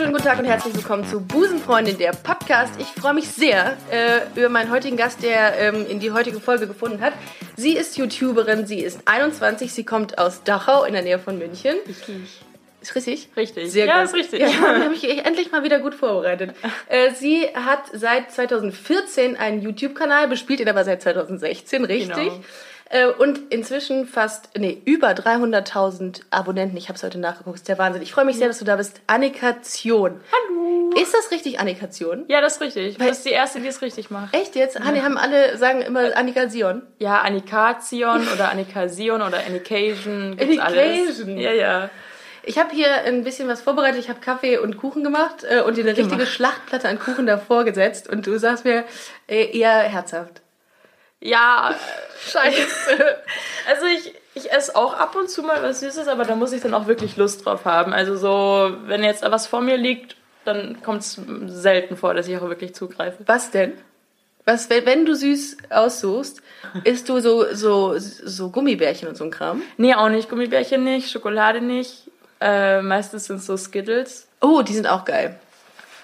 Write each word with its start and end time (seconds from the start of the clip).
Wunderschönen 0.00 0.16
guten 0.16 0.28
Tag 0.30 0.38
und 0.38 0.46
herzlich 0.46 0.74
willkommen 0.74 1.04
zu 1.04 1.20
Busenfreundin, 1.20 1.98
der 1.98 2.12
Podcast. 2.12 2.72
Ich 2.78 2.86
freue 2.86 3.12
mich 3.12 3.28
sehr 3.28 3.76
äh, 3.90 4.20
über 4.34 4.48
meinen 4.48 4.70
heutigen 4.70 4.96
Gast, 4.96 5.22
der 5.22 5.58
ähm, 5.58 5.84
in 5.86 6.00
die 6.00 6.10
heutige 6.10 6.40
Folge 6.40 6.66
gefunden 6.66 7.02
hat. 7.02 7.12
Sie 7.56 7.76
ist 7.76 7.98
YouTuberin, 7.98 8.66
sie 8.66 8.80
ist 8.80 9.00
21, 9.04 9.70
sie 9.70 9.84
kommt 9.84 10.16
aus 10.16 10.42
Dachau 10.42 10.84
in 10.84 10.94
der 10.94 11.02
Nähe 11.02 11.18
von 11.18 11.36
München. 11.36 11.74
Richtig. 11.86 12.16
Ist 12.80 12.94
richtig? 12.94 13.28
Richtig. 13.36 13.70
Sehr 13.70 13.84
ja, 13.84 13.98
gut. 13.98 14.06
ist 14.06 14.14
richtig. 14.14 14.40
Ja, 14.40 14.46
ich 14.48 14.60
habe 14.60 14.88
mich 14.88 15.26
endlich 15.26 15.52
mal 15.52 15.64
wieder 15.64 15.80
gut 15.80 15.94
vorbereitet. 15.94 16.54
Äh, 16.88 17.10
sie 17.12 17.48
hat 17.52 17.82
seit 17.92 18.32
2014 18.32 19.36
einen 19.36 19.60
YouTube-Kanal, 19.60 20.28
bespielt 20.28 20.60
ihn 20.60 20.68
aber 20.70 20.84
seit 20.84 21.02
2016, 21.02 21.84
richtig? 21.84 22.16
Genau. 22.16 22.40
Äh, 22.92 23.06
und 23.06 23.52
inzwischen 23.52 24.04
fast, 24.04 24.50
nee, 24.58 24.82
über 24.84 25.10
300.000 25.10 26.22
Abonnenten. 26.30 26.76
Ich 26.76 26.88
habe 26.88 26.96
es 26.96 27.02
heute 27.04 27.18
nachgeguckt, 27.18 27.56
ist 27.56 27.68
der 27.68 27.78
Wahnsinn. 27.78 28.02
Ich 28.02 28.12
freue 28.12 28.24
mich 28.24 28.36
sehr, 28.36 28.48
dass 28.48 28.58
du 28.58 28.64
da 28.64 28.76
bist. 28.76 29.00
Annikation. 29.06 30.20
Hallo. 30.32 30.90
Ist 31.00 31.14
das 31.14 31.30
richtig, 31.30 31.60
Annikation? 31.60 32.24
Ja, 32.26 32.40
das 32.40 32.54
ist 32.54 32.60
richtig. 32.60 32.98
Du 32.98 33.06
bist 33.06 33.24
die 33.24 33.30
Erste, 33.30 33.60
die 33.60 33.68
es 33.68 33.80
richtig 33.80 34.10
macht. 34.10 34.34
Echt 34.34 34.56
jetzt? 34.56 34.80
Hanni, 34.80 34.98
haben 34.98 35.16
alle, 35.16 35.56
sagen 35.56 35.82
immer 35.82 36.16
Annikation. 36.16 36.82
Ja, 36.98 37.20
Annikation 37.20 38.26
oder 38.34 38.50
Annikasion 38.50 39.22
oder 39.22 39.38
Annication. 39.46 40.36
Gibt's 40.36 40.58
Annication. 40.58 41.30
Alles. 41.30 41.44
Ja, 41.44 41.52
ja. 41.52 41.90
Ich 42.42 42.58
habe 42.58 42.74
hier 42.74 43.04
ein 43.04 43.22
bisschen 43.22 43.46
was 43.46 43.62
vorbereitet. 43.62 44.00
Ich 44.00 44.08
habe 44.08 44.18
Kaffee 44.18 44.58
und 44.58 44.76
Kuchen 44.76 45.04
gemacht 45.04 45.44
äh, 45.48 45.60
und 45.60 45.76
dir 45.76 45.84
eine 45.84 45.96
richtige 45.96 46.26
Schlachtplatte 46.26 46.88
an 46.88 46.98
Kuchen 46.98 47.26
davor 47.26 47.64
gesetzt. 47.64 48.08
Und 48.08 48.26
du 48.26 48.36
sagst 48.38 48.64
mir 48.64 48.84
äh, 49.28 49.56
eher 49.56 49.78
herzhaft. 49.78 50.42
Ja, 51.20 51.74
Scheiße. 52.28 53.16
also 53.68 53.86
ich, 53.86 54.14
ich 54.34 54.50
esse 54.50 54.74
auch 54.74 54.94
ab 54.94 55.16
und 55.16 55.28
zu 55.28 55.42
mal 55.42 55.62
was 55.62 55.80
Süßes, 55.80 56.08
aber 56.08 56.24
da 56.24 56.34
muss 56.34 56.52
ich 56.52 56.62
dann 56.62 56.74
auch 56.74 56.86
wirklich 56.86 57.16
Lust 57.16 57.44
drauf 57.44 57.64
haben. 57.64 57.92
Also 57.92 58.16
so, 58.16 58.76
wenn 58.86 59.04
jetzt 59.04 59.22
was 59.22 59.46
vor 59.46 59.60
mir 59.60 59.76
liegt, 59.76 60.16
dann 60.44 60.82
kommt 60.82 61.02
es 61.02 61.20
selten 61.46 61.96
vor, 61.96 62.14
dass 62.14 62.26
ich 62.26 62.36
auch 62.38 62.48
wirklich 62.48 62.74
zugreife. 62.74 63.18
Was 63.26 63.50
denn? 63.50 63.72
Was, 64.46 64.70
wenn, 64.70 65.04
du 65.04 65.14
süß 65.14 65.58
aussuchst, 65.68 66.42
isst 66.84 67.08
du 67.08 67.20
so, 67.20 67.54
so, 67.54 67.94
so 67.98 68.50
Gummibärchen 68.50 69.06
und 69.06 69.16
so 69.16 69.24
ein 69.24 69.30
Kram? 69.30 69.62
Nee, 69.76 69.94
auch 69.94 70.08
nicht. 70.08 70.30
Gummibärchen 70.30 70.82
nicht, 70.82 71.10
Schokolade 71.10 71.60
nicht. 71.60 72.10
Äh, 72.40 72.80
meistens 72.80 73.26
sind 73.26 73.36
es 73.36 73.46
so 73.46 73.56
Skittles. 73.56 74.26
Oh, 74.40 74.62
die 74.62 74.72
sind 74.72 74.88
auch 74.88 75.04
geil. 75.04 75.38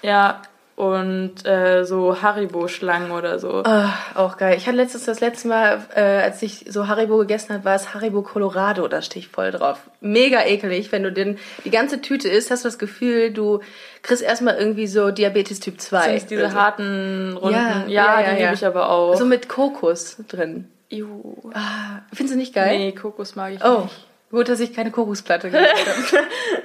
Ja, 0.03 0.43
und 0.77 1.43
äh, 1.47 1.85
so 1.85 2.21
Haribo-Schlangen 2.21 3.09
oder 3.09 3.39
so. 3.39 3.63
Ah, 3.65 3.93
auch 4.13 4.37
geil. 4.37 4.55
Ich 4.57 4.67
hatte 4.67 4.77
letztens 4.77 5.05
das 5.05 5.19
letzte 5.21 5.47
Mal, 5.47 5.83
äh, 5.95 6.01
als 6.01 6.39
ich 6.43 6.65
so 6.69 6.87
Haribo 6.87 7.17
gegessen 7.17 7.51
habe, 7.55 7.65
war 7.65 7.73
es 7.73 7.95
Haribo 7.95 8.21
Colorado. 8.21 8.87
Da 8.87 9.01
stehe 9.01 9.25
ich 9.25 9.27
voll 9.31 9.49
drauf. 9.49 9.79
Mega 10.01 10.43
ekelig. 10.45 10.91
Wenn 10.91 11.01
du 11.01 11.11
den, 11.11 11.39
die 11.65 11.71
ganze 11.71 11.99
Tüte 11.99 12.29
isst, 12.29 12.51
hast 12.51 12.63
du 12.63 12.67
das 12.67 12.77
Gefühl, 12.77 13.31
du 13.33 13.61
kriegst 14.03 14.21
erstmal 14.21 14.55
irgendwie 14.57 14.85
so 14.85 15.09
Diabetes 15.09 15.59
Typ 15.59 15.81
2. 15.81 16.19
Sind 16.19 16.29
diese 16.29 16.45
Also, 16.45 16.55
harten, 16.57 17.35
runden. 17.41 17.55
Ja, 17.55 17.83
ja, 17.87 17.87
Ja, 17.87 18.21
ja, 18.21 18.33
die 18.35 18.41
ja. 18.41 18.45
liebe 18.45 18.53
ich 18.53 18.65
aber 18.67 18.91
auch. 18.91 19.15
So 19.15 19.25
mit 19.25 19.49
Kokos 19.49 20.17
drin. 20.27 20.69
Juhu. 20.89 21.49
Ah, 21.55 22.01
findest 22.13 22.35
du 22.35 22.37
nicht 22.37 22.53
geil? 22.53 22.77
Nee, 22.77 22.91
Kokos 22.91 23.35
mag 23.35 23.51
ich 23.53 23.65
Oh, 23.65 23.81
nicht. 23.81 24.05
gut, 24.29 24.47
dass 24.47 24.59
ich 24.59 24.73
keine 24.73 24.91
Kokosplatte 24.91 25.49
gemacht 25.49 25.67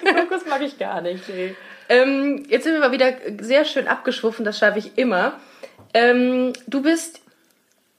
habe. 0.05 0.15
Kokos 0.29 0.43
mag 0.47 0.61
ich 0.61 0.79
gar 0.79 1.01
nicht. 1.01 1.27
Nee. 1.31 1.55
Ähm, 1.93 2.45
jetzt 2.49 2.65
sind 2.65 2.73
wir 2.73 2.81
mal 2.81 2.93
wieder 2.93 3.13
sehr 3.41 3.65
schön 3.65 3.87
abgeschwuffen, 3.87 4.45
das 4.45 4.59
schaffe 4.59 4.79
ich 4.79 4.97
immer. 4.97 5.39
Ähm, 5.95 6.53
du 6.67 6.83
bist, 6.83 7.21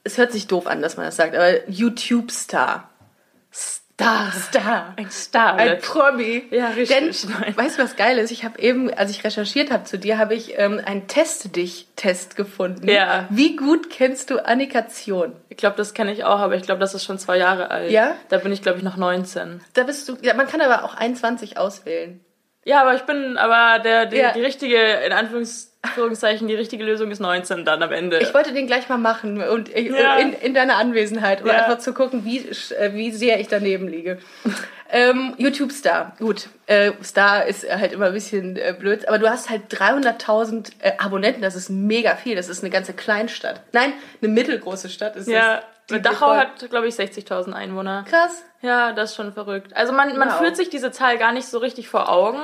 es 0.02 0.18
hört 0.18 0.32
sich 0.32 0.46
doof 0.46 0.66
an, 0.66 0.82
dass 0.82 0.96
man 0.96 1.06
das 1.06 1.16
sagt, 1.16 1.34
aber 1.34 1.68
YouTube-Star. 1.68 2.90
Star. 3.52 4.32
Star. 4.32 4.94
Ein 4.96 5.10
Star. 5.10 5.54
Ein 5.54 5.78
Promi. 5.78 6.42
Ja, 6.50 6.70
richtig. 6.70 7.22
Denn, 7.22 7.56
weißt 7.56 7.78
du, 7.78 7.82
was 7.84 7.94
geil 7.94 8.18
ist? 8.18 8.32
Ich 8.32 8.44
habe 8.44 8.58
eben, 8.58 8.92
als 8.92 9.12
ich 9.12 9.22
recherchiert 9.22 9.70
habe 9.70 9.84
zu 9.84 10.00
dir, 10.00 10.18
habe 10.18 10.34
ich 10.34 10.58
ähm, 10.58 10.80
einen 10.84 11.06
Teste-Dich-Test 11.06 12.34
gefunden. 12.34 12.88
Ja. 12.88 13.28
Wie 13.30 13.54
gut 13.54 13.90
kennst 13.90 14.30
du 14.30 14.44
Annikation? 14.44 15.36
ich 15.54 15.58
glaube, 15.58 15.76
das 15.76 15.94
kenne 15.94 16.12
ich 16.12 16.24
auch, 16.24 16.40
aber 16.40 16.56
ich 16.56 16.64
glaube, 16.64 16.80
das 16.80 16.94
ist 16.94 17.04
schon 17.04 17.18
zwei 17.18 17.38
Jahre 17.38 17.70
alt. 17.70 17.92
Ja? 17.92 18.16
Da 18.28 18.38
bin 18.38 18.50
ich, 18.50 18.62
glaube 18.62 18.78
ich, 18.78 18.84
noch 18.84 18.96
19. 18.96 19.60
Da 19.74 19.84
bist 19.84 20.08
du, 20.08 20.16
ja, 20.20 20.34
man 20.34 20.48
kann 20.48 20.60
aber 20.60 20.82
auch 20.82 20.96
21 20.96 21.56
auswählen. 21.56 22.20
Ja, 22.64 22.80
aber 22.80 22.94
ich 22.94 23.02
bin, 23.02 23.36
aber 23.36 23.78
der, 23.82 24.06
die, 24.06 24.16
Ja. 24.16 24.32
die 24.32 24.40
richtige, 24.42 24.76
in 24.78 25.12
Anführungszeichen, 25.84 26.48
die 26.48 26.54
richtige 26.54 26.84
Lösung 26.84 27.10
ist 27.10 27.20
19 27.20 27.64
dann 27.64 27.82
am 27.82 27.92
Ende. 27.92 28.18
Ich 28.18 28.34
wollte 28.34 28.52
den 28.52 28.66
gleich 28.66 28.88
mal 28.88 28.98
machen 28.98 29.40
und 29.42 29.68
Ja. 29.76 30.16
in, 30.16 30.32
in 30.32 30.54
deiner 30.54 30.76
Anwesenheit, 30.76 31.42
um 31.42 31.48
Ja. 31.48 31.54
einfach 31.64 31.78
zu 31.78 31.92
gucken, 31.94 32.24
wie, 32.24 32.38
äh, 32.38 32.92
wie 32.94 33.10
sehr 33.12 33.40
ich 33.40 33.48
daneben 33.48 33.86
liege. 33.88 34.18
ähm, 34.90 35.34
YouTube-Star. 35.38 36.14
Gut, 36.18 36.48
äh, 36.66 36.92
Star 37.02 37.46
ist 37.46 37.68
halt 37.68 37.92
immer 37.92 38.06
ein 38.06 38.12
bisschen 38.12 38.56
äh, 38.56 38.74
blöd, 38.78 39.08
aber 39.08 39.18
du 39.18 39.28
hast 39.28 39.50
halt 39.50 39.62
300.000 39.72 40.72
äh, 40.80 40.92
Abonnenten, 40.98 41.42
das 41.42 41.56
ist 41.56 41.68
mega 41.70 42.16
viel, 42.16 42.36
das 42.36 42.48
ist 42.48 42.62
eine 42.62 42.70
ganze 42.70 42.92
Kleinstadt. 42.92 43.60
Nein, 43.72 43.92
eine 44.22 44.30
mittelgroße 44.30 44.88
Stadt 44.88 45.16
ist 45.16 45.28
ja, 45.28 45.56
das. 45.56 45.64
Die 45.90 46.00
Dachau 46.00 46.28
bevor- 46.30 46.36
hat, 46.38 46.70
glaube 46.70 46.86
ich, 46.88 46.94
60.000 46.94 47.52
Einwohner. 47.52 48.04
Krass. 48.08 48.42
Ja, 48.62 48.92
das 48.92 49.10
ist 49.10 49.16
schon 49.16 49.34
verrückt. 49.34 49.76
Also 49.76 49.92
man, 49.92 50.16
man 50.16 50.28
Wow. 50.30 50.38
führt 50.38 50.56
sich 50.56 50.70
diese 50.70 50.90
Zahl 50.92 51.18
gar 51.18 51.32
nicht 51.32 51.46
so 51.46 51.58
richtig 51.58 51.88
vor 51.88 52.08
Augen. 52.10 52.38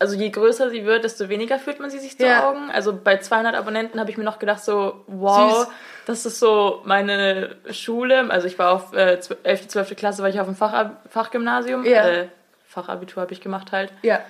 Also 0.00 0.14
je 0.16 0.30
größer 0.30 0.70
sie 0.70 0.84
wird, 0.84 1.02
desto 1.04 1.28
weniger 1.28 1.58
fühlt 1.58 1.80
man 1.80 1.90
sie 1.90 1.98
sich 1.98 2.18
Ja. 2.18 2.48
Augen. 2.48 2.70
Also 2.70 2.92
bei 2.96 3.16
200 3.18 3.56
Abonnenten 3.56 3.98
habe 3.98 4.10
ich 4.10 4.16
mir 4.16 4.24
noch 4.24 4.38
gedacht 4.38 4.62
so, 4.64 5.02
wow, 5.08 5.64
Süß. 5.66 5.68
das 6.06 6.24
ist 6.26 6.38
so 6.38 6.82
meine 6.84 7.56
Schule. 7.70 8.30
Also 8.30 8.46
ich 8.46 8.58
war 8.58 8.70
auf 8.72 8.92
äh, 8.92 9.18
11., 9.42 9.68
12. 9.68 9.96
Klasse, 9.96 10.22
war 10.22 10.28
ich 10.28 10.38
auf 10.38 10.46
dem 10.46 10.54
Fachab 10.54 11.02
Fachgymnasium. 11.10 11.84
Ja. 11.84 12.08
Äh, 12.08 12.28
Fachabitur 12.68 13.22
habe 13.22 13.32
ich 13.32 13.40
gemacht 13.40 13.72
halt. 13.72 13.92
Ja. 14.02 14.20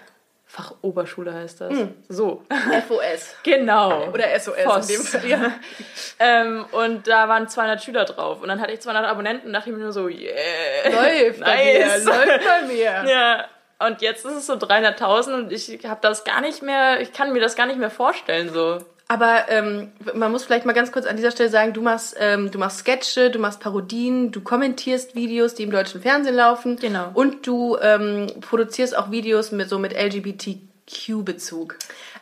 Fachoberschule 0.46 1.34
heißt 1.34 1.60
das. 1.60 1.74
So. 2.08 2.42
FOS. 2.88 3.34
genau. 3.42 4.08
Oder 4.08 4.24
SOS 4.40 4.64
Voss. 4.64 4.88
in 4.88 4.96
dem 4.96 5.04
Fall. 5.04 5.26
Ja. 5.28 5.52
Ähm, 6.18 6.64
und 6.72 7.06
da 7.06 7.28
waren 7.28 7.46
200 7.48 7.82
Schüler 7.84 8.06
drauf. 8.06 8.40
Und 8.40 8.48
dann 8.48 8.58
hatte 8.62 8.72
ich 8.72 8.80
200 8.80 9.04
Abonnenten 9.04 9.48
und 9.48 9.52
dachte 9.52 9.68
ich 9.68 9.76
mir 9.76 9.82
nur 9.82 9.92
so, 9.92 10.08
yeah. 10.08 10.32
Läuft 10.86 11.40
bei 11.40 11.64
mir, 11.64 11.86
Nice. 11.86 12.04
läuft 12.04 12.26
bei 12.46 12.62
mir. 12.66 13.04
Ja, 13.06 13.44
und 13.78 14.02
jetzt 14.02 14.24
ist 14.24 14.34
es 14.34 14.46
so 14.46 14.54
300.000 14.54 15.34
und 15.34 15.52
ich 15.52 15.78
habe 15.86 16.00
das 16.02 16.24
gar 16.24 16.40
nicht 16.40 16.62
mehr, 16.62 17.00
ich 17.00 17.12
kann 17.12 17.32
mir 17.32 17.40
das 17.40 17.56
gar 17.56 17.66
nicht 17.66 17.78
mehr 17.78 17.90
vorstellen 17.90 18.52
so. 18.52 18.78
Aber 19.10 19.46
ähm, 19.48 19.90
man 20.14 20.30
muss 20.30 20.44
vielleicht 20.44 20.66
mal 20.66 20.74
ganz 20.74 20.92
kurz 20.92 21.06
an 21.06 21.16
dieser 21.16 21.30
Stelle 21.30 21.48
sagen, 21.48 21.72
du 21.72 21.80
machst, 21.80 22.14
ähm, 22.18 22.50
du 22.50 22.58
machst 22.58 22.80
Sketche, 22.80 23.30
du 23.30 23.38
machst 23.38 23.58
Parodien, 23.58 24.32
du 24.32 24.42
kommentierst 24.42 25.14
Videos, 25.14 25.54
die 25.54 25.62
im 25.62 25.70
deutschen 25.70 26.02
Fernsehen 26.02 26.34
laufen. 26.34 26.76
Genau. 26.76 27.10
Und 27.14 27.46
du 27.46 27.78
ähm, 27.80 28.26
produzierst 28.42 28.94
auch 28.94 29.10
Videos 29.10 29.50
mit 29.50 29.70
so 29.70 29.78
mit 29.78 29.94
LGBTQ-Bezug. 29.94 31.76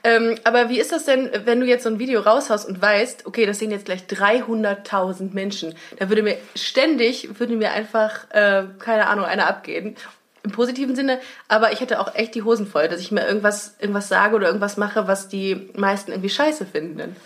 Ähm, 0.05 0.37
aber 0.45 0.69
wie 0.69 0.79
ist 0.79 0.93
das 0.93 1.07
denn, 1.07 1.29
wenn 1.45 1.59
du 1.59 1.67
jetzt 1.67 1.83
so 1.83 1.89
ein 1.91 1.99
Video 1.99 2.21
raushaust 2.21 2.69
und 2.69 2.81
weißt, 2.81 3.27
okay, 3.27 3.47
das 3.47 3.59
sehen 3.59 3.73
jetzt 3.73 3.87
gleich 3.87 4.03
300.000 4.03 5.35
Menschen, 5.35 5.75
da 5.99 6.09
würde 6.09 6.23
mir 6.23 6.37
ständig, 6.55 7.41
würde 7.41 7.57
mir 7.57 7.73
einfach, 7.73 8.31
äh, 8.31 8.63
keine 8.79 9.09
Ahnung, 9.09 9.25
einer 9.25 9.49
abgehen. 9.49 9.97
Im 10.47 10.53
positiven 10.53 10.95
Sinne, 10.95 11.19
aber 11.49 11.73
ich 11.73 11.81
hätte 11.81 11.99
auch 11.99 12.15
echt 12.15 12.37
die 12.37 12.43
Hosen 12.45 12.69
voll, 12.69 12.87
dass 12.89 13.01
ich 13.01 13.11
mir 13.11 13.27
irgendwas, 13.27 13.75
irgendwas 13.81 14.09
sage 14.09 14.37
oder 14.37 14.47
irgendwas 14.47 14.77
mache, 14.77 15.09
was 15.09 15.27
die 15.29 15.69
meisten 15.77 16.13
irgendwie 16.13 16.29
scheiße 16.31 16.67
finden. 16.67 17.17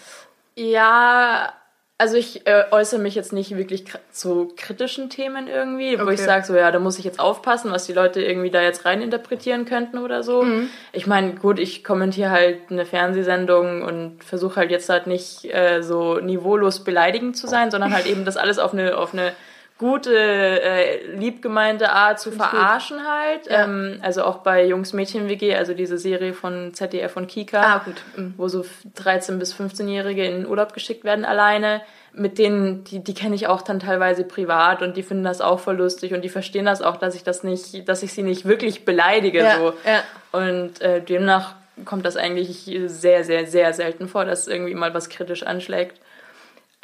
Ja, 0.57 1.53
also 1.99 2.17
ich 2.17 2.47
äh, 2.47 2.65
äußere 2.71 2.99
mich 2.99 3.15
jetzt 3.15 3.35
nicht 3.35 3.55
wirklich 3.59 3.85
zu 4.11 4.55
kritischen 4.57 5.11
Themen 5.11 5.49
irgendwie, 5.49 5.99
wo 5.99 6.05
Okay. 6.05 6.15
ich 6.15 6.21
sage 6.23 6.47
so, 6.47 6.57
ja, 6.57 6.71
da 6.73 6.79
muss 6.79 6.99
ich 6.99 7.05
jetzt 7.05 7.21
aufpassen, 7.21 7.71
was 7.73 7.85
die 7.85 7.93
Leute 7.93 8.23
irgendwie 8.23 8.51
da 8.51 8.63
jetzt 8.63 8.87
reininterpretieren 8.87 9.67
könnten 9.67 9.99
oder 9.99 10.23
so. 10.23 10.47
Ich 10.93 11.07
meine, 11.07 11.35
gut, 11.35 11.59
ich 11.59 11.85
kommentiere 11.85 12.31
halt 12.31 12.59
eine 12.71 12.87
Fernsehsendung 12.87 13.83
und 13.83 14.25
versuche 14.25 14.57
halt 14.57 14.71
jetzt 14.71 14.89
halt 14.89 15.07
nicht 15.07 15.45
äh, 15.55 15.83
so 15.83 16.15
niveaulos 16.21 16.85
beleidigend 16.85 17.37
zu 17.37 17.47
sein, 17.47 17.71
sondern 17.71 17.93
halt 17.93 18.07
eben 18.07 18.25
das 18.25 18.39
alles 18.39 18.59
auf 18.59 18.73
eine, 18.73 18.97
auf 18.97 19.13
eine 19.13 19.33
gute, 19.81 20.15
äh, 20.15 21.07
liebgemeinte 21.17 21.91
Art 21.91 22.21
zu 22.21 22.31
verarschen 22.31 22.99
halt. 23.09 23.47
Ja. 23.47 23.65
Ähm, 23.65 23.99
also 24.03 24.25
auch 24.25 24.39
bei 24.39 24.67
Jungs-Mädchen-WG, 24.67 25.55
also 25.57 25.73
diese 25.73 25.97
Serie 25.97 26.35
von 26.35 26.75
ZDF 26.75 27.17
und 27.17 27.29
Kika 27.29 27.63
Ah, 27.63 27.79
gut. 27.83 27.97
Mhm. 28.15 28.35
wo 28.37 28.47
so 28.47 28.63
13- 28.99 29.39
bis 29.39 29.55
15-Jährige 29.55 30.23
in 30.27 30.43
den 30.43 30.47
Urlaub 30.47 30.75
geschickt 30.75 31.05
werden 31.05 31.25
alleine. 31.25 31.81
Mit 32.13 32.37
denen, 32.37 32.85
die, 32.85 33.03
die 33.03 33.15
kenne 33.15 33.35
ich 33.35 33.47
auch 33.47 33.63
dann 33.63 33.81
teilweise 33.81 34.25
privat 34.25 34.83
und 34.83 34.99
die 34.99 35.03
finden 35.03 35.25
das 35.25 35.41
auch 35.41 35.61
voll 35.61 35.77
lustig 35.79 36.13
und 36.13 36.21
die 36.23 36.29
verstehen 36.29 36.67
das 36.67 36.83
auch, 36.83 36.97
dass 36.99 37.15
ich 37.15 37.25
das 37.25 37.43
nicht, 37.43 37.89
dass 37.89 38.03
ich 38.03 38.13
sie 38.13 38.23
nicht 38.23 38.45
wirklich 38.45 38.85
beleidige. 38.85 39.39
Ja, 39.39 39.57
so. 39.57 39.73
ja. 39.87 40.03
Und 40.33 40.83
äh, 40.83 41.01
demnach 41.01 41.55
kommt 41.87 42.05
das 42.05 42.19
eigentlich 42.19 42.71
sehr, 42.87 43.25
sehr, 43.25 43.47
sehr 43.47 43.73
selten 43.73 44.09
vor, 44.09 44.27
dass 44.27 44.47
irgendwie 44.47 44.75
mal 44.75 44.93
was 44.93 45.09
kritisch 45.09 45.43
anschlägt. 45.45 46.01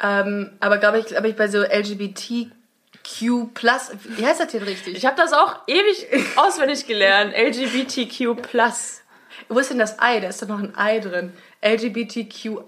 Ähm, 0.01 0.51
aber 0.59 0.77
glaube 0.77 0.99
ich, 0.99 1.05
glaube 1.05 1.27
ich, 1.27 1.35
bei 1.35 1.47
so 1.47 1.61
LGBTQ 3.07 3.53
Q+. 3.53 3.69
Wie 4.03 4.25
heißt 4.25 4.39
das 4.39 4.51
hier 4.51 4.65
richtig? 4.65 4.97
Ich 4.97 5.05
habe 5.05 5.15
das 5.15 5.33
auch 5.33 5.61
ewig 5.67 6.07
auswendig 6.35 6.85
gelernt. 6.87 7.33
LGBTQ+. 7.35 8.35
Wo 9.49 9.59
ist 9.59 9.69
denn 9.69 9.79
das 9.79 9.93
I? 10.01 10.19
Da 10.19 10.27
ist 10.27 10.41
doch 10.41 10.47
noch 10.47 10.59
ein 10.59 10.73
I 10.79 10.99
drin. 10.99 11.33
LGBTQI+. 11.61 12.59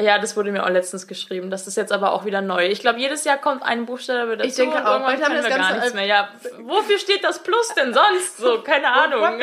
Ja, 0.00 0.18
das 0.18 0.36
wurde 0.36 0.52
mir 0.52 0.64
auch 0.64 0.68
letztens 0.68 1.06
geschrieben. 1.06 1.50
Das 1.50 1.66
ist 1.66 1.76
jetzt 1.76 1.92
aber 1.92 2.12
auch 2.12 2.24
wieder 2.24 2.40
neu. 2.40 2.66
Ich 2.66 2.80
glaube, 2.80 2.98
jedes 3.00 3.24
Jahr 3.24 3.38
kommt 3.38 3.62
ein 3.62 3.86
Buchstabe 3.86 4.36
dazu. 4.36 4.48
Ich 4.48 4.54
denke 4.56 4.76
und 4.76 4.86
auch. 4.86 4.92
irgendwann 5.00 5.24
haben 5.24 5.34
wir 5.34 5.42
das 5.42 5.56
gar 5.56 5.74
nichts 5.74 5.94
mehr. 5.94 6.06
Ja, 6.06 6.28
wofür 6.60 6.98
steht 6.98 7.24
das 7.24 7.42
Plus 7.42 7.74
denn 7.74 7.94
sonst? 7.94 8.38
So, 8.38 8.62
keine 8.62 8.88
Ahnung. 8.92 9.40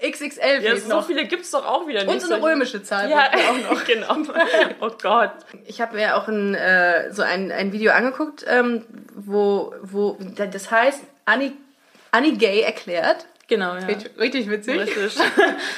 XXL 0.00 0.62
Ja, 0.62 0.76
so 0.76 0.88
noch. 0.88 1.06
viele 1.06 1.26
gibt's 1.26 1.50
doch 1.50 1.66
auch 1.66 1.86
wieder 1.88 2.04
nicht. 2.04 2.12
Und 2.12 2.20
so 2.20 2.32
eine 2.34 2.42
römische 2.42 2.82
Zahl. 2.82 3.10
Ja, 3.10 3.30
auch 3.32 3.70
noch. 3.72 3.84
genau. 3.84 4.16
Oh 4.80 4.90
Gott. 5.02 5.32
Ich 5.66 5.80
habe 5.80 5.96
mir 5.96 6.16
auch 6.16 6.28
ein, 6.28 6.54
äh, 6.54 7.12
so 7.12 7.22
ein, 7.22 7.50
ein 7.50 7.72
Video 7.72 7.92
angeguckt, 7.92 8.44
ähm, 8.48 8.84
wo, 9.14 9.74
wo 9.82 10.16
das 10.36 10.70
heißt 10.70 11.00
Annie, 11.24 11.52
Annie 12.12 12.36
Gay 12.36 12.60
erklärt. 12.60 13.26
Genau, 13.48 13.74
ja. 13.74 13.86
Richtig, 13.86 14.10
richtig 14.18 14.50
witzig. 14.50 14.78
Richtig. 14.80 15.16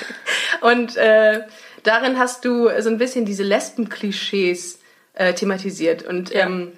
Und 0.60 0.96
äh, 0.96 1.42
darin 1.84 2.18
hast 2.18 2.44
du 2.44 2.68
so 2.80 2.90
ein 2.90 2.98
bisschen 2.98 3.24
diese 3.24 3.42
Lesben-Klischees 3.44 4.80
äh, 5.14 5.32
thematisiert. 5.34 6.02
Und 6.02 6.30
Ja. 6.30 6.46
ähm, 6.46 6.72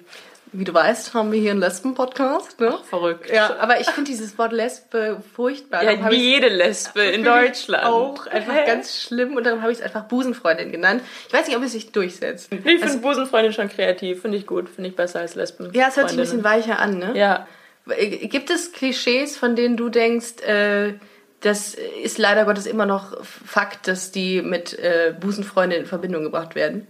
wie 0.53 0.63
du 0.63 0.73
weißt, 0.73 1.13
haben 1.13 1.31
wir 1.31 1.39
hier 1.39 1.51
einen 1.51 1.59
Lesben-Podcast. 1.59 2.59
Ne? 2.59 2.77
Verrückt. 2.89 3.29
Ja, 3.29 3.57
aber 3.59 3.81
ich 3.81 3.89
finde 3.89 4.11
dieses 4.11 4.37
Wort 4.37 4.53
Lesbe 4.53 5.21
furchtbar. 5.35 5.83
Ja, 5.83 6.09
wie 6.11 6.15
jede 6.15 6.47
Lesbe 6.47 7.01
in 7.01 7.23
Deutschland. 7.23 7.85
Auch 7.85 8.27
einfach 8.27 8.65
ganz 8.65 9.01
schlimm 9.01 9.35
und 9.35 9.45
darum 9.45 9.61
habe 9.61 9.71
ich 9.71 9.79
es 9.79 9.83
einfach 9.83 10.03
Busenfreundin 10.03 10.71
genannt. 10.71 11.01
Ich 11.27 11.33
weiß 11.33 11.47
nicht, 11.47 11.57
ob 11.57 11.63
es 11.63 11.71
sich 11.71 11.91
durchsetzt. 11.91 12.53
Ich 12.53 12.61
finde 12.61 12.97
Busenfreundin 12.97 13.51
schon 13.51 13.69
kreativ. 13.69 14.21
Finde 14.21 14.37
ich 14.37 14.45
gut. 14.45 14.69
Finde 14.69 14.91
ich 14.91 14.95
besser 14.95 15.19
als 15.19 15.35
Lesben. 15.35 15.71
Ja, 15.73 15.87
es 15.89 15.97
hört 15.97 16.09
sich 16.09 16.17
ein 16.17 16.21
bisschen 16.21 16.43
weicher 16.43 16.79
an, 16.79 16.99
ne? 16.99 17.13
Ja. 17.15 17.47
Gibt 17.85 18.49
es 18.49 18.71
Klischees, 18.71 19.37
von 19.37 19.55
denen 19.55 19.75
du 19.75 19.89
denkst, 19.89 20.41
äh, 20.47 20.93
das 21.41 21.75
ist 22.01 22.17
leider 22.17 22.45
Gottes 22.45 22.65
immer 22.65 22.85
noch 22.85 23.21
Fakt, 23.23 23.87
dass 23.87 24.11
die 24.11 24.41
mit 24.41 24.77
äh, 24.79 25.13
Busenfreundin 25.19 25.81
in 25.81 25.85
Verbindung 25.85 26.23
gebracht 26.23 26.55
werden? 26.55 26.87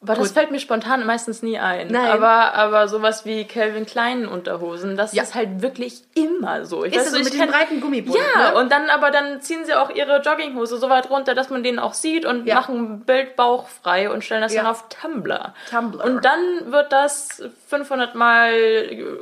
Aber 0.00 0.14
das 0.14 0.30
fällt 0.30 0.52
mir 0.52 0.60
spontan 0.60 1.04
meistens 1.06 1.42
nie 1.42 1.58
ein. 1.58 1.88
Nein. 1.88 2.06
Aber, 2.12 2.54
aber 2.54 2.86
sowas 2.86 3.24
wie 3.26 3.44
Calvin 3.44 3.84
Klein 3.84 4.28
Unterhosen, 4.28 4.96
das 4.96 5.12
Ja. 5.12 5.24
ist 5.24 5.34
halt 5.34 5.60
wirklich 5.60 6.02
immer 6.14 6.64
so. 6.64 6.84
Ich 6.84 6.92
Ist 6.94 7.00
weiß 7.00 7.06
es 7.08 7.12
so, 7.14 7.24
mit 7.24 7.32
kenn- 7.34 7.50
breiten 7.50 7.80
Gummibund? 7.80 8.16
Ja, 8.16 8.52
ne? 8.52 8.58
und 8.58 8.70
dann 8.70 8.90
aber 8.90 9.10
dann 9.10 9.40
ziehen 9.42 9.64
sie 9.64 9.74
auch 9.74 9.90
ihre 9.90 10.20
Jogginghose 10.20 10.78
so 10.78 10.88
weit 10.88 11.10
runter, 11.10 11.34
dass 11.34 11.50
man 11.50 11.64
den 11.64 11.80
auch 11.80 11.94
sieht 11.94 12.24
und 12.26 12.46
Ja. 12.46 12.54
machen 12.54 13.00
Bildbauch 13.00 13.66
frei 13.66 14.08
und 14.08 14.22
stellen 14.24 14.40
das 14.40 14.54
Ja. 14.54 14.62
dann 14.62 14.70
auf 14.70 14.84
Tumblr. 14.88 15.52
Tumblr. 15.68 16.04
Und 16.04 16.24
dann 16.24 16.70
wird 16.72 16.92
das 16.92 17.42
500 17.66 18.14
Mal 18.14 18.52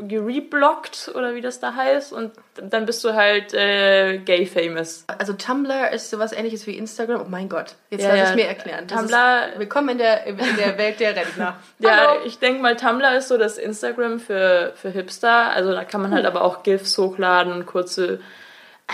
gereblockt 0.02 1.10
oder 1.14 1.34
wie 1.34 1.40
das 1.40 1.58
da 1.58 1.74
heißt 1.74 2.12
und 2.12 2.32
dann 2.56 2.86
bist 2.86 3.04
du 3.04 3.14
halt 3.14 3.52
äh, 3.54 4.18
gay 4.18 4.46
famous. 4.46 5.04
Also 5.18 5.32
Tumblr 5.34 5.90
ist 5.92 6.10
sowas 6.10 6.32
ähnliches 6.32 6.66
wie 6.66 6.76
Instagram. 6.76 7.22
Oh 7.22 7.26
mein 7.28 7.48
Gott, 7.48 7.74
jetzt 7.90 8.02
Ja, 8.04 8.14
lass 8.14 8.30
ich 8.30 8.36
mir 8.36 8.46
erklären. 8.46 8.86
Das 8.88 9.00
Tumblr- 9.10 9.48
Ist, 9.52 9.58
willkommen 9.58 9.90
in 9.90 9.98
der, 9.98 10.24
in 10.26 10.36
der 10.38 10.65
Welt 10.78 11.00
der 11.00 11.16
Rentner. 11.16 11.56
Ja, 11.78 11.90
Hallo. 12.08 12.20
ich 12.24 12.38
denke 12.38 12.62
mal, 12.62 12.76
Tumblr 12.76 13.16
ist 13.16 13.28
so 13.28 13.36
das 13.38 13.58
Instagram 13.58 14.18
für, 14.20 14.72
für 14.76 14.90
Hipster. 14.90 15.50
Also 15.50 15.72
da 15.72 15.84
kann 15.84 16.02
man 16.02 16.12
halt 16.12 16.26
aber 16.26 16.42
auch 16.42 16.62
GIFs 16.62 16.96
hochladen 16.98 17.52
und 17.52 17.66
kurze. 17.66 18.20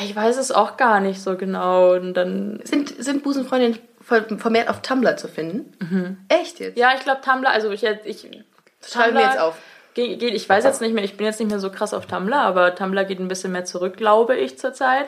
Ich 0.03 0.15
weiß 0.17 0.37
es 0.39 0.51
auch 0.53 0.77
gar 0.77 1.01
nicht 1.01 1.23
so 1.23 1.37
genau. 1.37 1.93
Und 1.95 2.15
dann. 2.15 2.61
Sind, 2.65 2.89
sind 3.03 3.23
Busenfreundinnen 3.23 3.79
ver- 4.01 4.39
vermehrt 4.39 4.69
auf 4.69 4.83
Tumblr 4.83 5.17
zu 5.17 5.29
finden? 5.29 6.17
Echt 6.29 6.61
jetzt? 6.61 6.77
Ja, 6.79 6.91
ich 6.95 7.01
glaube 7.01 7.21
Tumblr, 7.23 7.49
also 7.51 7.71
ich, 7.71 7.85
ich 7.85 8.29
Schreiben 8.87 9.15
wir 9.17 9.25
jetzt 9.25 9.39
auf. 9.39 9.57
Ge- 9.95 10.17
Geht, 10.17 10.35
ich 10.35 10.49
weiß 10.49 10.65
jetzt 10.65 10.81
nicht 10.81 10.95
mehr, 10.95 11.05
ich 11.05 11.17
bin 11.19 11.27
jetzt 11.27 11.39
nicht 11.39 11.51
mehr 11.51 11.59
so 11.61 11.71
krass 11.71 11.93
auf 11.95 12.07
Tumblr, 12.07 12.37
aber 12.37 12.75
Tumblr 12.75 13.05
geht 13.05 13.21
ein 13.21 13.29
bisschen 13.29 13.53
mehr 13.53 13.65
zurück, 13.67 13.97
glaube 13.97 14.37
ich, 14.37 14.59
zurzeit. 14.59 15.07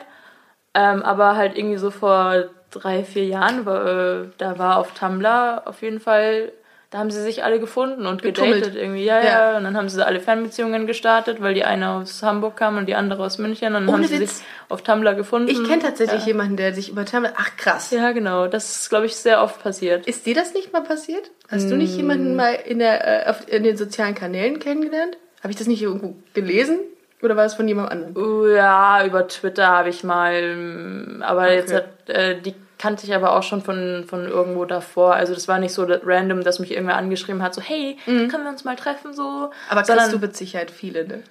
Ähm, 0.75 1.01
aber 1.03 1.35
halt 1.35 1.57
irgendwie 1.57 1.77
so 1.77 1.89
vor 1.89 2.45
drei, 2.79 3.03
vier 3.03 3.25
Jahren, 3.25 3.65
war, 3.65 3.85
äh, 3.85 4.25
da 4.37 4.57
war 4.59 4.77
auf 4.77 4.93
Tumblr 4.93 5.63
auf 5.65 5.81
jeden 5.81 5.99
Fall, 5.99 6.51
da 6.91 6.99
haben 6.99 7.11
sie 7.11 7.21
sich 7.21 7.43
alle 7.43 7.59
gefunden 7.59 8.05
und 8.05 8.21
Getummelt. 8.21 8.55
gedatet 8.63 8.75
irgendwie. 8.81 9.03
Ja, 9.03 9.19
Ja. 9.21 9.51
ja, 9.51 9.57
Und 9.57 9.63
dann 9.65 9.75
haben 9.75 9.89
sie 9.89 10.05
alle 10.05 10.19
Fernbeziehungen 10.21 10.87
gestartet, 10.87 11.41
weil 11.41 11.53
die 11.53 11.65
eine 11.65 11.89
aus 11.89 12.23
Hamburg 12.23 12.55
kam 12.55 12.77
und 12.77 12.85
die 12.85 12.95
andere 12.95 13.23
aus 13.23 13.37
München. 13.37 13.69
Und 13.69 13.73
dann 13.73 13.83
Ohne 13.89 13.97
haben 14.03 14.03
sie 14.07 14.19
Witz. 14.21 14.37
sich 14.37 14.47
auf 14.69 14.81
Tumblr 14.81 15.13
gefunden. 15.15 15.49
Ich 15.49 15.61
kenne 15.67 15.81
tatsächlich 15.81 16.21
ja. 16.21 16.27
jemanden, 16.27 16.55
der 16.57 16.73
sich 16.73 16.89
über 16.89 17.03
Tumblr... 17.03 17.33
Ach, 17.35 17.49
krass. 17.57 17.91
Ja, 17.91 18.11
genau. 18.13 18.47
Das 18.47 18.79
ist, 18.81 18.89
glaube 18.89 19.07
ich, 19.07 19.15
sehr 19.17 19.41
oft 19.41 19.61
passiert. 19.61 20.05
Ist 20.07 20.25
dir 20.25 20.35
das 20.35 20.53
nicht 20.53 20.71
mal 20.71 20.83
passiert? 20.83 21.31
Hast 21.49 21.69
du 21.69 21.75
nicht 21.75 21.97
jemanden 21.97 22.35
mal 22.35 22.53
in, 22.65 22.79
der, 22.79 23.25
äh, 23.27 23.29
auf, 23.29 23.47
in 23.51 23.63
den 23.63 23.75
sozialen 23.77 24.15
Kanälen 24.15 24.59
kennengelernt? 24.59 25.17
Habe 25.41 25.51
ich 25.51 25.57
das 25.57 25.67
nicht 25.67 25.81
irgendwo 25.81 26.15
gelesen? 26.33 26.79
Oder 27.21 27.35
war 27.35 27.45
es 27.45 27.55
von 27.55 27.67
jemand 27.67 27.91
anderem? 27.91 28.15
Uh, 28.15 28.47
Ja, 28.47 29.03
über 29.05 29.27
Twitter 29.27 29.67
habe 29.67 29.89
ich 29.89 30.03
mal, 30.03 30.33
ähm, 30.33 31.23
aber 31.25 31.51
jetzt 31.51 31.73
hat, 31.73 32.09
äh, 32.09 32.39
die 32.39 32.53
kannte 32.77 33.05
ich 33.05 33.13
aber 33.15 33.35
auch 33.37 33.43
schon 33.43 33.61
von, 33.61 34.05
von 34.07 34.27
irgendwo 34.27 34.65
davor. 34.65 35.13
Also 35.15 35.33
das 35.33 35.47
war 35.47 35.59
nicht 35.59 35.73
so 35.73 35.85
random, 35.87 36.43
dass 36.43 36.59
mich 36.59 36.71
irgendwer 36.71 36.97
angeschrieben 36.97 37.41
hat, 37.41 37.53
so 37.53 37.61
hey, 37.61 37.97
können 38.05 38.43
wir 38.43 38.49
uns 38.49 38.63
mal 38.63 38.75
treffen 38.75 39.13
so. 39.13 39.23
Mhm. 39.23 39.53
Aber 39.69 39.81
kriegst 39.81 39.87
Sondern- 39.87 40.11
du 40.11 40.19
mit 40.19 40.35
Sicherheit 40.35 40.71
viele, 40.71 41.07
ne? 41.07 41.23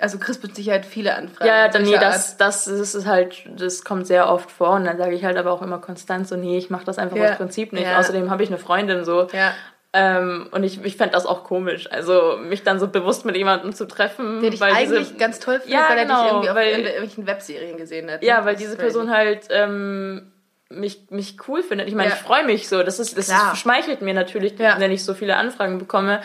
Also 0.00 0.18
kriegst 0.18 0.42
mit 0.42 0.56
Sicherheit 0.56 0.84
viele 0.84 1.14
Anfragen. 1.14 1.46
ja, 1.48 1.56
ja, 1.64 1.68
dann, 1.68 1.84
nee, 1.84 1.96
das, 1.96 2.36
das, 2.36 2.66
ist 2.66 3.06
halt, 3.06 3.46
das 3.56 3.84
kommt 3.84 4.06
sehr 4.08 4.28
oft 4.28 4.50
vor 4.50 4.70
und 4.70 4.84
dann 4.84 4.98
sage 4.98 5.14
ich 5.14 5.24
halt 5.24 5.36
aber 5.36 5.52
auch 5.52 5.62
immer 5.62 5.78
konstant 5.78 6.26
so, 6.26 6.34
nee, 6.36 6.58
ich 6.58 6.68
mache 6.68 6.84
das 6.84 6.98
einfach 6.98 7.16
Ja. 7.16 7.30
aus 7.30 7.36
Prinzip 7.36 7.72
nicht. 7.72 7.84
Ja. 7.84 7.98
Außerdem 8.00 8.28
habe 8.28 8.42
ich 8.42 8.48
eine 8.48 8.58
Freundin 8.58 9.04
so. 9.04 9.28
Ja. 9.32 9.54
Ähm, 9.94 10.48
und 10.50 10.64
ich, 10.64 10.82
ich 10.84 10.96
fände 10.96 11.12
das 11.12 11.26
auch 11.26 11.44
komisch, 11.44 11.86
also 11.92 12.38
mich 12.42 12.62
dann 12.64 12.80
so 12.80 12.88
bewusst 12.88 13.24
mit 13.24 13.36
jemandem 13.36 13.72
zu 13.74 13.86
treffen. 13.86 14.40
Der 14.40 14.50
dich 14.50 14.60
weil 14.60 14.72
eigentlich 14.72 15.08
diese, 15.08 15.14
ganz 15.18 15.38
toll 15.38 15.60
findet, 15.60 15.78
Ja, 15.78 15.86
weil 15.88 15.98
er 15.98 16.04
dich 16.06 16.14
genau, 16.16 16.26
irgendwie 16.28 16.48
auf 16.50 16.56
weil- 16.56 16.68
irgendwelchen 16.78 17.26
Webserien 17.26 17.76
gesehen 17.76 18.10
hat. 18.10 18.22
Ja, 18.24 18.40
ne? 18.40 18.46
weil 18.46 18.56
diese. 18.56 18.76
Person 18.76 19.10
halt 19.10 19.46
ähm, 19.50 20.31
mich, 20.80 21.00
mich 21.10 21.36
cool 21.48 21.62
findet. 21.62 21.88
Ich 21.88 21.94
meine, 21.94 22.10
Ja. 22.10 22.16
ich 22.16 22.22
freue 22.22 22.44
mich 22.44 22.68
so. 22.68 22.82
Das, 22.82 22.98
ist, 22.98 23.16
das 23.16 23.26
Klar. 23.26 23.54
schmeichelt 23.56 24.02
mir 24.02 24.14
natürlich, 24.14 24.58
Ja. 24.58 24.76
wenn 24.78 24.90
ich 24.90 25.04
so 25.04 25.14
viele 25.14 25.36
Anfragen 25.36 25.78
bekomme. 25.78 26.20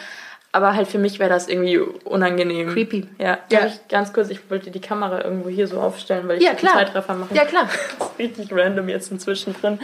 Aber 0.53 0.75
halt 0.75 0.87
für 0.87 0.97
mich 0.97 1.19
wäre 1.19 1.29
das 1.29 1.47
irgendwie 1.49 1.77
unangenehm. 1.77 2.69
Creepy. 2.73 3.07
Ja, 3.19 3.37
Ja. 3.51 3.65
Ich 3.67 3.87
ganz 3.89 4.13
kurz, 4.13 4.29
ich 4.29 4.49
wollte 4.49 4.71
die 4.71 4.79
Kamera 4.81 5.23
irgendwo 5.23 5.49
hier 5.49 5.67
so 5.67 5.79
aufstellen, 5.79 6.27
weil 6.27 6.37
ich 6.37 6.43
Ja, 6.43 6.51
einen 6.51 6.59
klar. 6.59 6.73
Zeitraffer 6.73 7.13
mache. 7.15 7.35
Ja, 7.35 7.45
klar. 7.45 7.69
Das 7.99 8.07
ist 8.09 8.19
richtig 8.19 8.47
random 8.51 8.89
jetzt 8.89 9.11
inzwischen 9.11 9.53
drin. 9.59 9.79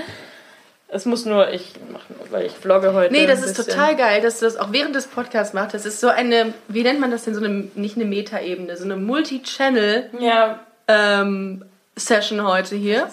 Es 0.87 1.05
muss 1.05 1.25
nur, 1.25 1.49
ich 1.51 1.73
mache 1.91 2.03
nur, 2.17 2.31
weil 2.31 2.45
ich 2.45 2.51
vlogge 2.53 2.93
heute. 2.93 3.11
Nee, 3.11 3.25
das 3.27 3.43
ist 3.43 3.55
total 3.57 3.95
geil, 3.95 4.21
dass 4.21 4.39
du 4.39 4.45
das 4.45 4.57
auch 4.57 4.71
während 4.71 4.95
des 4.95 5.07
Podcasts 5.07 5.53
machst. 5.53 5.73
Das 5.73 5.85
ist 5.87 5.99
so 5.99 6.07
eine, 6.07 6.53
wie 6.67 6.83
nennt 6.83 6.99
man 6.99 7.09
das 7.11 7.23
denn, 7.25 7.33
so 7.33 7.43
eine, 7.43 7.67
nicht 7.75 7.95
eine 7.95 8.05
Meta-Ebene, 8.05 8.77
so 8.77 8.83
eine 8.85 8.95
Multi-Channel- 8.95 10.09
Ja, 10.19 10.59
ähm, 10.87 11.65
Session 11.95 12.43
heute 12.43 12.75
hier. 12.75 13.09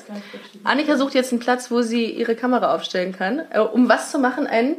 Annika 0.65 0.97
sucht 0.97 1.15
jetzt 1.15 1.33
einen 1.33 1.41
Platz, 1.41 1.71
wo 1.71 1.83
sie 1.83 2.07
ihre 2.07 2.35
Kamera 2.35 2.75
aufstellen 2.75 3.13
kann. 3.17 3.43
Äh, 3.51 3.61
um 3.61 3.89
was 3.89 4.11
zu 4.11 4.19
machen? 4.19 4.47
Ein, 4.47 4.77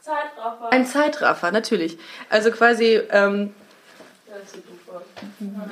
Zeitraffer. 0.00 0.72
ein 0.72 0.86
Zeitraffer, 0.86 1.50
natürlich. 1.50 1.98
Also 2.30 2.50
quasi, 2.50 3.00
ähm, 3.10 3.54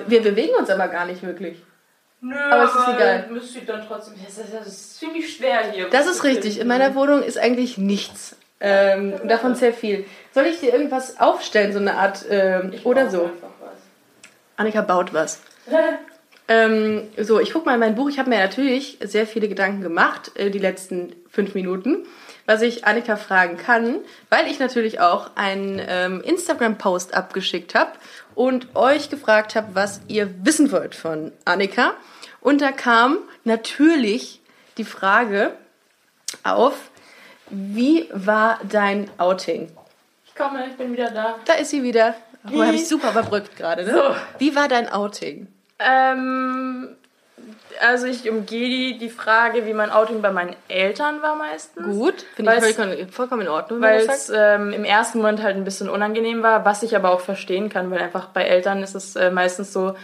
wir 0.07 0.23
bewegen 0.23 0.55
uns 0.57 0.69
aber 0.71 0.89
gar 0.89 1.07
nicht 1.07 1.23
wirklich. 1.23 1.63
Nö, 2.23 2.37
Aber 2.37 2.65
es 2.65 2.75
ist 2.75 2.89
egal. 2.95 3.27
Müsste 3.31 3.61
dann 3.63 3.87
trotzdem. 3.87 4.15
Das 4.23 4.37
ist, 4.37 4.53
das 4.53 4.67
ist 4.67 4.99
ziemlich 4.99 5.35
schwer 5.37 5.73
hier. 5.73 5.89
Das 5.89 6.07
ist 6.07 6.23
richtig. 6.23 6.61
In 6.61 6.67
meiner 6.69 6.95
Wohnung 6.95 7.23
ist 7.23 7.39
eigentlich 7.39 7.79
nichts. 7.79 8.37
Ähm, 8.61 9.27
davon 9.27 9.55
sehr 9.55 9.73
viel. 9.73 10.05
Soll 10.35 10.45
ich 10.45 10.61
dir 10.61 10.73
irgendwas 10.73 11.19
aufstellen, 11.19 11.73
so 11.73 11.79
eine 11.79 11.95
Art, 11.95 12.27
ähm, 12.29 12.75
oder 12.85 13.09
so? 13.09 13.23
Einfach 13.25 13.49
was. 13.61 13.79
Annika 14.57 14.83
baut 14.83 15.15
was. 15.15 15.41
Ähm, 16.51 17.07
so, 17.17 17.39
ich 17.39 17.53
guck 17.53 17.65
mal 17.65 17.75
in 17.75 17.81
mein 17.81 17.95
Buch. 17.95 18.09
Ich 18.09 18.19
habe 18.19 18.29
mir 18.29 18.41
natürlich 18.41 18.99
sehr 19.01 19.25
viele 19.25 19.49
Gedanken 19.49 19.83
gemacht, 19.83 20.33
äh, 20.35 20.51
die 20.51 20.59
letzten 20.59 21.15
fünf 21.31 21.55
Minuten, 21.55 22.05
was 22.45 22.61
ich 22.61 22.85
Annika 22.85 23.15
fragen 23.15 23.57
kann, 23.57 24.01
weil 24.31 24.49
ich 24.49 24.59
natürlich 24.59 24.99
auch 24.99 25.31
einen 25.37 25.81
ähm, 25.87 26.21
Instagram-Post 26.23 27.15
abgeschickt 27.15 27.77
habe 27.77 27.93
und 28.35 28.75
euch 28.75 29.11
gefragt 29.11 29.55
habe, 29.55 29.77
was 29.77 30.01
ihr 30.09 30.45
wissen 30.45 30.73
wollt 30.73 30.97
von 30.97 31.31
Annika. 31.45 31.95
Und 32.41 32.61
da 32.61 32.73
kam 32.73 33.19
natürlich 33.45 34.41
die 34.77 34.85
Frage 34.85 35.55
auf, 36.43 36.91
wie 37.49 38.09
war 38.13 38.59
dein 38.69 39.09
Outing? 39.19 39.71
Ich 40.27 40.35
komme, 40.35 40.67
ich 40.67 40.77
bin 40.77 40.93
wieder 40.93 41.13
da. 41.13 41.37
Da 41.45 41.53
ist 41.53 41.71
sie 41.71 41.85
wieder. 41.85 42.17
Oh, 42.45 42.55
Wie? 42.55 42.63
habe 42.63 42.75
ich 42.75 42.89
super 42.89 43.13
überbrückt 43.13 43.57
gerade, 43.57 43.85
ne? 43.85 43.93
So. 43.93 44.17
Wie 44.39 44.57
war 44.57 44.67
dein 44.67 44.91
Outing? 44.91 45.47
Ähm, 45.81 46.89
also 47.81 48.07
ich 48.07 48.29
umgehe 48.29 48.69
die, 48.69 48.99
die 48.99 49.09
Frage, 49.09 49.67
wie 49.67 49.73
mein 49.73 49.91
Outing 49.91 50.21
bei 50.21 50.31
meinen 50.31 50.55
Eltern 50.69 51.23
war 51.23 51.37
meistens. 51.37 51.87
Gut, 51.87 52.25
finde 52.35 52.55
ich 52.55 52.77
vollkommen, 52.77 53.09
vollkommen 53.09 53.43
in 53.43 53.49
Ordnung, 53.49 53.81
Weil 53.81 54.01
es 54.01 54.31
ähm, 54.35 54.73
im 54.73 54.85
ersten 54.85 55.19
Moment 55.19 55.43
halt 55.43 55.57
ein 55.57 55.65
bisschen 55.65 55.89
unangenehm 55.89 56.43
war, 56.43 56.65
was 56.65 56.83
ich 56.83 56.95
aber 56.95 57.11
auch 57.11 57.21
verstehen 57.21 57.69
kann, 57.69 57.91
weil 57.91 58.01
einfach 58.01 58.27
bei 58.27 58.45
Eltern 58.45 58.83
ist 58.83 58.95
es 58.95 59.17
äh, 59.17 59.31
meistens 59.31 59.73
so, 59.73 59.95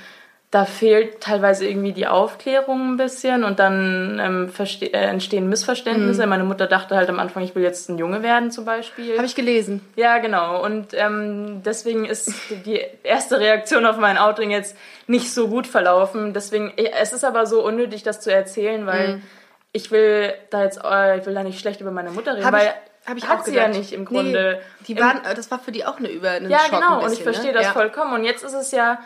da 0.53 0.65
fehlt 0.65 1.21
teilweise 1.21 1.67
irgendwie 1.67 1.93
die 1.93 2.07
Aufklärung 2.07 2.93
ein 2.93 2.97
bisschen 2.97 3.43
und 3.43 3.59
dann 3.59 4.21
ähm, 4.23 4.53
äh, 4.81 4.87
entstehen 4.91 5.49
Missverständnisse. 5.49 6.23
Mhm. 6.23 6.31
Meine 6.31 6.45
Mutter 6.45 6.69
dachte 6.69 6.95
halt 6.95 7.09
am 7.09 7.19
Anfang, 7.19 7.43
ich 7.43 7.55
will 7.57 7.65
jetzt 7.65 7.88
ein 7.88 7.99
Junge 7.99 8.23
werden 8.23 8.53
zum 8.53 8.65
Beispiel. 8.65 9.17
Habe 9.17 9.26
ich 9.26 9.35
gelesen. 9.35 9.81
Ja, 9.97 10.19
genau. 10.19 10.65
Und 10.65 10.95
ähm, 10.95 11.62
deswegen 11.65 12.05
ist 12.05 12.33
die 12.65 12.81
erste 13.03 13.41
Reaktion 13.41 13.85
auf 13.87 13.97
mein 13.99 14.19
Outing 14.19 14.50
jetzt 14.50 14.76
nicht 15.09 15.35
so 15.35 15.49
gut 15.49 15.67
verlaufen. 15.67 16.33
Deswegen, 16.33 16.73
äh, 16.76 16.93
es 17.00 17.12
ist 17.12 17.25
aber 17.25 17.47
so 17.47 17.65
unnötig, 17.65 18.05
das 18.05 18.21
zu 18.21 18.33
erzählen, 18.33 18.87
weil 18.87 19.17
mhm. 19.17 19.23
ich 19.73 19.91
will 19.91 20.33
da 20.50 20.62
jetzt, 20.62 20.81
äh, 20.85 21.19
ich 21.19 21.26
will 21.26 21.35
da 21.35 21.43
nicht 21.43 21.59
schlecht 21.59 21.81
über 21.81 21.91
meine 21.91 22.12
Mutter 22.12 22.35
reden, 22.35 22.47
Hab 22.47 22.55
weil 22.55 22.69
ich, 22.69 23.09
habe 23.09 23.19
ich 23.19 23.29
Hat 23.29 23.41
auch 23.41 23.45
sie 23.45 23.50
gedacht. 23.50 23.73
ja 23.73 23.79
nicht 23.79 23.93
im 23.93 24.05
Grunde. 24.05 24.61
Nee, 24.81 24.95
die 24.95 25.00
waren, 25.00 25.21
das 25.35 25.50
war 25.50 25.59
für 25.59 25.73
die 25.73 25.85
auch 25.85 25.99
eine 25.99 26.09
über 26.09 26.31
einen 26.31 26.50
Ja, 26.50 26.61
Schock 26.61 26.81
genau. 26.81 27.05
Und 27.05 27.12
ich 27.12 27.23
verstehe 27.25 27.49
ne? 27.49 27.55
das 27.55 27.65
ja. 27.67 27.73
vollkommen. 27.73 28.15
Und 28.15 28.25
jetzt 28.25 28.45
ist 28.45 28.55
es 28.55 28.71
ja, 28.71 29.00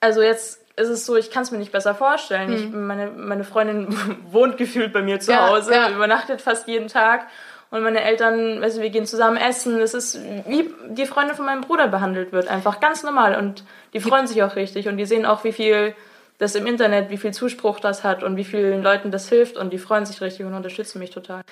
also 0.00 0.20
jetzt 0.20 0.59
ist 0.80 0.88
es 0.88 1.06
so, 1.06 1.16
ich 1.16 1.30
kann 1.30 1.42
es 1.42 1.50
mir 1.50 1.58
nicht 1.58 1.72
besser 1.72 1.94
vorstellen. 1.94 2.48
Hm. 2.48 2.56
Ich, 2.56 2.70
meine, 2.70 3.10
meine 3.10 3.44
Freundin 3.44 3.88
wohnt 4.30 4.56
gefühlt 4.56 4.92
bei 4.92 5.02
mir 5.02 5.20
zu 5.20 5.32
ja, 5.32 5.48
Hause, 5.48 5.72
ja. 5.74 5.90
übernachtet 5.90 6.40
fast 6.40 6.66
jeden 6.66 6.88
Tag. 6.88 7.26
Und 7.70 7.82
meine 7.82 8.02
Eltern, 8.02 8.60
du, 8.60 8.80
wir 8.80 8.90
gehen 8.90 9.06
zusammen 9.06 9.36
essen. 9.36 9.80
Es 9.80 9.94
ist 9.94 10.18
wie 10.48 10.74
die 10.88 11.06
Freundin 11.06 11.36
von 11.36 11.46
meinem 11.46 11.60
Bruder 11.60 11.86
behandelt 11.86 12.32
wird. 12.32 12.48
Einfach 12.48 12.80
ganz 12.80 13.04
normal. 13.04 13.36
Und 13.36 13.64
die 13.92 14.00
freuen 14.00 14.26
sich 14.26 14.42
auch 14.42 14.56
richtig. 14.56 14.88
Und 14.88 14.96
die 14.96 15.06
sehen 15.06 15.24
auch, 15.24 15.44
wie 15.44 15.52
viel 15.52 15.94
das 16.38 16.56
im 16.56 16.66
Internet, 16.66 17.10
wie 17.10 17.18
viel 17.18 17.32
Zuspruch 17.32 17.78
das 17.78 18.02
hat 18.02 18.24
und 18.24 18.36
wie 18.36 18.44
vielen 18.44 18.82
Leuten 18.82 19.12
das 19.12 19.28
hilft. 19.28 19.56
Und 19.56 19.72
die 19.72 19.78
freuen 19.78 20.04
sich 20.04 20.20
richtig 20.20 20.46
und 20.46 20.54
unterstützen 20.54 20.98
mich 20.98 21.10
total. 21.10 21.42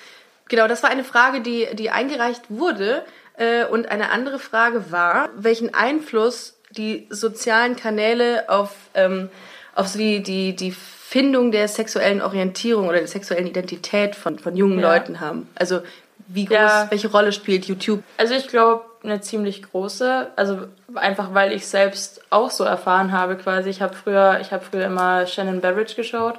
Genau, 0.49 0.67
das 0.67 0.83
war 0.83 0.91
eine 0.91 1.05
Frage, 1.05 1.41
die, 1.41 1.69
die 1.75 1.91
eingereicht 1.91 2.45
wurde. 2.49 3.05
Äh, 3.37 3.67
und 3.67 3.89
eine 3.89 4.11
andere 4.11 4.41
Frage 4.41 4.91
war, 4.91 5.29
welchen 5.37 5.73
Einfluss 5.73 6.58
die 6.79 7.07
sozialen 7.11 7.77
Kanäle 7.77 8.49
auf, 8.49 8.75
ähm, 8.95 9.29
auf 9.75 9.89
so 9.89 9.99
die, 9.99 10.23
die, 10.23 10.57
die 10.57 10.71
Findung 10.71 11.53
der 11.53 11.69
sexuellen 11.69 12.23
Orientierung 12.23 12.89
oder 12.89 12.99
der 12.99 13.09
sexuellen 13.09 13.47
Identität 13.47 14.15
von, 14.15 14.39
von 14.39 14.57
jungen 14.57 14.79
ja. 14.79 14.93
Leuten 14.93 15.21
haben. 15.21 15.49
Also 15.55 15.81
wie 16.29 16.45
groß, 16.45 16.57
ja. 16.57 16.87
welche 16.91 17.11
Rolle 17.11 17.33
spielt 17.33 17.65
YouTube? 17.65 18.03
Also 18.19 18.35
ich 18.35 18.49
glaube 18.49 18.85
eine 19.03 19.21
ziemlich 19.21 19.63
große, 19.63 20.29
also 20.37 20.67
einfach 20.95 21.33
weil 21.33 21.53
ich 21.53 21.67
selbst 21.67 22.21
auch 22.31 22.51
so 22.51 22.65
erfahren 22.65 23.13
habe 23.13 23.37
quasi. 23.37 23.71
Ich 23.71 23.81
habe 23.81 23.95
früher, 23.95 24.39
ich 24.41 24.53
habe 24.53 24.65
früher 24.65 24.85
immer 24.85 25.27
Shannon 25.27 25.61
Barrage 25.61 25.95
geschaut. 25.95 26.39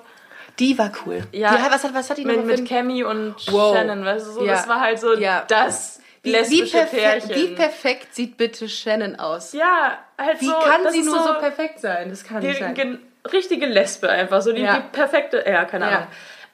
Die 0.60 0.77
war 0.77 0.91
cool. 1.05 1.24
Ja, 1.31 1.55
die, 1.55 1.72
was 1.72 1.84
hat 1.84 1.93
was 1.93 2.10
hat 2.10 2.17
die 2.17 2.25
mit, 2.25 2.46
mit 2.46 2.67
Cammy 2.67 3.03
und 3.03 3.36
wow. 3.51 3.75
Shannon, 3.75 4.03
weißt 4.05 4.27
du 4.27 4.31
so, 4.31 4.46
ja. 4.46 4.53
das 4.53 4.67
war 4.67 4.81
halt 4.81 5.00
so 5.00 5.15
ja. 5.15 5.46
das 5.48 5.99
wie, 6.23 6.33
wie 6.33 6.69
perfe. 6.69 7.35
Wie 7.35 7.47
perfekt 7.55 8.15
sieht 8.15 8.38
bitte 8.38 8.67
Shannon 8.67 9.15
aus? 9.15 9.53
Ja, 9.53 9.97
halt 10.17 10.41
wie 10.41 10.45
so. 10.45 10.51
Wie 10.51 10.65
kann 10.65 10.91
sie 10.91 11.03
nur 11.03 11.17
so, 11.17 11.33
so, 11.33 11.39
perfekt 11.39 11.79
sein? 11.79 12.09
Das 12.09 12.23
kann 12.23 12.43
nicht 12.43 12.59
sein. 12.59 12.99
Richtige 13.33 13.65
Lesbe 13.65 14.09
einfach, 14.09 14.41
so 14.41 14.53
die, 14.53 14.61
ja. 14.61 14.79
die 14.79 14.83
perfekte, 14.91 15.43
ja, 15.45 15.65
keine 15.65 15.88
Ahnung. 15.88 16.07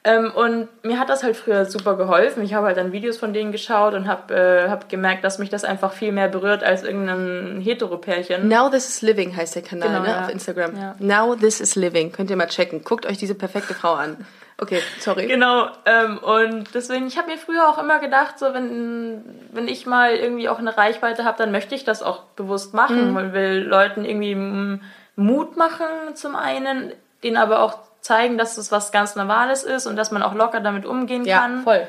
Ähm, 0.05 0.31
und 0.35 0.67
mir 0.83 0.99
hat 0.99 1.09
das 1.09 1.23
halt 1.23 1.35
früher 1.35 1.65
super 1.65 1.97
geholfen. 1.97 2.43
Ich 2.43 2.53
habe 2.53 2.67
halt 2.67 2.77
dann 2.77 2.91
Videos 2.91 3.17
von 3.17 3.33
denen 3.33 3.51
geschaut 3.51 3.95
und 3.95 4.07
habe 4.07 4.35
äh, 4.35 4.69
hab 4.69 4.87
gemerkt, 4.87 5.23
dass 5.23 5.39
mich 5.39 5.49
das 5.49 5.63
einfach 5.63 5.93
viel 5.93 6.11
mehr 6.11 6.27
berührt 6.27 6.63
als 6.63 6.83
irgendein 6.83 7.59
Hetero-Pärchen. 7.59 8.47
Now 8.47 8.69
This 8.69 8.87
Is 8.87 9.01
Living 9.01 9.35
heißt 9.35 9.55
der 9.55 9.63
Kanal 9.63 9.89
genau, 9.89 10.01
ne, 10.01 10.09
ja. 10.09 10.21
auf 10.21 10.29
Instagram. 10.29 10.75
Ja. 10.75 10.95
Now 10.99 11.35
This 11.35 11.59
Is 11.59 11.75
Living. 11.75 12.11
Könnt 12.11 12.29
ihr 12.29 12.35
mal 12.35 12.45
checken. 12.45 12.83
Guckt 12.83 13.07
euch 13.07 13.17
diese 13.17 13.33
perfekte 13.33 13.73
Frau 13.73 13.93
an. 13.93 14.17
Okay, 14.57 14.81
sorry. 14.99 15.27
Genau, 15.27 15.67
ähm, 15.85 16.17
und 16.17 16.73
deswegen, 16.73 17.07
ich 17.07 17.17
habe 17.17 17.29
mir 17.29 17.37
früher 17.37 17.67
auch 17.67 17.77
immer 17.77 17.99
gedacht, 17.99 18.39
so 18.39 18.53
wenn, 18.53 19.23
wenn 19.51 19.67
ich 19.67 19.85
mal 19.85 20.15
irgendwie 20.15 20.47
auch 20.47 20.59
eine 20.59 20.77
Reichweite 20.77 21.25
habe, 21.25 21.37
dann 21.37 21.51
möchte 21.51 21.75
ich 21.75 21.83
das 21.83 22.01
auch 22.01 22.23
bewusst 22.37 22.73
machen, 22.73 23.11
mhm. 23.11 23.15
weil 23.15 23.33
will 23.33 23.67
Leuten 23.67 24.05
irgendwie 24.05 24.79
Mut 25.15 25.57
machen 25.57 25.87
zum 26.13 26.35
einen, 26.35 26.93
denen 27.23 27.37
aber 27.37 27.59
auch 27.59 27.79
zeigen, 27.99 28.37
dass 28.37 28.57
es 28.57 28.71
was 28.71 28.93
ganz 28.93 29.15
Normales 29.15 29.63
ist 29.63 29.87
und 29.87 29.97
dass 29.97 30.11
man 30.11 30.23
auch 30.23 30.33
locker 30.33 30.61
damit 30.61 30.85
umgehen 30.85 31.25
ja, 31.25 31.39
kann. 31.39 31.57
Ja, 31.57 31.63
voll. 31.63 31.87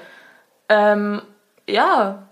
Ähm, 0.68 1.22
ja, 1.68 2.26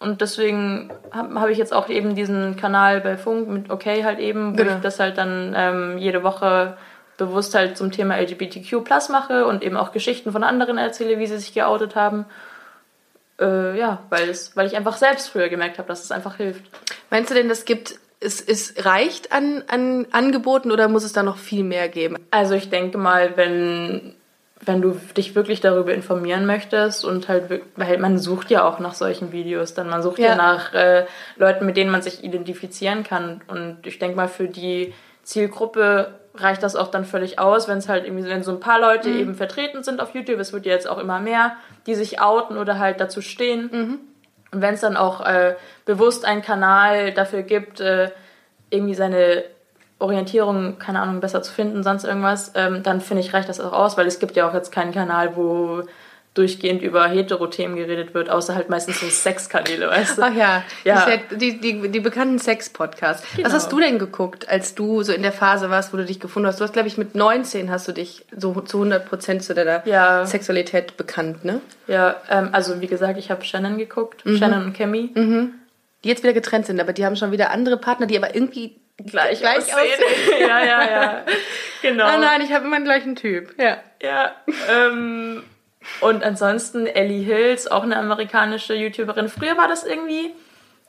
und 0.00 0.20
deswegen 0.20 0.90
habe 1.12 1.40
hab 1.40 1.48
ich 1.48 1.58
jetzt 1.58 1.72
auch 1.72 1.88
eben 1.88 2.14
diesen 2.14 2.56
Kanal 2.56 3.00
bei 3.00 3.16
Funk 3.16 3.48
mit 3.48 3.70
Okay 3.70 4.04
halt 4.04 4.18
eben, 4.18 4.52
wo 4.52 4.56
genau. 4.56 4.74
ich 4.74 4.80
das 4.80 4.98
halt 4.98 5.16
dann 5.16 5.54
ähm, 5.56 5.98
jede 5.98 6.24
Woche 6.24 6.76
bewusst 7.26 7.54
halt 7.54 7.76
zum 7.76 7.90
Thema 7.90 8.16
LGBTQ 8.16 8.84
Plus 8.84 9.08
mache 9.08 9.46
und 9.46 9.62
eben 9.62 9.76
auch 9.76 9.92
Geschichten 9.92 10.32
von 10.32 10.44
anderen 10.44 10.78
erzähle, 10.78 11.18
wie 11.18 11.26
sie 11.26 11.38
sich 11.38 11.54
geoutet 11.54 11.96
haben. 11.96 12.26
Äh, 13.40 13.78
ja, 13.78 14.02
weil, 14.10 14.28
es, 14.28 14.56
weil 14.56 14.66
ich 14.66 14.76
einfach 14.76 14.96
selbst 14.96 15.28
früher 15.28 15.48
gemerkt 15.48 15.78
habe, 15.78 15.88
dass 15.88 16.04
es 16.04 16.12
einfach 16.12 16.36
hilft. 16.36 16.64
Meinst 17.10 17.30
du 17.30 17.34
denn, 17.34 17.48
das 17.48 17.64
gibt 17.64 17.94
es, 18.20 18.40
es 18.40 18.84
reicht 18.84 19.32
an, 19.32 19.64
an 19.68 20.06
Angeboten 20.12 20.70
oder 20.70 20.88
muss 20.88 21.04
es 21.04 21.12
da 21.12 21.22
noch 21.22 21.38
viel 21.38 21.64
mehr 21.64 21.88
geben? 21.88 22.16
Also 22.30 22.54
ich 22.54 22.70
denke 22.70 22.98
mal, 22.98 23.36
wenn, 23.36 24.14
wenn 24.60 24.80
du 24.80 25.00
dich 25.16 25.34
wirklich 25.34 25.60
darüber 25.60 25.92
informieren 25.92 26.46
möchtest 26.46 27.04
und 27.04 27.28
halt, 27.28 27.62
weil 27.76 27.98
man 27.98 28.18
sucht 28.18 28.50
ja 28.50 28.64
auch 28.64 28.78
nach 28.78 28.94
solchen 28.94 29.32
Videos, 29.32 29.74
dann 29.74 29.88
man 29.88 30.02
sucht 30.02 30.18
ja, 30.18 30.28
ja 30.28 30.36
nach 30.36 30.72
äh, 30.72 31.06
Leuten, 31.36 31.66
mit 31.66 31.76
denen 31.76 31.90
man 31.90 32.02
sich 32.02 32.22
identifizieren 32.22 33.02
kann. 33.02 33.42
Und 33.48 33.78
ich 33.86 33.98
denke 33.98 34.16
mal, 34.16 34.28
für 34.28 34.46
die 34.46 34.94
Zielgruppe 35.24 36.14
reicht 36.34 36.62
das 36.62 36.76
auch 36.76 36.88
dann 36.88 37.04
völlig 37.04 37.38
aus, 37.38 37.68
wenn 37.68 37.78
es 37.78 37.88
halt 37.88 38.04
irgendwie, 38.04 38.24
wenn 38.24 38.42
so 38.42 38.52
ein 38.52 38.60
paar 38.60 38.80
Leute 38.80 39.08
mhm. 39.08 39.18
eben 39.18 39.34
vertreten 39.34 39.82
sind 39.82 40.00
auf 40.00 40.14
YouTube, 40.14 40.38
es 40.38 40.52
wird 40.52 40.66
ja 40.66 40.72
jetzt 40.72 40.88
auch 40.88 40.98
immer 40.98 41.20
mehr, 41.20 41.56
die 41.86 41.94
sich 41.94 42.20
outen 42.20 42.56
oder 42.56 42.78
halt 42.78 43.00
dazu 43.00 43.20
stehen. 43.20 43.70
Mhm. 43.72 43.98
Und 44.52 44.60
wenn 44.60 44.74
es 44.74 44.80
dann 44.80 44.96
auch 44.96 45.24
äh, 45.24 45.56
bewusst 45.84 46.24
einen 46.24 46.42
Kanal 46.42 47.12
dafür 47.12 47.42
gibt, 47.42 47.80
äh, 47.80 48.10
irgendwie 48.70 48.94
seine 48.94 49.44
Orientierung, 49.98 50.78
keine 50.78 51.00
Ahnung, 51.00 51.20
besser 51.20 51.42
zu 51.42 51.52
finden, 51.52 51.82
sonst 51.82 52.04
irgendwas, 52.04 52.52
ähm, 52.54 52.82
dann 52.82 53.00
finde 53.00 53.22
ich, 53.22 53.32
reicht 53.32 53.48
das 53.48 53.60
auch 53.60 53.72
aus, 53.72 53.96
weil 53.96 54.06
es 54.06 54.18
gibt 54.18 54.36
ja 54.36 54.48
auch 54.48 54.54
jetzt 54.54 54.72
keinen 54.72 54.92
Kanal, 54.92 55.36
wo 55.36 55.84
durchgehend 56.34 56.80
über 56.82 57.06
Hetero-Themen 57.08 57.76
geredet 57.76 58.14
wird, 58.14 58.30
außer 58.30 58.54
halt 58.54 58.70
meistens 58.70 59.00
so 59.00 59.06
Sexkanäle, 59.06 59.88
weißt 59.88 60.16
du? 60.16 60.22
Ach 60.22 60.34
ja, 60.34 60.64
ja. 60.84 61.06
Die, 61.30 61.60
die, 61.60 61.88
die 61.90 62.00
bekannten 62.00 62.38
Sex-Podcasts. 62.38 63.26
Genau. 63.36 63.46
Was 63.46 63.52
hast 63.52 63.70
du 63.70 63.78
denn 63.78 63.98
geguckt, 63.98 64.48
als 64.48 64.74
du 64.74 65.02
so 65.02 65.12
in 65.12 65.22
der 65.22 65.32
Phase 65.32 65.68
warst, 65.68 65.92
wo 65.92 65.98
du 65.98 66.06
dich 66.06 66.20
gefunden 66.20 66.48
hast? 66.48 66.58
Du 66.58 66.64
hast, 66.64 66.72
glaube 66.72 66.88
ich, 66.88 66.96
mit 66.96 67.14
19 67.14 67.70
hast 67.70 67.86
du 67.86 67.92
dich 67.92 68.24
so 68.34 68.58
zu 68.62 68.78
100 68.78 69.06
Prozent 69.06 69.42
zu 69.42 69.54
deiner 69.54 69.86
ja. 69.86 70.24
Sexualität 70.24 70.96
bekannt, 70.96 71.44
ne? 71.44 71.60
Ja, 71.86 72.16
ähm, 72.30 72.48
also 72.52 72.80
wie 72.80 72.86
gesagt, 72.86 73.18
ich 73.18 73.30
habe 73.30 73.44
Shannon 73.44 73.76
geguckt, 73.76 74.24
mhm. 74.24 74.38
Shannon 74.38 74.64
und 74.64 74.72
Cammy. 74.72 75.10
Mhm. 75.14 75.54
Die 76.02 76.08
jetzt 76.08 76.22
wieder 76.22 76.32
getrennt 76.32 76.66
sind, 76.66 76.80
aber 76.80 76.94
die 76.94 77.04
haben 77.04 77.14
schon 77.14 77.30
wieder 77.30 77.50
andere 77.50 77.76
Partner, 77.76 78.06
die 78.06 78.16
aber 78.16 78.34
irgendwie 78.34 78.80
gleich, 78.96 79.38
gleich 79.38 79.58
aussehen. 79.58 79.76
aussehen. 79.76 80.40
ja, 80.40 80.64
ja, 80.64 80.90
ja. 80.90 81.22
Genau. 81.82 82.04
Ah 82.04 82.16
nein, 82.16 82.42
ich 82.42 82.52
habe 82.52 82.64
immer 82.66 82.76
den 82.76 82.84
gleichen 82.84 83.16
Typ. 83.16 83.58
Ja. 83.58 83.78
Ja. 84.00 84.36
Ähm, 84.70 85.42
und 86.00 86.22
ansonsten 86.22 86.86
Ellie 86.86 87.22
Hills, 87.22 87.70
auch 87.70 87.82
eine 87.82 87.96
amerikanische 87.96 88.74
YouTuberin. 88.74 89.28
Früher 89.28 89.56
war 89.56 89.68
das 89.68 89.84
irgendwie 89.84 90.32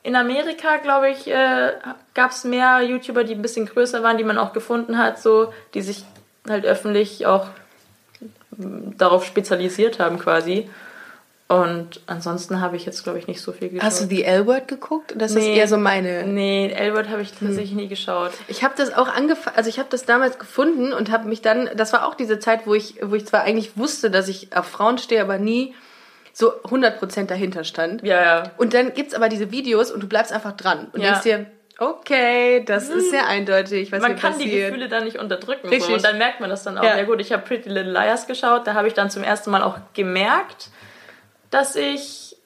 in 0.02 0.16
Amerika, 0.16 0.76
glaube 0.76 1.10
ich, 1.10 1.26
äh, 1.28 1.72
gab 2.12 2.30
es 2.30 2.44
mehr 2.44 2.82
YouTuber, 2.82 3.24
die 3.24 3.34
ein 3.34 3.42
bisschen 3.42 3.66
größer 3.66 4.02
waren, 4.02 4.18
die 4.18 4.24
man 4.24 4.38
auch 4.38 4.52
gefunden 4.52 4.98
hat, 4.98 5.18
so, 5.18 5.52
die 5.72 5.82
sich 5.82 6.04
halt 6.48 6.66
öffentlich 6.66 7.26
auch 7.26 7.48
darauf 8.56 9.24
spezialisiert 9.24 9.98
haben 9.98 10.18
quasi. 10.18 10.68
Und 11.46 12.00
ansonsten 12.06 12.62
habe 12.62 12.76
ich 12.76 12.86
jetzt, 12.86 13.04
glaube 13.04 13.18
ich, 13.18 13.26
nicht 13.26 13.40
so 13.40 13.52
viel 13.52 13.68
geschaut. 13.68 13.84
Hast 13.84 14.02
du 14.02 14.06
die 14.06 14.24
L-Word 14.24 14.66
geguckt? 14.66 15.12
Das 15.16 15.34
nee, 15.34 15.40
ist 15.40 15.58
eher 15.58 15.68
so 15.68 15.76
meine. 15.76 16.24
Nee, 16.26 16.70
L-Word 16.70 17.10
habe 17.10 17.20
ich 17.20 17.30
hm. 17.30 17.48
tatsächlich 17.48 17.70
hm. 17.72 17.76
nie 17.76 17.88
geschaut. 17.88 18.32
Ich 18.48 18.64
habe 18.64 18.74
das 18.76 18.94
auch 18.94 19.08
angefangen, 19.08 19.56
also 19.56 19.68
ich 19.68 19.78
habe 19.78 19.88
das 19.90 20.06
damals 20.06 20.38
gefunden 20.38 20.94
und 20.94 21.10
habe 21.10 21.28
mich 21.28 21.42
dann, 21.42 21.68
das 21.76 21.92
war 21.92 22.06
auch 22.06 22.14
diese 22.14 22.38
Zeit, 22.38 22.66
wo 22.66 22.74
ich, 22.74 22.96
wo 23.02 23.14
ich 23.14 23.26
zwar 23.26 23.42
eigentlich 23.42 23.76
wusste, 23.76 24.10
dass 24.10 24.28
ich 24.28 24.56
auf 24.56 24.66
Frauen 24.66 24.96
stehe, 24.96 25.20
aber 25.20 25.38
nie 25.38 25.74
so 26.32 26.52
100% 26.62 27.26
dahinter 27.26 27.62
stand. 27.62 28.02
Ja, 28.02 28.22
ja. 28.22 28.42
Und 28.56 28.74
dann 28.74 28.94
gibt 28.94 29.08
es 29.08 29.14
aber 29.14 29.28
diese 29.28 29.50
Videos 29.50 29.92
und 29.92 30.02
du 30.02 30.08
bleibst 30.08 30.32
einfach 30.32 30.52
dran 30.52 30.88
und 30.92 31.00
ja. 31.00 31.10
denkst 31.10 31.22
dir, 31.22 31.46
okay, 31.78 32.64
das 32.64 32.88
ist 32.88 33.10
sehr 33.10 33.26
eindeutig, 33.28 33.92
was 33.92 34.00
Man 34.00 34.16
kann 34.16 34.32
passiert. 34.32 34.52
die 34.52 34.60
Gefühle 34.60 34.88
da 34.88 35.00
nicht 35.00 35.18
unterdrücken. 35.18 35.68
So. 35.80 35.92
Und 35.92 36.04
dann 36.04 36.18
merkt 36.18 36.40
man 36.40 36.50
das 36.50 36.62
dann 36.64 36.78
auch. 36.78 36.84
Ja, 36.84 36.96
ja 36.96 37.04
gut, 37.04 37.20
ich 37.20 37.32
habe 37.32 37.42
Pretty 37.42 37.68
Little 37.68 37.92
Liars 37.92 38.26
geschaut, 38.26 38.66
da 38.66 38.74
habe 38.74 38.88
ich 38.88 38.94
dann 38.94 39.10
zum 39.10 39.22
ersten 39.22 39.50
Mal 39.50 39.62
auch 39.62 39.78
gemerkt, 39.92 40.70
dass 41.54 41.76
ich 41.76 42.36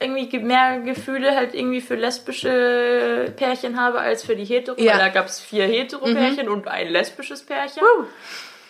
irgendwie 0.00 0.40
mehr 0.40 0.80
Gefühle 0.80 1.36
halt 1.36 1.54
irgendwie 1.54 1.80
für 1.80 1.94
lesbische 1.94 3.32
Pärchen 3.36 3.80
habe 3.80 4.00
als 4.00 4.24
für 4.24 4.34
die 4.34 4.44
Hetero. 4.44 4.78
Ja. 4.80 4.94
Weil 4.94 4.98
da 4.98 5.08
gab 5.08 5.26
es 5.26 5.40
vier 5.40 5.66
Hetero-Pärchen 5.66 6.46
mhm. 6.46 6.52
und 6.52 6.68
ein 6.68 6.88
lesbisches 6.88 7.42
Pärchen. 7.42 7.80
Uh. 7.82 8.04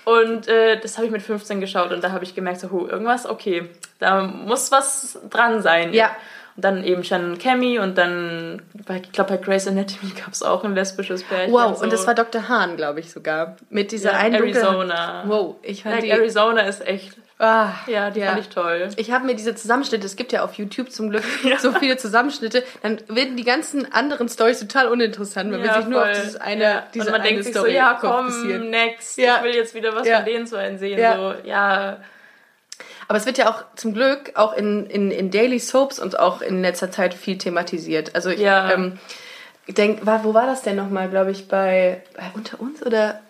Und 0.05 0.49
äh, 0.49 0.79
das 0.79 0.99
habe 0.99 1.07
ich 1.07 1.13
mit 1.13 1.23
15 1.23 1.63
geschaut 1.63 1.93
und 1.93 2.05
da 2.05 2.13
habe 2.13 2.25
ich 2.25 2.35
gemerkt, 2.35 2.61
so, 2.61 2.71
huh, 2.71 2.87
irgendwas, 2.87 3.25
okay, 3.25 3.71
da 4.01 4.25
muss 4.25 4.71
was 4.71 5.19
dran 5.31 5.63
sein. 5.63 5.95
Ja. 5.95 6.15
Dann 6.57 6.85
eben 6.85 7.03
Shannon 7.03 7.37
Cammy 7.39 7.81
und 7.81 7.99
dann, 7.99 8.63
ich 9.03 9.13
glaube, 9.13 9.31
bei 9.31 9.37
Grey's 9.39 9.67
Anatomy 9.67 10.13
gab 10.25 10.33
es 10.33 10.43
auch 10.43 10.63
ein 10.63 10.75
lesbisches 10.75 11.25
Pärchen. 11.25 11.53
Wow, 11.53 11.77
so. 11.77 11.85
und 11.85 11.93
das 11.93 12.07
war 12.07 12.15
Dr. 12.15 12.49
Hahn, 12.49 12.77
glaube 12.77 13.01
ich 13.01 13.11
sogar. 13.11 13.57
Mit 13.71 13.91
dieser 13.91 14.13
ja, 14.13 14.19
einen 14.19 14.37
Arizona. 14.37 15.25
Wow, 15.27 15.57
ich 15.63 15.83
fand 15.83 15.97
Like 15.97 16.05
die... 16.05 16.11
Arizona 16.11 16.63
ist 16.63 16.87
echt, 16.87 17.17
Ah, 17.39 17.73
ja, 17.89 18.11
die 18.11 18.21
Ja. 18.21 18.29
fand 18.29 18.41
ich 18.41 18.49
toll. 18.49 18.89
Ich 18.97 19.11
habe 19.11 19.27
mir 19.27 19.35
diese 19.35 19.57
Zusammenschnitte, 19.57 20.07
es 20.07 20.15
gibt 20.15 20.31
ja 20.31 20.45
auf 20.45 20.55
YouTube 20.55 20.93
zum 20.93 21.11
Glück 21.11 21.25
so 21.59 21.73
viele 21.73 21.97
Zusammenschnitte, 21.97 22.63
dann 22.83 23.01
werden 23.09 23.37
die 23.37 23.43
ganzen 23.43 23.93
anderen 23.93 24.29
Stories 24.29 24.61
total 24.61 24.87
uninteressant, 24.87 25.51
wenn 25.51 25.61
man 25.65 25.75
sich 25.75 25.89
nur 25.89 26.03
auf 26.03 26.13
dieses 26.13 26.37
eine, 26.37 26.63
ja. 26.63 26.83
diese 26.95 27.07
und 27.07 27.13
man 27.13 27.21
eine 27.23 27.31
denkt 27.31 27.45
sich 27.45 27.55
so, 27.55 27.61
Story 27.61 27.75
ja, 27.75 27.99
komm, 28.01 28.71
next. 28.71 29.19
Ja. 29.19 29.39
Ich 29.39 29.43
will 29.45 29.55
jetzt 29.57 29.75
wieder 29.75 29.95
was 29.95 30.07
Ja. 30.07 30.19
von 30.19 30.27
denen 30.27 30.47
zu 30.47 30.57
einsehen. 30.57 30.99
Ja. 30.99 31.17
So, 31.17 31.35
ja, 31.45 31.97
Aber 33.09 33.19
es 33.19 33.27
wird 33.27 33.39
ja 33.39 33.51
auch 33.51 33.65
zum 33.77 33.95
Glück 33.95 34.33
auch 34.35 34.55
in, 34.55 34.87
in, 34.87 35.11
in 35.11 35.31
Daily 35.31 35.59
Soaps 35.59 35.99
und 35.99 36.19
auch 36.19 36.41
in 36.41 36.63
letzter 36.63 36.91
Zeit 36.91 37.15
viel 37.15 37.39
thematisiert. 37.39 38.15
Also 38.15 38.31
ich 38.31 38.41
Ja. 38.41 38.71
ähm, 38.73 38.99
denk, 39.69 40.05
war, 40.07 40.25
wo 40.25 40.35
war 40.35 40.47
das 40.47 40.63
denn 40.63 40.77
nochmal, 40.77 41.09
glaube 41.09 41.31
ich, 41.31 41.49
bei, 41.49 42.03
bei 42.17 42.25
Unter 42.35 42.61
uns 42.61 42.85
oder 42.85 43.21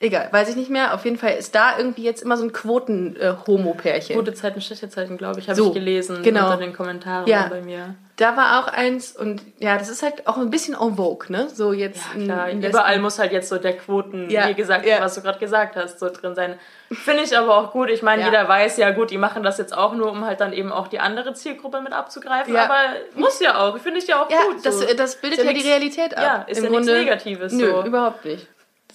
egal, 0.00 0.28
weiß 0.30 0.48
ich 0.50 0.56
nicht 0.56 0.70
mehr. 0.70 0.94
Auf 0.94 1.04
jeden 1.04 1.18
Fall 1.18 1.32
ist 1.34 1.54
da 1.54 1.76
irgendwie 1.78 2.02
jetzt 2.04 2.22
immer 2.22 2.36
so 2.36 2.44
ein 2.44 2.52
Quoten-Homo-Pärchen. 2.52 4.16
gute 4.16 4.34
Zeiten, 4.34 4.60
schlechte 4.60 4.88
Zeiten, 4.88 5.16
glaube 5.18 5.40
ich, 5.40 5.48
habe 5.48 5.56
So, 5.56 5.68
ich 5.68 5.74
gelesen 5.74 6.22
genau. 6.22 6.44
unter 6.46 6.58
den 6.58 6.72
Kommentaren 6.72 7.26
Ja. 7.26 7.46
bei 7.48 7.60
mir. 7.60 7.94
Da 8.16 8.36
war 8.36 8.58
auch 8.58 8.66
eins 8.72 9.12
und 9.16 9.42
ja, 9.60 9.78
das 9.78 9.88
ist 9.88 10.02
halt 10.02 10.26
auch 10.26 10.38
ein 10.38 10.50
bisschen 10.50 10.74
en 10.74 10.96
vogue, 10.96 11.30
ne? 11.30 11.48
So 11.54 11.72
jetzt 11.72 12.00
Ja, 12.16 12.24
klar, 12.24 12.48
in 12.50 12.60
überall 12.64 12.98
muss 12.98 13.20
halt 13.20 13.30
jetzt 13.30 13.48
so 13.48 13.58
der 13.58 13.76
Quoten, 13.76 14.28
Ja, 14.28 14.48
wie 14.48 14.54
gesagt, 14.54 14.84
ja. 14.86 15.00
was 15.00 15.14
du 15.14 15.20
gerade 15.22 15.38
gesagt 15.38 15.76
hast, 15.76 16.00
so 16.00 16.08
drin 16.10 16.34
sein. 16.34 16.58
Finde 16.90 17.22
ich 17.22 17.38
aber 17.38 17.56
auch 17.56 17.70
gut. 17.70 17.90
Ich 17.90 18.02
meine, 18.02 18.24
jeder 18.24 18.48
weiß 18.48 18.76
ja 18.78 18.90
gut, 18.90 19.10
die 19.12 19.18
machen 19.18 19.44
das 19.44 19.58
jetzt 19.58 19.76
auch 19.76 19.94
nur, 19.94 20.10
um 20.10 20.24
halt 20.24 20.40
dann 20.40 20.52
eben 20.52 20.72
auch 20.72 20.88
die 20.88 20.98
andere 20.98 21.32
Zielgruppe 21.34 21.80
mit 21.80 21.92
abzugreifen. 21.92 22.56
Aber 22.56 22.74
muss 23.14 23.38
ja 23.38 23.56
auch. 23.60 23.78
Finde 23.78 24.00
ich 24.00 24.08
ja 24.08 24.20
auch 24.24 24.30
Ja, 24.30 24.38
gut. 24.48 24.66
das, 24.66 24.80
so. 24.80 24.86
das 24.96 25.20
bildet 25.20 25.44
ja, 25.44 25.52
die 25.52 25.60
Realität 25.60 26.16
ab. 26.16 26.22
Ja, 26.24 26.42
ist 26.48 26.58
Im 26.58 26.64
ja 26.64 26.70
nichts 26.70 26.86
Grunde- 26.86 27.00
Negatives. 27.04 27.52
Nö, 27.52 27.70
so. 27.70 27.84
überhaupt 27.84 28.24
nicht. 28.24 28.48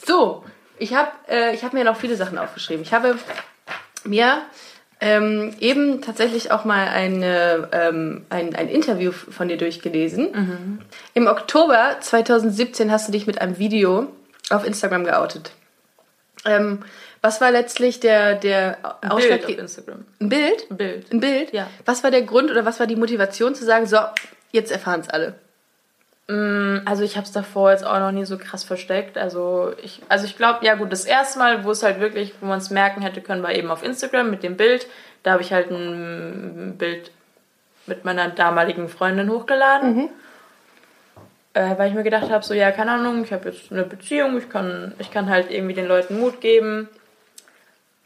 So, 0.05 0.43
ich 0.77 0.93
habe 0.93 1.11
äh, 1.29 1.53
ich 1.53 1.63
hab 1.63 1.73
mir 1.73 1.83
noch 1.83 1.97
viele 1.97 2.15
Sachen 2.15 2.37
aufgeschrieben. 2.37 2.83
Ich 2.83 2.93
habe 2.93 3.17
mir 4.03 4.41
ähm, 4.99 5.53
eben 5.59 6.01
tatsächlich 6.01 6.51
auch 6.51 6.63
mal 6.63 6.87
eine, 6.87 7.67
ähm, 7.73 8.25
ein, 8.29 8.55
ein 8.55 8.69
Interview 8.69 9.11
von 9.11 9.49
dir 9.49 9.57
durchgelesen. 9.57 10.31
Mhm. 10.31 10.79
Im 11.13 11.27
Oktober 11.27 11.97
2017 11.99 12.91
hast 12.91 13.07
du 13.07 13.11
dich 13.11 13.27
mit 13.27 13.41
einem 13.41 13.57
Video 13.57 14.07
auf 14.49 14.65
Instagram 14.65 15.03
geoutet. 15.03 15.51
Ähm, 16.45 16.79
was 17.21 17.41
war 17.41 17.51
letztlich 17.51 17.99
der, 17.99 18.35
der 18.35 18.71
Bild 18.71 18.85
auf 18.85 19.11
Ausschlag? 19.11 19.49
Instagram. 19.49 20.05
Ein 20.19 20.29
Bild? 20.29 20.67
Ein 20.69 20.77
Bild. 20.77 21.11
Ein 21.11 21.19
Bild? 21.19 21.53
Ja. 21.53 21.69
Was 21.85 22.03
war 22.03 22.11
der 22.11 22.21
Grund 22.21 22.51
oder 22.51 22.65
was 22.65 22.79
war 22.79 22.87
die 22.87 22.95
Motivation 22.95 23.55
zu 23.55 23.65
sagen, 23.65 23.87
so, 23.87 23.97
jetzt 24.51 24.71
erfahren 24.71 25.01
es 25.01 25.09
alle? 25.09 25.35
Also 26.25 27.03
ich 27.03 27.17
habe 27.17 27.25
es 27.25 27.33
davor 27.33 27.71
jetzt 27.71 27.85
auch 27.85 27.99
noch 27.99 28.11
nie 28.11 28.23
so 28.23 28.37
krass 28.37 28.63
versteckt. 28.63 29.17
Also 29.17 29.73
ich, 29.83 30.01
also 30.07 30.25
ich 30.25 30.37
glaube, 30.37 30.65
ja 30.65 30.75
gut, 30.75 30.91
das 30.91 31.03
erste 31.03 31.37
Mal, 31.37 31.65
wo 31.65 31.71
es 31.71 31.83
halt 31.83 31.99
wirklich, 31.99 32.33
wo 32.39 32.45
man 32.45 32.59
es 32.59 32.69
merken 32.69 33.01
hätte 33.01 33.19
können, 33.19 33.43
war 33.43 33.51
eben 33.53 33.69
auf 33.69 33.83
Instagram 33.83 34.29
mit 34.29 34.41
dem 34.41 34.55
Bild. 34.55 34.87
Da 35.23 35.33
habe 35.33 35.41
ich 35.41 35.51
halt 35.51 35.69
ein 35.69 36.75
Bild 36.77 37.11
mit 37.87 38.05
meiner 38.05 38.29
damaligen 38.29 38.87
Freundin 38.87 39.29
hochgeladen. 39.29 40.09
Äh, 41.53 41.77
weil 41.77 41.89
ich 41.89 41.93
mir 41.93 42.03
gedacht 42.03 42.29
habe, 42.31 42.43
so 42.43 42.53
ja, 42.53 42.71
keine 42.71 42.91
Ahnung, 42.91 43.23
ich 43.23 43.33
habe 43.33 43.49
jetzt 43.49 43.71
eine 43.71 43.83
Beziehung, 43.83 44.37
ich 44.37 44.49
kann, 44.49 44.93
ich 44.99 45.11
kann 45.11 45.29
halt 45.29 45.51
irgendwie 45.51 45.75
den 45.75 45.87
Leuten 45.87 46.19
Mut 46.19 46.41
geben. 46.41 46.87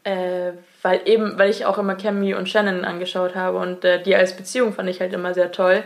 Äh, 0.04 0.52
weil 0.82 1.02
eben, 1.06 1.38
weil 1.38 1.50
ich 1.50 1.66
auch 1.66 1.78
immer 1.78 1.94
Cammy 1.94 2.34
und 2.34 2.48
Shannon 2.48 2.84
angeschaut 2.84 3.34
habe 3.34 3.58
und 3.58 3.84
äh, 3.84 4.02
die 4.02 4.14
als 4.16 4.36
Beziehung 4.36 4.72
fand 4.72 4.88
ich 4.88 5.00
halt 5.00 5.12
immer 5.12 5.34
sehr 5.34 5.52
toll. 5.52 5.82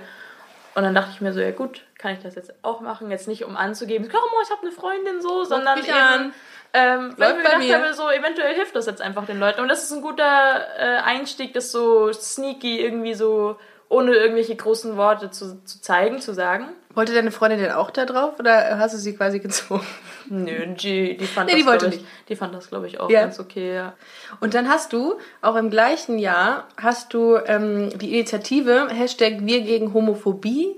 Und 0.74 0.82
dann 0.84 0.94
dachte 0.94 1.10
ich 1.12 1.20
mir 1.20 1.32
so, 1.32 1.40
ja 1.40 1.50
gut, 1.50 1.82
kann 1.98 2.12
ich 2.14 2.20
das 2.20 2.34
jetzt 2.34 2.52
auch 2.62 2.80
machen? 2.80 3.10
Jetzt 3.10 3.28
nicht 3.28 3.44
um 3.44 3.56
anzugeben, 3.56 4.08
komm, 4.10 4.20
ich 4.42 4.50
habe 4.50 4.62
eine 4.62 4.72
Freundin 4.72 5.20
so, 5.20 5.44
sondern 5.44 5.78
eben, 5.78 5.90
an. 5.92 6.34
ähm, 6.72 7.14
weil 7.18 7.30
ich 7.32 7.36
Läuft 7.36 7.36
mir 7.36 7.42
bei 7.42 7.50
gedacht 7.50 7.58
mir. 7.58 7.82
habe, 7.82 7.94
so 7.94 8.10
eventuell 8.10 8.54
hilft 8.54 8.74
das 8.74 8.86
jetzt 8.86 9.02
einfach 9.02 9.26
den 9.26 9.38
Leuten. 9.38 9.60
Und 9.60 9.68
das 9.68 9.84
ist 9.84 9.92
ein 9.92 10.02
guter 10.02 10.66
äh, 10.78 10.96
Einstieg, 11.02 11.52
das 11.52 11.70
so 11.72 12.12
sneaky 12.12 12.80
irgendwie 12.80 13.14
so 13.14 13.58
ohne 13.88 14.14
irgendwelche 14.14 14.56
großen 14.56 14.96
Worte 14.96 15.30
zu, 15.30 15.62
zu 15.64 15.82
zeigen, 15.82 16.20
zu 16.20 16.32
sagen. 16.32 16.70
Wollte 16.94 17.14
deine 17.14 17.30
Freundin 17.30 17.58
denn 17.60 17.72
auch 17.72 17.90
da 17.90 18.04
drauf 18.04 18.38
oder 18.38 18.78
hast 18.78 18.94
du 18.94 18.98
sie 18.98 19.14
quasi 19.16 19.38
gezwungen? 19.40 19.86
Nö, 20.28 20.66
die, 20.74 21.16
die 21.16 21.26
fand 21.26 21.48
Nee, 21.48 21.56
die 21.56 21.62
das, 21.62 21.70
wollte 21.70 21.86
glaub 21.86 21.94
ich, 21.94 22.00
nicht. 22.00 22.10
die 22.28 22.36
fand 22.36 22.54
das, 22.54 22.68
glaube 22.68 22.86
ich, 22.86 23.00
auch 23.00 23.10
Ja. 23.10 23.22
ganz 23.22 23.38
okay, 23.40 23.74
ja. 23.74 23.94
Und 24.40 24.54
dann 24.54 24.68
hast 24.68 24.92
du, 24.92 25.14
auch 25.40 25.56
im 25.56 25.70
gleichen 25.70 26.18
Jahr, 26.18 26.68
hast 26.76 27.14
du 27.14 27.36
ähm, 27.46 27.90
die 27.98 28.12
Initiative 28.14 28.88
Hashtag 28.90 29.38
Wir 29.40 29.62
gegen 29.62 29.92
Homophobie 29.94 30.74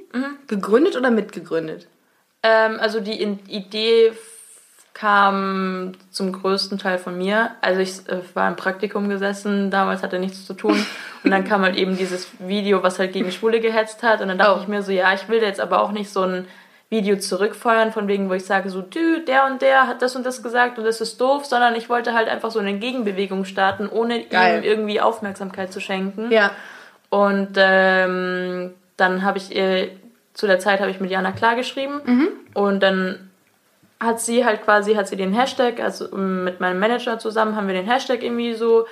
gegründet 0.47 0.97
oder 0.97 1.11
mitgegründet? 1.11 1.87
Ähm, 2.43 2.79
also 2.81 3.01
die 3.01 3.23
Idee 3.49 4.09
f- 4.09 4.34
kam 4.95 5.93
zum 6.11 6.33
größten 6.33 6.79
Teil 6.79 6.99
von 6.99 7.19
mir. 7.19 7.51
Also 7.61 7.81
ich 7.81 8.09
äh, 8.09 8.21
war 8.35 8.49
im 8.49 8.57
Praktikum 8.57 9.09
gesessen, 9.09 9.71
damals 9.71 10.03
hatte 10.03 10.19
nichts 10.19 10.47
zu 10.47 10.55
tun. 10.55 10.87
Und 11.25 11.31
dann 11.31 11.45
kam 11.45 11.63
halt 11.63 11.77
eben 11.77 11.97
dieses 11.97 12.29
Video, 12.39 12.83
was 12.83 12.99
halt 12.99 13.13
gegen 13.13 13.31
Schwule 13.33 13.61
gehetzt 13.61 14.03
hat. 14.03 14.21
Und 14.23 14.29
dann 14.29 14.39
dachte 14.39 14.55
Oh. 14.57 14.63
ich 14.63 14.69
mir 14.69 14.83
so, 14.83 14.93
ja, 14.93 15.13
ich 15.13 15.29
will 15.29 15.43
jetzt 15.43 15.61
aber 15.61 15.83
auch 15.83 15.91
nicht 15.93 16.11
so 16.11 16.23
ein 16.23 16.47
Video 16.91 17.17
zurückfeuern, 17.17 17.91
von 17.93 18.07
wegen, 18.07 18.29
wo 18.31 18.35
ich 18.35 18.45
sage, 18.45 18.71
so, 18.71 18.81
du, 18.83 19.21
der 19.27 19.47
und 19.47 19.63
der 19.63 19.89
hat 19.89 20.01
das 20.01 20.15
und 20.15 20.25
das 20.25 20.43
gesagt 20.45 20.79
und 20.79 20.85
das 20.85 21.01
ist 21.01 21.21
doof, 21.21 21.45
sondern 21.45 21.75
ich 21.75 21.89
wollte 21.89 22.15
halt 22.15 22.29
einfach 22.29 22.53
so 22.53 22.61
eine 22.61 22.75
Gegenbewegung 22.75 23.45
starten, 23.47 23.89
ohne 23.89 24.23
Geil. 24.25 24.59
ihm 24.59 24.65
irgendwie 24.65 25.01
Aufmerksamkeit 25.01 25.73
zu 25.73 25.81
schenken. 25.81 26.31
Ja. 26.31 26.53
Und 27.11 27.51
ähm, 27.57 28.75
dann 28.97 29.25
habe 29.25 29.39
ich 29.39 29.55
ihr, 29.57 29.89
zu 30.35 30.47
der 30.47 30.61
Zeit 30.61 30.81
habe 30.81 30.91
ich 30.91 31.01
mit 31.01 31.11
Jana 31.11 31.33
klar 31.33 31.57
geschrieben 31.57 32.01
und 32.55 32.81
dann 32.83 33.24
hat 34.05 34.21
sie 34.21 34.45
halt 34.45 34.63
quasi, 34.63 34.95
hat 34.95 35.09
sie 35.09 35.17
den 35.17 35.33
Hashtag, 35.33 35.81
also 35.81 36.13
ähm, 36.13 36.45
mit 36.45 36.61
meinem 36.61 36.79
Manager 36.79 37.19
zusammen 37.19 37.57
haben 37.57 37.67
wir 37.67 37.75
den 37.75 37.87
Hashtag 37.87 38.23
irgendwie 38.23 38.55
so 38.55 38.87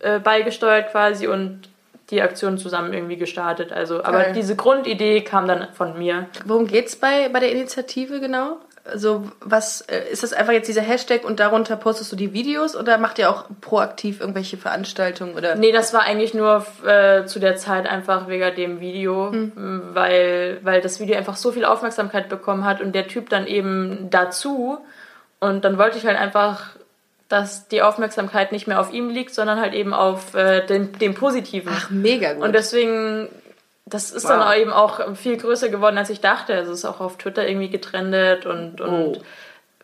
äh, 0.00 0.18
beigesteuert 0.18 0.90
quasi 0.90 1.26
und 1.26 1.68
die 2.10 2.20
Aktion 2.20 2.58
zusammen 2.58 2.92
irgendwie 2.92 3.16
gestartet. 3.16 3.72
Also, 3.72 4.04
aber 4.04 4.24
Geil. 4.24 4.32
diese 4.34 4.56
Grundidee 4.56 5.22
kam 5.22 5.48
dann 5.48 5.68
von 5.72 5.98
mir. 5.98 6.26
Worum 6.44 6.66
geht's 6.66 6.96
bei, 6.96 7.28
bei 7.30 7.40
der 7.40 7.52
Initiative 7.52 8.20
genau? 8.20 8.58
Also 8.84 9.24
was 9.40 9.80
äh, 9.80 10.10
ist 10.12 10.22
das 10.22 10.34
einfach 10.34 10.52
jetzt 10.52 10.68
dieser 10.68 10.82
Hashtag 10.82 11.24
und 11.24 11.40
darunter 11.40 11.74
postest 11.76 12.12
du 12.12 12.16
die 12.16 12.34
Videos 12.34 12.76
oder 12.76 12.98
macht 12.98 13.18
ihr 13.18 13.30
auch 13.30 13.46
proaktiv 13.62 14.20
irgendwelche 14.20 14.58
Veranstaltungen 14.58 15.34
oder? 15.34 15.54
Nee, 15.54 15.72
das 15.72 15.94
war 15.94 16.02
eigentlich 16.02 16.34
nur 16.34 16.66
äh, 16.86 17.24
zu 17.24 17.38
der 17.38 17.56
Zeit 17.56 17.86
einfach 17.86 18.28
wegen 18.28 18.54
dem 18.56 18.80
Video, 18.80 19.28
m, 19.28 19.82
weil, 19.94 20.58
weil 20.62 20.82
das 20.82 21.00
Video 21.00 21.16
einfach 21.16 21.36
so 21.36 21.50
viel 21.50 21.64
Aufmerksamkeit 21.64 22.28
bekommen 22.28 22.66
hat 22.66 22.82
und 22.82 22.94
der 22.94 23.08
Typ 23.08 23.30
dann 23.30 23.46
eben 23.46 24.08
dazu. 24.10 24.78
Und 25.40 25.64
dann 25.64 25.78
wollte 25.78 25.96
ich 25.96 26.04
halt 26.04 26.18
einfach, 26.18 26.76
dass 27.28 27.68
die 27.68 27.80
Aufmerksamkeit 27.80 28.52
nicht 28.52 28.66
mehr 28.66 28.80
auf 28.80 28.92
ihm 28.92 29.08
liegt, 29.08 29.34
sondern 29.34 29.60
halt 29.60 29.72
eben 29.72 29.94
auf 29.94 30.34
äh, 30.34 30.64
den, 30.66 30.92
dem 30.98 31.14
Positiven. 31.14 31.72
Ach, 31.74 31.88
mega 31.88 32.34
gut. 32.34 32.44
Und 32.44 32.54
deswegen, 32.54 33.30
das 33.94 34.10
ist 34.10 34.24
Wow. 34.24 34.30
dann 34.32 34.42
auch 34.42 34.54
eben 34.54 34.72
auch 34.72 35.14
viel 35.16 35.36
größer 35.36 35.68
geworden, 35.70 35.96
als 35.96 36.10
ich 36.10 36.20
dachte. 36.20 36.54
Also 36.54 36.72
es 36.72 36.78
ist 36.80 36.84
auch 36.84 37.00
auf 37.00 37.16
Twitter 37.16 37.46
irgendwie 37.48 37.70
getrennt 37.70 38.44
und, 38.46 38.80
und 38.80 38.90
Oh. 39.18 39.22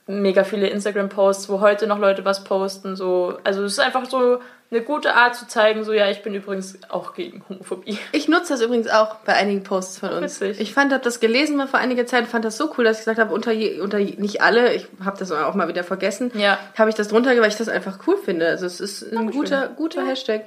mega 0.06 0.44
viele 0.44 0.66
Instagram-Posts, 0.68 1.48
wo 1.48 1.60
heute 1.60 1.86
noch 1.86 1.98
Leute 1.98 2.24
was 2.24 2.44
posten. 2.44 2.96
So. 2.96 3.38
Also 3.44 3.62
es 3.64 3.72
ist 3.72 3.78
einfach 3.80 4.06
so 4.10 4.40
eine 4.72 4.82
gute 4.82 5.14
Art 5.16 5.34
zu 5.34 5.48
zeigen, 5.48 5.82
so 5.82 5.92
ja, 5.92 6.08
ich 6.10 6.22
bin 6.22 6.32
übrigens 6.32 6.78
auch 6.90 7.14
gegen 7.14 7.44
Homophobie. 7.48 7.98
Ich 8.12 8.28
nutze 8.28 8.52
das 8.52 8.60
übrigens 8.62 8.88
auch 8.88 9.16
bei 9.24 9.34
einigen 9.34 9.64
Posts 9.64 9.98
von 9.98 10.10
uns. 10.10 10.40
Witzig. 10.40 10.60
Ich 10.60 10.74
fand, 10.74 10.92
habe 10.92 11.02
das 11.02 11.18
gelesen 11.18 11.56
mal 11.56 11.66
vor 11.66 11.80
einiger 11.80 12.06
Zeit, 12.06 12.26
fand 12.28 12.44
das 12.44 12.56
so 12.56 12.72
cool, 12.78 12.84
dass 12.84 12.98
ich 12.98 13.04
gesagt 13.04 13.18
habe, 13.18 13.34
unter, 13.34 13.50
je, 13.50 13.80
unter 13.80 13.98
je, 13.98 14.14
nicht 14.20 14.42
alle, 14.42 14.72
ich 14.74 14.86
habe 15.04 15.18
das 15.18 15.32
auch 15.32 15.54
mal 15.54 15.66
wieder 15.66 15.82
vergessen, 15.82 16.30
Ja. 16.34 16.56
habe 16.78 16.88
ich 16.88 16.94
das 16.94 17.08
drunter, 17.08 17.30
weil 17.30 17.48
ich 17.48 17.56
das 17.56 17.68
einfach 17.68 17.98
cool 18.06 18.16
finde. 18.16 18.46
Also 18.46 18.64
es 18.66 18.80
ist 18.80 19.02
ein 19.02 19.14
Dankeschön. 19.16 19.40
guter, 19.42 19.68
guter 19.76 20.06
Hashtag. 20.06 20.42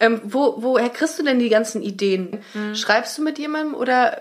Ähm, 0.00 0.20
wo, 0.24 0.56
woher 0.58 0.90
kriegst 0.90 1.18
du 1.18 1.22
denn 1.24 1.38
die 1.38 1.48
ganzen 1.48 1.82
Ideen? 1.82 2.40
Hm. 2.52 2.74
Schreibst 2.74 3.18
du 3.18 3.22
mit 3.22 3.38
jemandem 3.38 3.74
oder 3.74 4.18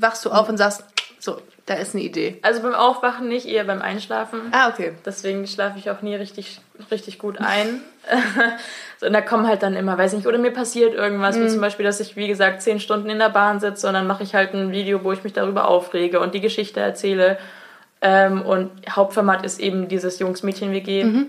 wachst 0.00 0.24
du 0.24 0.30
auf 0.30 0.48
und 0.48 0.56
sagst, 0.56 0.84
so, 1.20 1.36
da 1.66 1.74
ist 1.74 1.94
eine 1.94 2.02
Idee? 2.02 2.38
Also 2.42 2.60
beim 2.62 2.74
Aufwachen 2.74 3.28
nicht, 3.28 3.46
eher 3.46 3.62
beim 3.62 3.80
Einschlafen. 3.82 4.40
Ah, 4.50 4.68
okay. 4.68 4.94
Deswegen 5.06 5.46
schlafe 5.46 5.78
ich 5.78 5.90
auch 5.90 6.02
nie 6.02 6.16
richtig, 6.16 6.60
richtig 6.90 7.20
gut 7.20 7.38
ein. 7.38 7.80
so, 8.98 9.06
und 9.06 9.12
da 9.12 9.20
kommen 9.20 9.46
halt 9.46 9.62
dann 9.62 9.76
immer, 9.76 9.96
weiß 9.96 10.14
nicht, 10.14 10.26
oder 10.26 10.38
mir 10.38 10.50
passiert 10.50 10.94
irgendwas, 10.94 11.36
Mhm. 11.36 11.44
wie 11.44 11.48
zum 11.48 11.60
Beispiel, 11.60 11.84
dass 11.86 12.00
ich, 12.00 12.16
wie 12.16 12.26
gesagt, 12.26 12.60
zehn 12.62 12.80
Stunden 12.80 13.08
in 13.08 13.20
der 13.20 13.28
Bahn 13.28 13.60
sitze 13.60 13.86
und 13.86 13.94
dann 13.94 14.08
mache 14.08 14.24
ich 14.24 14.34
halt 14.34 14.52
ein 14.54 14.72
Video, 14.72 15.04
wo 15.04 15.12
ich 15.12 15.22
mich 15.22 15.32
darüber 15.32 15.68
aufrege 15.68 16.18
und 16.18 16.34
die 16.34 16.40
Geschichte 16.40 16.80
erzähle. 16.80 17.38
Ähm, 18.00 18.42
und 18.42 18.72
Hauptformat 18.90 19.44
ist 19.44 19.60
eben 19.60 19.86
dieses 19.86 20.18
Jungs-Mädchen-WG. 20.18 21.04
Mhm. 21.04 21.26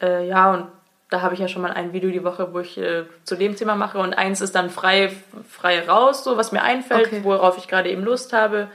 Äh, 0.00 0.28
ja, 0.28 0.52
und 0.52 0.66
da 1.10 1.22
habe 1.22 1.34
ich 1.34 1.40
ja 1.40 1.48
schon 1.48 1.62
mal 1.62 1.72
ein 1.72 1.92
Video 1.92 2.10
die 2.10 2.22
Woche, 2.24 2.52
wo 2.52 2.60
ich 2.60 2.76
äh, 2.78 3.04
zu 3.24 3.34
dem 3.36 3.56
Thema 3.56 3.74
mache 3.74 3.98
und 3.98 4.14
eins 4.14 4.40
ist 4.40 4.54
dann 4.54 4.68
frei, 4.70 5.10
frei 5.48 5.86
raus, 5.88 6.22
so 6.24 6.36
was 6.36 6.52
mir 6.52 6.62
einfällt, 6.62 7.06
Okay. 7.06 7.20
worauf 7.24 7.56
ich 7.56 7.66
gerade 7.68 7.90
eben 7.90 8.04
Lust 8.04 8.32
habe. 8.32 8.68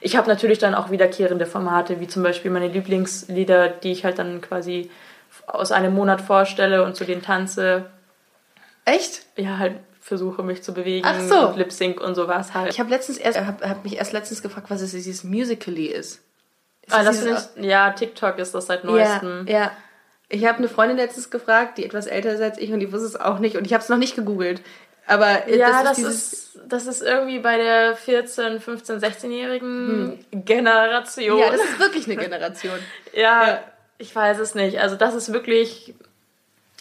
Ich 0.00 0.16
habe 0.16 0.28
natürlich 0.28 0.58
dann 0.58 0.74
auch 0.74 0.90
wiederkehrende 0.90 1.46
Formate, 1.46 2.00
wie 2.00 2.08
zum 2.08 2.22
Beispiel 2.22 2.50
meine 2.50 2.68
Lieblingslieder, 2.68 3.68
die 3.68 3.92
ich 3.92 4.04
halt 4.04 4.18
dann 4.18 4.40
quasi 4.40 4.90
aus 5.46 5.72
einem 5.72 5.94
Monat 5.94 6.20
vorstelle 6.20 6.82
und 6.82 6.96
zu 6.96 7.04
denen 7.04 7.22
tanze. 7.22 7.86
Echt? 8.84 9.22
Ja, 9.36 9.58
halt 9.58 9.74
versuche 10.00 10.42
mich 10.42 10.62
zu 10.62 10.72
bewegen 10.72 11.06
Ach 11.08 11.20
so. 11.20 11.48
und 11.48 11.56
Lip 11.56 11.72
Sync 11.72 12.00
und 12.00 12.14
sowas 12.14 12.54
halt. 12.54 12.72
Ich 12.72 12.78
habe 12.78 12.90
letztens 12.90 13.18
erst, 13.18 13.40
hab, 13.40 13.60
hab 13.66 13.82
mich 13.84 13.96
erst 13.96 14.12
letztens 14.12 14.42
gefragt, 14.42 14.70
was 14.70 14.80
es 14.80 14.92
dieses 14.92 15.24
Musically 15.24 15.86
ist. 15.86 16.20
ist 16.82 16.94
ah, 16.94 17.02
das 17.02 17.20
finde 17.20 17.42
ich, 17.56 17.64
ja, 17.64 17.90
TikTok 17.90 18.38
ist 18.38 18.54
das 18.54 18.66
seit 18.66 18.84
ja, 18.84 18.90
neuestem. 18.90 19.46
ja. 19.48 19.72
Ich 20.28 20.44
habe 20.44 20.58
eine 20.58 20.68
Freundin 20.68 20.96
letztens 20.96 21.30
gefragt, 21.30 21.78
die 21.78 21.84
etwas 21.84 22.06
älter 22.06 22.32
ist 22.32 22.40
als 22.40 22.58
ich 22.58 22.72
und 22.72 22.80
die 22.80 22.92
wusste 22.92 23.06
es 23.06 23.16
auch 23.16 23.38
nicht 23.38 23.56
und 23.56 23.64
ich 23.66 23.72
habe 23.72 23.82
es 23.82 23.88
noch 23.88 23.96
nicht 23.98 24.16
gegoogelt. 24.16 24.60
Aber 25.06 25.48
Ja, 25.48 25.84
das, 25.84 25.98
das, 25.98 25.98
ist 25.98 26.08
ist, 26.08 26.54
dieses, 26.54 26.68
das 26.68 26.86
ist 26.86 27.02
irgendwie 27.02 27.38
bei 27.38 27.56
der 27.58 27.96
14-, 27.96 28.58
15-, 28.60 28.98
16-jährigen 28.98 30.18
Generation. 30.32 31.32
Hm. 31.32 31.38
ja, 31.38 31.50
das 31.50 31.60
ist 31.60 31.78
wirklich 31.78 32.06
eine 32.06 32.16
Generation. 32.16 32.78
Ja, 33.12 33.46
Ja. 33.46 33.62
ich 33.98 34.14
weiß 34.14 34.38
es 34.40 34.54
nicht. 34.56 34.80
Also 34.80 34.96
das 34.96 35.14
ist 35.14 35.32
wirklich, 35.32 35.94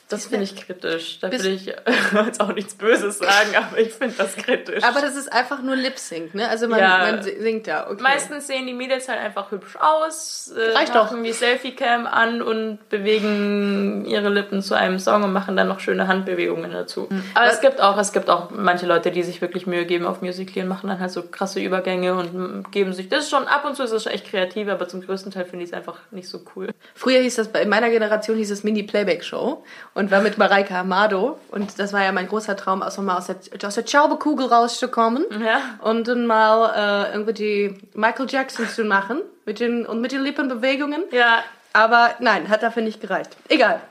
das 0.07 0.27
finde 0.27 0.43
ich 0.43 0.55
kritisch. 0.55 1.19
Da 1.19 1.31
will 1.31 1.45
ich 1.47 1.65
jetzt 2.25 2.39
auch 2.39 2.53
nichts 2.53 2.75
Böses 2.75 3.17
sagen, 3.17 3.55
aber 3.55 3.79
ich 3.79 3.91
finde 3.93 4.15
das 4.17 4.35
kritisch. 4.35 4.83
Aber 4.83 5.01
das 5.01 5.15
ist 5.15 5.31
einfach 5.33 5.61
nur 5.61 5.75
Lip 5.75 5.97
Sync, 5.97 6.35
ne? 6.35 6.47
Also 6.47 6.67
man, 6.67 6.79
Ja. 6.79 6.97
man 6.99 7.23
singt 7.23 7.67
da. 7.67 7.89
Okay. 7.89 8.01
Meistens 8.03 8.47
sehen 8.47 8.67
die 8.67 8.73
Mädels 8.73 9.09
halt 9.09 9.19
einfach 9.19 9.51
hübsch 9.51 9.75
aus, 9.79 10.51
äh, 10.55 10.73
Reicht 10.77 10.93
doch. 10.95 11.05
machen 11.05 11.23
die 11.23 11.33
Selfie-Cam 11.33 12.05
an 12.07 12.41
und 12.41 12.79
bewegen 12.89 14.05
ihre 14.05 14.29
Lippen 14.29 14.61
zu 14.61 14.75
einem 14.75 14.99
Song 14.99 15.23
und 15.23 15.33
machen 15.33 15.55
dann 15.57 15.67
noch 15.67 15.79
schöne 15.79 16.07
Handbewegungen 16.07 16.71
dazu. 16.71 17.09
Hm. 17.09 17.23
Aber 17.33 17.47
es 17.47 17.61
gibt 17.61 17.81
auch, 17.81 17.97
es 17.97 18.13
gibt 18.13 18.29
auch 18.29 18.51
manche 18.51 18.85
Leute, 18.85 19.11
die 19.11 19.23
sich 19.23 19.41
wirklich 19.41 19.65
Mühe 19.67 19.85
geben 19.85 20.05
auf 20.05 20.21
Musical.ly 20.21 20.61
und 20.63 20.67
machen 20.69 20.87
dann 20.89 20.99
halt 20.99 21.11
so 21.11 21.23
krasse 21.23 21.59
Übergänge 21.59 22.13
und 22.15 22.71
geben 22.71 22.93
sich, 22.93 23.09
das 23.09 23.23
ist 23.25 23.29
schon, 23.29 23.45
ab 23.47 23.65
und 23.65 23.75
zu 23.75 23.83
ist 23.83 23.91
es 23.91 24.03
schon 24.03 24.11
echt 24.13 24.27
kreativ, 24.29 24.67
aber 24.69 24.87
zum 24.87 25.01
größten 25.01 25.31
Teil 25.31 25.45
finde 25.45 25.63
ich 25.65 25.71
es 25.71 25.73
einfach 25.75 25.97
nicht 26.11 26.27
so 26.29 26.41
cool. 26.55 26.69
Früher 26.93 27.19
hieß 27.21 27.35
das, 27.35 27.47
bei- 27.49 27.61
in 27.61 27.69
meiner 27.69 27.89
Generation 27.89 28.37
hieß 28.37 28.51
es 28.51 28.63
Mini-Playback-Show 28.63 29.63
und 29.95 30.11
war 30.11 30.21
mit 30.21 30.37
Mareike 30.37 30.75
Amado. 30.75 31.39
Und 31.49 31.79
das 31.79 31.93
war 31.93 32.03
ja 32.03 32.11
mein 32.11 32.27
großer 32.27 32.55
Traum, 32.55 32.83
auch 32.83 32.91
so 32.91 33.01
mal 33.01 33.17
aus 33.17 33.27
der, 33.27 33.37
aus 33.65 33.75
der 33.75 33.87
Schaubekugel 33.87 34.45
rauszukommen. 34.45 35.25
Ja. 35.43 35.79
Und 35.81 36.07
dann 36.07 36.27
mal 36.27 37.07
äh, 37.07 37.13
irgendwie 37.13 37.33
die 37.33 37.77
Michael 37.95 38.27
Jackson 38.29 38.67
zu 38.67 38.83
machen 38.83 39.21
mit 39.45 39.59
den, 39.59 39.85
und 39.85 40.01
mit 40.01 40.11
den 40.11 40.21
Lippenbewegungen. 40.21 41.05
Ja, 41.11 41.43
Aber 41.73 42.13
nein, 42.19 42.49
hat 42.49 42.61
dafür 42.61 42.83
nicht 42.83 43.01
gereicht. 43.01 43.35
Egal. 43.47 43.81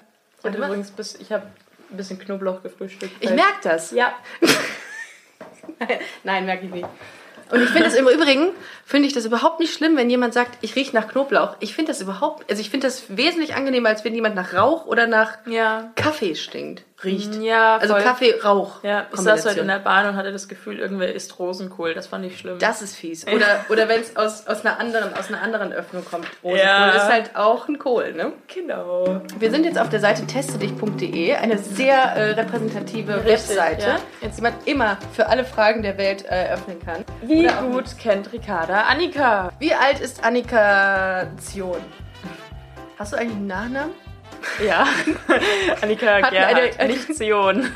und 0.43 0.55
übrigens, 0.55 0.91
bis, 0.91 1.15
ich 1.17 1.33
habe 1.33 1.47
ein 1.91 1.97
bisschen 1.97 2.19
Knoblauch 2.19 2.63
gefrühstückt. 2.63 3.17
Ich 3.21 3.31
merke 3.31 3.61
das. 3.63 3.91
Ja. 3.91 4.13
Nein, 6.23 6.45
merke 6.45 6.67
ich 6.67 6.71
nicht. 6.71 6.89
Und 7.55 7.63
ich 7.63 7.71
finde 7.71 7.87
es 7.89 7.95
im 7.95 8.09
Übrigen, 8.09 8.51
finde 8.85 9.07
ich 9.07 9.15
das 9.15 9.25
überhaupt 9.25 9.61
nicht 9.61 9.73
schlimm, 9.73 9.97
wenn 9.97 10.11
jemand 10.11 10.35
sagt, 10.35 10.59
ich 10.61 10.75
rieche 10.75 10.95
nach 10.95 11.09
Knoblauch. 11.09 11.57
Ich 11.61 11.75
finde 11.75 11.93
das 11.93 12.01
überhaupt, 12.01 12.51
also 12.51 12.61
ich 12.61 12.71
finde 12.71 12.87
das 12.89 13.05
wesentlich 13.17 13.55
angenehmer, 13.55 13.91
als 13.91 14.05
wenn 14.05 14.15
jemand 14.15 14.35
nach 14.35 14.55
Rauch 14.55 14.87
oder 14.87 15.07
nach 15.07 15.39
Ja. 15.47 15.93
Kaffee 15.95 16.35
stinkt, 16.35 16.83
riecht. 17.05 17.35
Ja, 17.37 17.77
Also 17.77 17.95
voll. 17.95 18.03
Kaffee, 18.03 18.35
Rauch. 18.43 18.83
Ja, 18.83 19.07
ich 19.13 19.21
saß 19.21 19.47
heute 19.47 19.61
in 19.61 19.69
der 19.69 19.79
Bahn 19.79 20.09
und 20.09 20.17
hatte 20.17 20.33
das 20.33 20.49
Gefühl, 20.49 20.79
irgendwer 20.79 21.13
isst 21.15 21.39
Rosenkohl. 21.39 21.95
Das 21.95 22.07
fand 22.07 22.25
ich 22.25 22.39
schlimm. 22.39 22.59
Das 22.59 22.83
ist 22.83 22.97
fies. 22.97 23.27
Oder, 23.27 23.65
oder 23.69 23.89
wenn 23.89 24.01
es 24.01 24.17
aus, 24.17 24.47
aus, 24.47 24.65
einer 24.65 24.79
anderen, 24.81 25.15
aus 25.15 25.29
einer 25.29 25.43
anderen 25.43 25.73
Öffnung 25.73 26.05
kommt. 26.05 26.27
Rosenkohl 26.43 26.59
Ja. 26.67 26.91
ist 26.91 27.09
halt 27.13 27.37
auch 27.37 27.69
ein 27.69 27.79
Kohl, 27.79 28.13
ne? 28.13 28.33
genau. 28.53 29.21
Wir 29.39 29.51
sind 29.51 29.65
jetzt 29.65 29.79
auf 29.79 29.89
der 29.89 30.01
Seite 30.01 30.27
testedich.de, 30.27 31.35
eine 31.35 31.59
sehr 31.59 31.97
äh, 31.97 32.31
repräsentative 32.33 33.17
Richtig, 33.17 33.31
Webseite, 33.57 33.87
ja. 34.23 34.29
die 34.29 34.41
man 34.41 34.53
immer 34.65 34.99
für 35.13 35.27
alle 35.29 35.45
Fragen 35.45 35.83
der 35.83 35.99
Welt 35.99 36.25
äh, 36.29 36.53
öffnen 36.53 36.79
kann. 36.85 37.05
Wie 37.23 37.47
gut 37.71 37.97
kennt 37.99 38.33
Ricarda 38.33 38.83
Annika? 38.83 39.53
Wie 39.59 39.75
alt 39.75 40.01
ist 40.01 40.25
Annika 40.25 41.27
Zion? 41.39 41.79
Hast 42.99 43.13
du 43.13 43.17
eigentlich 43.17 43.37
einen 43.37 43.47
Nachnamen? 43.49 44.04
Ja. 44.65 44.87
Annika 45.83 46.07
Hatten 46.07 46.31
Gerhard, 46.35 46.79
eine- 46.81 46.93
nicht 46.93 47.15
Zion. 47.15 47.67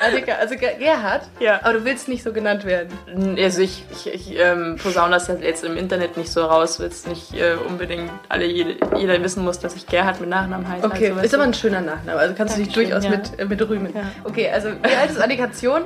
Annika, 0.00 0.34
also 0.34 0.54
Ge- 0.54 0.76
Gerhard? 0.78 1.22
Ja. 1.40 1.58
Aber 1.64 1.72
du 1.74 1.84
willst 1.84 2.06
nicht 2.08 2.22
so 2.22 2.32
genannt 2.32 2.64
werden. 2.64 2.88
Also 3.36 3.62
ich, 3.62 3.84
ich, 3.90 4.06
ich 4.14 4.38
ähm, 4.38 4.78
posaune 4.80 5.10
das 5.12 5.26
jetzt 5.26 5.64
im 5.64 5.76
Internet 5.76 6.16
nicht 6.16 6.30
so 6.30 6.44
raus, 6.44 6.78
weil 6.78 6.86
es 6.86 7.04
nicht 7.06 7.34
äh, 7.34 7.54
unbedingt 7.68 8.08
alle 8.28 8.44
jede, 8.46 8.76
jeder 8.96 9.20
wissen 9.24 9.42
muss, 9.44 9.58
dass 9.58 9.74
ich 9.74 9.86
Gerhard 9.86 10.20
mit 10.20 10.28
Nachnamen 10.30 10.68
heiße. 10.68 10.86
Okay, 10.86 11.08
also, 11.10 11.20
ist 11.22 11.34
aber 11.34 11.42
ein 11.44 11.54
schöner 11.54 11.80
Nachname. 11.80 12.18
Also 12.18 12.34
kannst 12.36 12.56
du 12.56 12.62
dich 12.62 12.72
Dankeschön, 12.72 12.90
durchaus 13.00 13.04
ja. 13.04 13.10
mit, 13.10 13.38
äh, 13.40 13.44
mit 13.46 13.68
rühmen. 13.68 13.92
Ja. 13.92 14.02
Okay, 14.22 14.48
also 14.50 14.68
wie 14.70 14.94
alt 14.94 15.10
ist 15.10 15.20
Annika 15.20 15.50
Zion? 15.50 15.82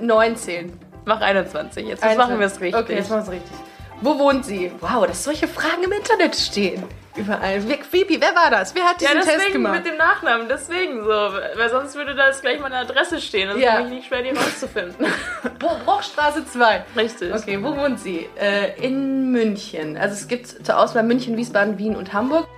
19. 0.00 0.72
Mach 1.04 1.20
21 1.20 1.86
jetzt. 1.86 2.02
Jetzt 2.02 2.16
machen 2.16 2.40
wir 2.40 2.46
es 2.46 2.60
richtig. 2.60 2.82
Okay, 2.82 2.94
jetzt 2.96 3.10
machen 3.10 3.20
wir 3.26 3.34
es 3.34 3.40
richtig. 3.42 3.52
Wo 4.00 4.18
wohnt 4.18 4.44
sie? 4.44 4.70
Wow, 4.80 5.06
dass 5.06 5.24
solche 5.24 5.48
Fragen 5.48 5.82
im 5.84 5.92
Internet 5.92 6.36
stehen. 6.36 6.82
Überall. 7.16 7.66
Wie- 7.68 7.74
Phoebe, 7.82 8.20
wer 8.20 8.34
war 8.34 8.50
das? 8.50 8.74
Wer 8.74 8.82
hat 8.84 9.00
ja, 9.00 9.10
diesen 9.10 9.22
Test 9.22 9.36
deswegen 9.36 9.52
gemacht? 9.54 9.74
mit 9.76 9.86
dem 9.86 9.96
Nachnamen, 9.96 10.48
deswegen 10.48 11.04
so. 11.04 11.08
Weil 11.10 11.70
sonst 11.70 11.94
würde 11.94 12.14
da 12.16 12.26
jetzt 12.26 12.42
gleich 12.42 12.60
meine 12.60 12.76
Adresse 12.76 13.20
stehen. 13.20 13.48
Das 13.48 13.56
ist 13.56 13.62
Ja. 13.62 13.76
für 13.76 13.82
mich 13.84 13.92
nicht 13.92 14.08
schwer, 14.08 14.22
die 14.22 14.30
rauszufinden. 14.30 15.06
Bruchstraße 15.86 16.44
2. 16.44 16.84
Richtig. 16.96 17.32
Okay, 17.32 17.62
wo 17.62 17.76
wohnt 17.76 18.00
sie? 18.00 18.28
Äh, 18.38 18.76
in 18.84 19.30
München. 19.30 19.96
Also 19.96 20.14
es 20.14 20.26
gibt 20.28 20.48
zur 20.66 20.76
Auswahl 20.78 21.04
München, 21.04 21.36
Wiesbaden, 21.36 21.78
Wien 21.78 21.94
und 21.94 22.12
Hamburg. 22.12 22.48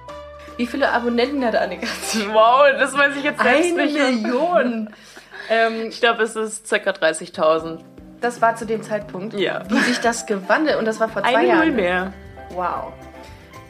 Wie 0.56 0.66
viele 0.66 0.90
Abonnenten 0.90 1.44
hat 1.44 1.54
Annika? 1.54 1.86
Wow, 2.32 2.64
das 2.78 2.96
weiß 2.96 3.14
ich 3.16 3.24
jetzt 3.24 3.42
selbst 3.42 3.72
Eine 3.78 3.84
nicht. 3.84 4.22
Million. 4.22 4.94
ähm, 5.50 5.88
Ich 5.90 6.00
glaube, 6.00 6.22
es 6.22 6.34
ist 6.34 6.68
ca. 6.70 6.76
30.000. 6.76 7.80
das 8.20 8.40
war 8.42 8.56
zu 8.56 8.66
dem 8.66 8.82
Zeitpunkt. 8.82 9.34
Ja. 9.34 9.62
Wie 9.68 9.78
sich 9.80 10.00
das 10.00 10.26
gewandelt 10.26 10.78
und 10.78 10.84
das 10.84 11.00
war 11.00 11.08
vor 11.08 11.22
zwei 11.22 11.36
Eine 11.36 11.48
Jahren. 11.48 11.68
Null 11.68 11.72
mehr. 11.72 12.12
Wow. 12.50 12.92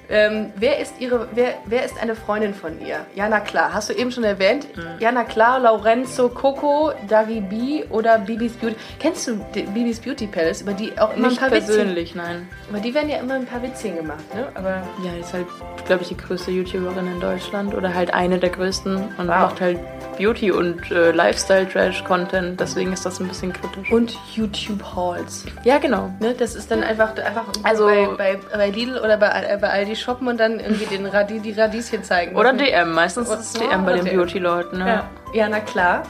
Ähm, 0.08 0.52
wer 0.56 0.78
ist 0.78 0.94
ihre, 1.00 1.28
wer, 1.34 1.54
wer 1.64 1.84
ist 1.84 2.00
eine 2.00 2.14
Freundin 2.14 2.54
von 2.54 2.80
ihr? 2.80 2.98
Jana 3.14 3.40
Klar, 3.40 3.72
hast 3.74 3.88
du 3.90 3.92
eben 3.94 4.12
schon 4.12 4.24
erwähnt. 4.24 4.66
Mhm. 4.76 4.82
Jana 5.00 5.24
Klar, 5.24 5.58
Lorenzo 5.60 6.28
Coco, 6.28 6.92
Dari 7.08 7.40
B 7.40 7.84
oder 7.90 8.18
Bibis 8.18 8.52
Beauty. 8.52 8.76
Kennst 9.00 9.26
du 9.26 9.36
Bibis 9.52 9.98
Beauty 10.00 10.26
Palace, 10.28 10.62
über 10.62 10.74
die 10.74 10.96
auch 10.98 11.14
immer 11.16 11.28
Nicht 11.28 11.42
ein 11.42 11.48
paar 11.50 11.56
Witzchen, 11.58 11.74
persönlich, 11.74 12.14
nein. 12.14 12.48
über 12.70 12.78
die 12.78 12.94
werden 12.94 13.08
ja 13.10 13.18
immer 13.18 13.34
ein 13.34 13.46
paar 13.46 13.62
Witzchen 13.62 13.96
gemacht, 13.96 14.32
ne? 14.34 14.46
Aber 14.54 14.70
Ja, 15.04 15.10
die 15.14 15.20
ist 15.20 15.32
halt, 15.32 15.46
glaube 15.86 16.02
ich, 16.02 16.08
die 16.08 16.16
größte 16.16 16.50
YouTuberin 16.52 17.06
in 17.08 17.20
Deutschland 17.20 17.74
oder 17.74 17.92
halt 17.92 18.14
eine 18.14 18.38
der 18.38 18.50
größten 18.50 18.96
und 18.96 19.18
Wow. 19.18 19.26
macht 19.26 19.60
halt 19.60 19.78
Beauty 20.18 20.50
und 20.52 20.90
äh, 20.90 21.10
Lifestyle-Trash-Content. 21.10 22.60
Deswegen 22.60 22.92
ist 22.92 23.04
das 23.04 23.20
ein 23.20 23.28
bisschen 23.28 23.52
kritisch. 23.52 23.90
und 23.90 24.16
YouTube 24.34 24.82
Hauls. 24.94 25.44
ja, 25.64 25.78
genau. 25.78 26.10
Ne, 26.20 26.34
das 26.34 26.54
ist 26.54 26.70
dann 26.70 26.82
einfach, 26.82 27.16
einfach 27.16 27.44
Also- 27.64 27.86
bei, 27.86 28.06
bei, 28.16 28.38
bei 28.54 28.70
Lidl 28.70 28.98
oder 28.98 29.16
bei, 29.16 29.26
äh, 29.28 29.58
bei 29.60 29.68
Aldi 29.68 29.95
shoppen 29.96 30.28
und 30.28 30.38
dann 30.38 30.60
irgendwie 30.60 30.86
den 30.86 31.06
Radi, 31.06 31.40
die 31.40 31.52
Radieschen 31.52 32.04
zeigen. 32.04 32.36
Oder 32.36 32.52
DM. 32.52 32.92
Meistens 32.92 33.28
ist 33.28 33.40
es 33.40 33.52
DM 33.54 33.84
bei 33.84 33.94
den. 33.94 34.04
Beauty-Leuten. 34.04 34.78
Ne? 34.78 34.86
Ja. 34.86 35.10
ja, 35.32 35.48
na 35.48 35.60
klar. 35.60 36.02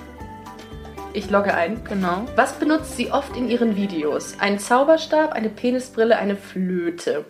Ich 1.13 1.31
logge 1.31 1.55
ein. 1.55 1.83
Genau. 1.85 2.27
Was 2.37 2.53
benutzt 2.55 2.97
sie 2.97 3.11
oft 3.11 3.37
in 3.37 3.49
ihren 3.49 3.75
Videos? 3.75 4.35
Einen 4.39 4.59
Zauberstab, 4.59 5.33
eine 5.33 5.49
Penisbrille, 5.49 6.17
eine 6.19 6.37
Flöte. 6.37 7.25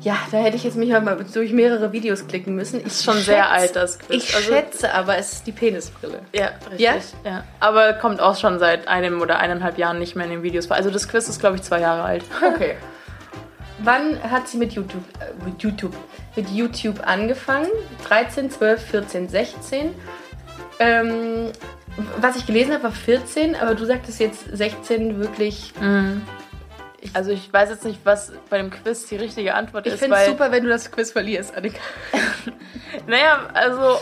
Ja, 0.00 0.16
da 0.30 0.38
hätte 0.38 0.56
ich 0.56 0.64
jetzt 0.64 0.76
mich 0.76 0.88
mal 0.90 1.18
durch 1.34 1.52
mehrere 1.52 1.92
Videos 1.92 2.26
klicken 2.28 2.54
müssen. 2.54 2.80
Ich 2.80 2.86
Ist 2.86 3.04
schon 3.04 3.18
sehr 3.18 3.50
alt, 3.50 3.74
das 3.76 3.98
Quiz. 3.98 4.24
Ich 4.24 4.34
Also- 4.34 4.52
schätze 4.52 4.94
aber, 4.94 5.18
es 5.18 5.32
ist 5.34 5.46
die 5.46 5.52
Penisbrille. 5.52 6.20
Ja, 6.32 6.50
richtig. 6.70 6.78
Ja? 6.80 6.94
Ja? 7.24 7.44
Aber 7.60 7.92
kommt 7.94 8.20
auch 8.20 8.36
schon 8.36 8.58
seit 8.58 8.86
einem 8.88 9.20
oder 9.20 9.38
eineinhalb 9.38 9.76
Jahren 9.76 9.98
nicht 9.98 10.14
mehr 10.16 10.24
in 10.24 10.30
den 10.30 10.42
Videos 10.42 10.66
vor. 10.66 10.76
Also 10.76 10.90
das 10.90 11.08
Quiz 11.08 11.28
ist, 11.28 11.40
glaube 11.40 11.56
ich, 11.56 11.62
zwei 11.62 11.80
Jahre 11.80 12.04
alt. 12.04 12.24
Okay. 12.54 12.76
Wann 13.80 14.22
hat 14.22 14.48
sie 14.48 14.58
mit 14.58 14.72
YouTube, 14.72 15.04
äh, 15.20 15.44
mit 15.44 15.62
YouTube, 15.62 15.94
mit 16.36 16.50
YouTube 16.50 17.06
angefangen? 17.06 17.68
13, 18.06 18.50
12, 18.50 18.82
14, 18.82 19.28
16. 19.28 19.94
Ähm, 20.80 21.52
was 22.20 22.36
ich 22.36 22.46
gelesen 22.46 22.72
habe, 22.72 22.84
war 22.84 22.92
14, 22.92 23.56
aber 23.56 23.74
du 23.74 23.84
sagtest 23.84 24.20
jetzt 24.20 24.44
16 24.52 25.18
wirklich. 25.18 25.72
Also 27.14 27.30
ich 27.30 27.52
weiß 27.52 27.70
jetzt 27.70 27.84
nicht, 27.84 28.00
was 28.04 28.32
bei 28.50 28.58
dem 28.58 28.70
Quiz 28.70 29.06
die 29.06 29.16
richtige 29.16 29.54
Antwort 29.54 29.86
Ich 29.86 29.94
ist, 29.94 30.00
finde 30.00 30.16
es 30.16 30.26
super, 30.26 30.50
wenn 30.50 30.64
du 30.64 30.68
das 30.68 30.90
Quiz 30.90 31.12
verlierst, 31.12 31.56
Annika. 31.56 31.80
Naja, 33.06 33.48
also 33.54 34.00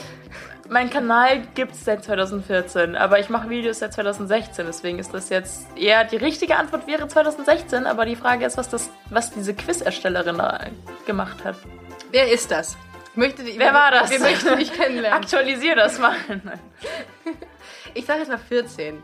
mein 0.68 0.90
Kanal 0.90 1.42
gibt 1.54 1.72
es 1.72 1.84
seit 1.84 2.04
2014, 2.04 2.96
aber 2.96 3.18
ich 3.18 3.28
mache 3.28 3.48
Videos 3.48 3.80
seit 3.80 3.92
2016, 3.92 4.66
deswegen 4.66 4.98
ist 4.98 5.12
das 5.14 5.28
jetzt 5.28 5.66
eher 5.76 6.04
die 6.04 6.16
richtige 6.16 6.56
Antwort 6.56 6.86
wäre 6.86 7.08
2016, 7.08 7.86
aber 7.86 8.04
die 8.04 8.16
Frage 8.16 8.44
ist, 8.44 8.56
was 8.56 8.68
das, 8.68 8.90
was 9.10 9.30
diese 9.30 9.54
Quiz-Erstellerin 9.54 10.38
da 10.38 10.60
gemacht 11.06 11.44
hat. 11.44 11.56
Wer 12.10 12.30
ist 12.32 12.50
das? 12.50 12.76
Möchte, 13.14 13.44
Wer 13.44 13.72
war 13.72 13.90
das? 13.90 14.10
Wir 14.10 14.20
möchten 14.20 14.58
dich 14.58 14.72
kennenlernen. 14.72 15.18
Aktualisier 15.22 15.74
das 15.74 15.98
mal. 15.98 16.16
Ich 17.94 18.04
sage 18.04 18.20
jetzt 18.20 18.28
mal 18.28 18.38
14. 18.38 19.02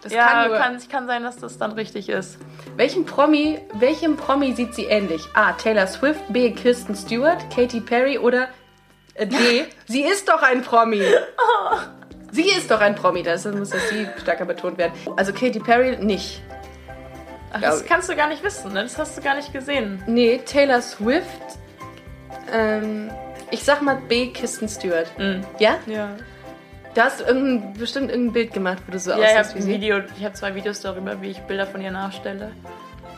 Das 0.00 0.12
ja, 0.12 0.28
kann 0.28 0.48
nur. 0.48 0.58
kann, 0.58 0.88
kann 0.88 1.06
sein, 1.08 1.24
dass 1.24 1.38
das 1.38 1.58
dann 1.58 1.72
richtig 1.72 2.08
ist. 2.08 2.38
Welchen 2.76 3.04
Promi, 3.04 3.60
welchem 3.74 4.16
Promi 4.16 4.52
sieht 4.52 4.74
sie 4.74 4.84
ähnlich? 4.84 5.26
A. 5.34 5.52
Taylor 5.54 5.88
Swift, 5.88 6.20
B. 6.28 6.52
Kirsten 6.52 6.94
Stewart, 6.94 7.50
Katy 7.50 7.80
Perry 7.80 8.16
oder 8.16 8.48
äh, 9.18 9.26
D. 9.26 9.66
sie 9.86 10.02
ist 10.02 10.28
doch 10.28 10.42
ein 10.42 10.62
Promi. 10.62 11.02
Sie 12.30 12.48
ist 12.50 12.70
doch 12.70 12.80
ein 12.80 12.94
Promi, 12.94 13.22
das 13.22 13.44
muss 13.46 13.70
das 13.70 13.88
sie 13.88 14.06
stärker 14.20 14.44
betont 14.44 14.78
werden. 14.78 14.92
Also 15.16 15.32
Katy 15.32 15.60
Perry 15.60 15.96
nicht. 15.96 16.42
Ach, 17.52 17.60
das 17.60 17.82
ich. 17.82 17.88
kannst 17.88 18.08
du 18.08 18.16
gar 18.16 18.28
nicht 18.28 18.44
wissen, 18.44 18.72
ne? 18.72 18.82
Das 18.82 18.98
hast 18.98 19.16
du 19.16 19.22
gar 19.22 19.34
nicht 19.34 19.52
gesehen. 19.52 20.02
Nee, 20.06 20.40
Taylor 20.44 20.82
Swift. 20.82 21.26
Ähm, 22.52 23.10
ich 23.50 23.64
sag 23.64 23.80
mal 23.82 23.96
B. 24.08 24.28
Kirsten 24.28 24.68
Stewart. 24.68 25.06
Mhm. 25.18 25.44
Ja? 25.58 25.78
Ja. 25.86 26.10
Da 26.94 27.04
hast 27.04 27.20
du 27.20 27.24
irgendein, 27.24 27.72
bestimmt 27.74 28.10
irgendein 28.10 28.32
Bild 28.32 28.52
gemacht, 28.52 28.82
wo 28.86 28.92
du 28.92 28.98
so 28.98 29.10
Ja, 29.12 29.16
ich 29.18 29.24
aussiehst 29.24 29.38
habe 29.38 29.54
wie 29.54 29.58
ein 29.58 29.62
sie. 29.62 29.72
Video, 29.72 30.00
ich 30.18 30.24
habe 30.24 30.34
zwei 30.34 30.54
Videos 30.54 30.80
darüber, 30.80 31.20
wie 31.22 31.30
ich 31.30 31.38
Bilder 31.40 31.66
von 31.66 31.80
ihr 31.80 31.90
nachstelle. 31.90 32.52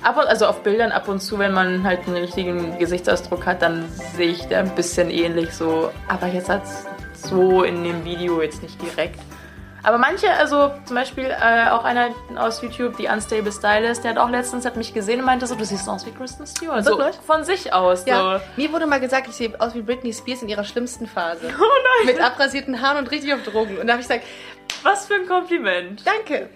Ab 0.02 0.16
und, 0.16 0.26
also 0.26 0.46
auf 0.46 0.62
Bildern 0.62 0.92
ab 0.92 1.08
und 1.08 1.20
zu, 1.20 1.38
wenn 1.38 1.52
man 1.52 1.84
halt 1.84 2.06
einen 2.06 2.16
richtigen 2.16 2.78
Gesichtsausdruck 2.78 3.44
hat, 3.46 3.60
dann 3.62 3.84
sehe 4.16 4.30
ich 4.30 4.46
da 4.48 4.60
ein 4.60 4.74
bisschen 4.74 5.10
ähnlich 5.10 5.52
so. 5.52 5.90
Aber 6.08 6.26
jetzt 6.26 6.48
hat 6.48 6.62
so 7.14 7.62
in 7.64 7.84
dem 7.84 8.04
Video 8.04 8.40
jetzt 8.40 8.62
nicht 8.62 8.80
direkt. 8.80 9.20
Aber 9.82 9.96
manche, 9.96 10.30
also 10.32 10.70
zum 10.84 10.94
Beispiel 10.94 11.24
äh, 11.24 11.68
auch 11.70 11.84
einer 11.84 12.08
aus 12.36 12.60
YouTube, 12.60 12.98
die 12.98 13.06
Unstable 13.08 13.50
Stylist, 13.50 14.04
der 14.04 14.10
hat 14.10 14.18
auch 14.18 14.28
letztens 14.28 14.66
hat 14.66 14.76
mich 14.76 14.92
gesehen 14.92 15.20
und 15.20 15.26
meinte 15.26 15.46
so, 15.46 15.54
du 15.54 15.64
siehst 15.64 15.88
aus 15.88 16.04
wie 16.04 16.10
Kristen 16.12 16.46
Stewart. 16.46 16.84
So 16.84 16.98
Wirklich? 16.98 17.16
von 17.26 17.44
sich 17.44 17.72
aus. 17.72 18.04
Ja, 18.04 18.38
So. 18.40 18.44
mir 18.60 18.72
wurde 18.72 18.86
mal 18.86 19.00
gesagt, 19.00 19.28
ich 19.28 19.34
sehe 19.36 19.52
aus 19.58 19.74
wie 19.74 19.80
Britney 19.80 20.12
Spears 20.12 20.42
in 20.42 20.48
ihrer 20.50 20.64
schlimmsten 20.64 21.06
Phase. 21.06 21.46
Oh 21.58 22.04
nein, 22.04 22.14
Mit 22.14 22.22
abrasierten 22.22 22.82
Haaren 22.82 22.98
und 22.98 23.10
richtig 23.10 23.32
auf 23.32 23.42
Drogen. 23.42 23.78
Und 23.78 23.86
da 23.86 23.94
habe 23.94 24.02
ich 24.02 24.08
gesagt, 24.08 24.24
was 24.82 25.06
für 25.06 25.14
ein 25.14 25.26
Kompliment. 25.26 26.02
danke. 26.06 26.50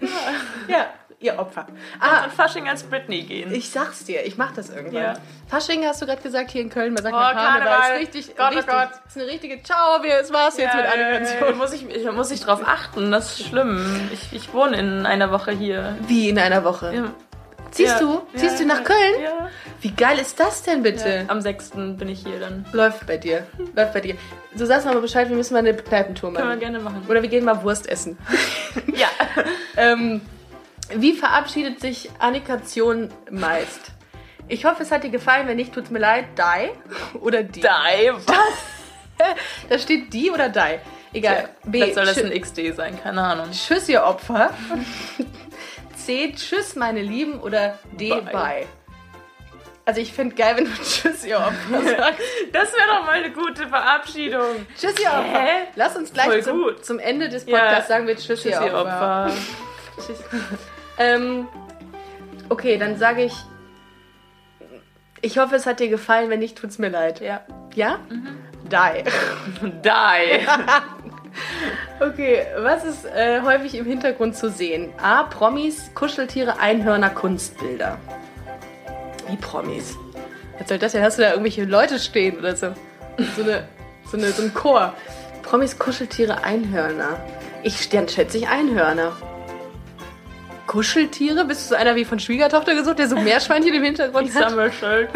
Ja, 0.67 0.87
ihr 1.25 1.37
Opfer. 1.39 1.65
Ah. 1.99 2.23
An 2.23 2.31
Fasching 2.31 2.67
als 2.69 2.83
Britney 2.83 3.23
gehen. 3.23 3.53
ich 3.53 3.69
sag's 3.69 4.03
dir, 4.05 4.25
ich 4.25 4.37
mach 4.37 4.51
das 4.53 4.69
irgendwann. 4.69 5.01
Ja. 5.01 5.13
Fasching 5.47 5.83
hast 5.85 6.01
du 6.01 6.05
gerade 6.05 6.21
gesagt 6.21 6.51
hier 6.51 6.61
in 6.61 6.69
Köln. 6.69 6.93
Man 6.93 7.03
sagt 7.03 7.13
Oh, 7.15 7.19
mal 7.19 7.33
Karneval. 7.33 7.59
Karneval. 7.67 7.91
Ist 8.01 8.01
richtig, 8.15 8.35
Gott, 8.37 8.51
oh 8.51 8.55
richtig. 8.55 8.73
Gott. 8.73 8.89
Ist 9.07 9.17
eine 9.17 9.27
richtige 9.27 9.63
Ciao, 9.63 10.01
wir, 10.03 10.19
es 10.19 10.31
war's 10.33 10.57
jetzt 10.57 10.73
mit 10.75 10.85
Ja, 10.85 10.91
Animation. 10.91 11.57
muss 11.57 11.73
ich, 11.73 11.89
ich, 11.89 12.11
muss 12.11 12.31
ich 12.31 12.41
drauf 12.41 12.61
achten, 12.65 13.11
das 13.11 13.39
ist 13.39 13.47
schlimm. 13.47 14.09
Ich, 14.13 14.33
ich 14.33 14.53
wohne 14.53 14.77
in 14.77 15.05
einer 15.05 15.31
Woche 15.31 15.51
hier. 15.51 15.95
Wie 16.07 16.29
in 16.29 16.39
einer 16.39 16.63
Woche. 16.63 16.93
Ja. 16.93 17.03
Ziehst 17.71 17.93
Ja. 17.95 17.99
du? 17.99 18.13
Ja, 18.33 18.39
Ziehst 18.39 18.59
du 18.59 18.63
ja, 18.63 18.67
nach 18.73 18.83
Köln? 18.85 19.21
Ja. 19.21 19.49
Wie 19.81 19.91
geil 19.91 20.17
ist 20.17 20.39
das 20.39 20.63
denn 20.63 20.81
bitte? 20.81 21.25
Am 21.27 21.41
6. 21.41 21.71
bin 21.97 22.07
ich 22.07 22.23
hier 22.23 22.39
dann. 22.39 22.65
Läuft 22.71 23.05
bei 23.05 23.17
dir. 23.17 23.45
Läuft 23.75 23.93
bei 23.93 23.99
dir. 23.99 24.15
Du 24.57 24.65
sagst 24.65 24.85
mir 24.85 24.91
aber 24.91 25.01
Bescheid, 25.01 25.27
wir 25.27 25.35
müssen 25.35 25.53
mal 25.53 25.59
eine 25.59 25.73
Kneipentour 25.75 26.31
Können 26.33 26.45
wir 26.47 26.49
machen. 26.51 26.59
gerne 26.61 26.79
machen. 26.79 27.03
Oder 27.09 27.21
wir 27.21 27.27
gehen 27.27 27.43
mal 27.43 27.61
Wurst 27.63 27.89
essen. 27.89 28.17
Ja. 28.93 29.07
ähm, 29.77 30.21
wie 30.93 31.13
verabschiedet 31.13 31.79
sich 31.79 32.09
Annikation 32.19 33.09
meist? 33.31 33.91
Ich 34.47 34.65
hoffe, 34.65 34.83
es 34.83 34.91
hat 34.91 35.03
dir 35.03 35.09
gefallen. 35.09 35.47
Wenn 35.47 35.55
nicht, 35.57 35.73
tut's 35.73 35.89
mir 35.89 35.99
leid. 35.99 36.25
Die 36.37 37.17
oder 37.19 37.43
die? 37.43 37.61
Die, 37.61 37.67
was? 37.67 38.37
Da 39.69 39.79
steht 39.79 40.11
die 40.13 40.29
oder 40.29 40.49
die. 40.49 40.79
Egal. 41.13 41.49
B. 41.63 41.79
Vielleicht 41.79 41.95
soll 41.95 42.05
das 42.05 42.17
ein 42.21 42.29
XD 42.31 42.75
sein, 42.75 43.01
keine 43.01 43.21
Ahnung. 43.21 43.49
Tschüss, 43.51 43.87
ihr 43.87 44.03
Opfer. 44.03 44.53
C. 46.05 46.33
Tschüss, 46.35 46.75
meine 46.75 47.01
Lieben. 47.01 47.39
Oder 47.39 47.79
D. 47.93 48.09
Bye. 48.09 48.21
Bye. 48.23 48.65
Also 49.85 50.01
ich 50.01 50.11
finde 50.11 50.35
geil, 50.35 50.57
wenn 50.57 50.65
du 50.65 50.71
Tschüss, 50.83 51.23
ihr 51.23 51.37
Opfer 51.37 51.81
sagst. 51.97 52.19
Das 52.51 52.73
wäre 52.73 52.87
doch 52.89 53.05
mal 53.05 53.11
eine 53.23 53.31
gute 53.31 53.67
Verabschiedung. 53.69 54.65
Tschüss, 54.77 54.99
ihr 54.99 55.07
Opfer. 55.09 55.23
Hä? 55.23 55.49
Lass 55.75 55.95
uns 55.95 56.11
gleich 56.11 56.43
zum, 56.43 56.65
zum 56.81 56.99
Ende 56.99 57.29
des 57.29 57.45
Podcasts 57.45 57.87
Ja. 57.87 57.95
sagen 57.95 58.07
wir 58.07 58.15
Tschüss, 58.17 58.41
Tschüss, 58.41 58.45
ihr 58.51 58.61
ihr 58.65 58.73
Opfer. 58.73 59.27
Opfer. 59.27 59.33
Tschüss. 60.05 60.19
Ähm, 60.97 61.47
okay, 62.49 62.77
dann 62.77 62.97
sage 62.97 63.23
ich. 63.23 63.33
Ich 65.21 65.37
hoffe, 65.37 65.55
es 65.55 65.65
hat 65.65 65.79
dir 65.79 65.89
gefallen. 65.89 66.29
Wenn 66.29 66.39
nicht, 66.39 66.57
tut's 66.57 66.77
mir 66.77 66.89
leid. 66.89 67.21
Ja. 67.21 67.41
Ja? 67.73 67.99
Mhm. 68.09 68.37
Die. 68.69 69.03
Die. 69.81 70.47
Okay, 71.99 72.45
was 72.57 72.83
ist 72.83 73.05
äh, 73.05 73.41
häufig 73.41 73.75
im 73.75 73.85
Hintergrund 73.85 74.35
zu 74.35 74.49
sehen? 74.49 74.93
A. 75.01 75.23
Promis, 75.23 75.91
Kuscheltiere, 75.93 76.59
Einhörner, 76.59 77.09
Kunstbilder. 77.09 77.97
Wie 79.29 79.37
Promis? 79.37 79.97
Was 80.59 80.67
soll 80.67 80.77
das 80.77 80.91
denn? 80.91 81.03
Hast 81.03 81.17
du 81.17 81.21
da 81.21 81.29
irgendwelche 81.29 81.63
Leute 81.63 81.99
stehen 81.99 82.37
oder 82.37 82.55
so? 82.55 82.73
So, 83.35 83.43
eine, 83.43 83.67
so, 84.09 84.17
eine, 84.17 84.31
so 84.31 84.43
ein 84.43 84.53
Chor. 84.53 84.93
Promis, 85.41 85.79
Kuscheltiere, 85.79 86.43
Einhörner. 86.43 87.19
Ich 87.63 87.89
dann 87.89 88.07
schätze 88.07 88.37
ich 88.37 88.47
Einhörner. 88.47 89.13
Kuscheltiere? 90.75 91.45
Bist 91.45 91.63
du 91.63 91.69
so 91.73 91.79
einer 91.79 91.95
wie 91.95 92.03
von 92.03 92.19
Schwiegertochter 92.19 92.75
gesucht, 92.75 92.99
der 92.99 93.07
so 93.07 93.15
Meerschweinchen 93.15 93.73
im 93.73 93.81
Hintergrund 93.83 94.27
Ich 94.27 94.35
hat? 94.35 94.49
sammle. 94.49 94.69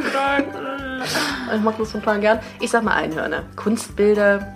Ich 1.54 1.62
mag 1.62 1.78
das 1.78 1.91
total 1.91 2.19
gern. 2.22 2.39
Ich 2.62 2.69
sag 2.69 2.84
mal 2.84 2.93
Einhörner. 2.93 3.43
Kunstbilder. 3.58 4.54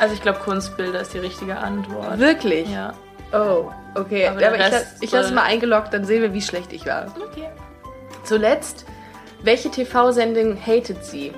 Also 0.00 0.14
ich 0.14 0.20
glaube, 0.20 0.40
Kunstbilder 0.40 1.00
ist 1.00 1.14
die 1.14 1.18
richtige 1.18 1.56
Antwort. 1.56 2.18
Wirklich? 2.18 2.68
Ja. 2.68 2.92
Oh, 3.32 3.70
okay. 3.94 4.26
Aber 4.26 4.44
Aber, 4.46 4.56
ich, 4.56 4.70
lass- 4.70 4.96
ich 5.00 5.10
lasse 5.12 5.28
soll- 5.28 5.34
mal 5.36 5.44
eingeloggt, 5.44 5.94
dann 5.94 6.04
sehen 6.04 6.20
wir, 6.22 6.34
wie 6.34 6.42
schlecht 6.42 6.72
ich 6.72 6.84
war. 6.86 7.06
Okay. 7.30 7.48
Zuletzt, 8.24 8.84
welche 9.42 9.70
TV-Sendung 9.70 10.58
hatet 10.60 11.02
sie? 11.04 11.32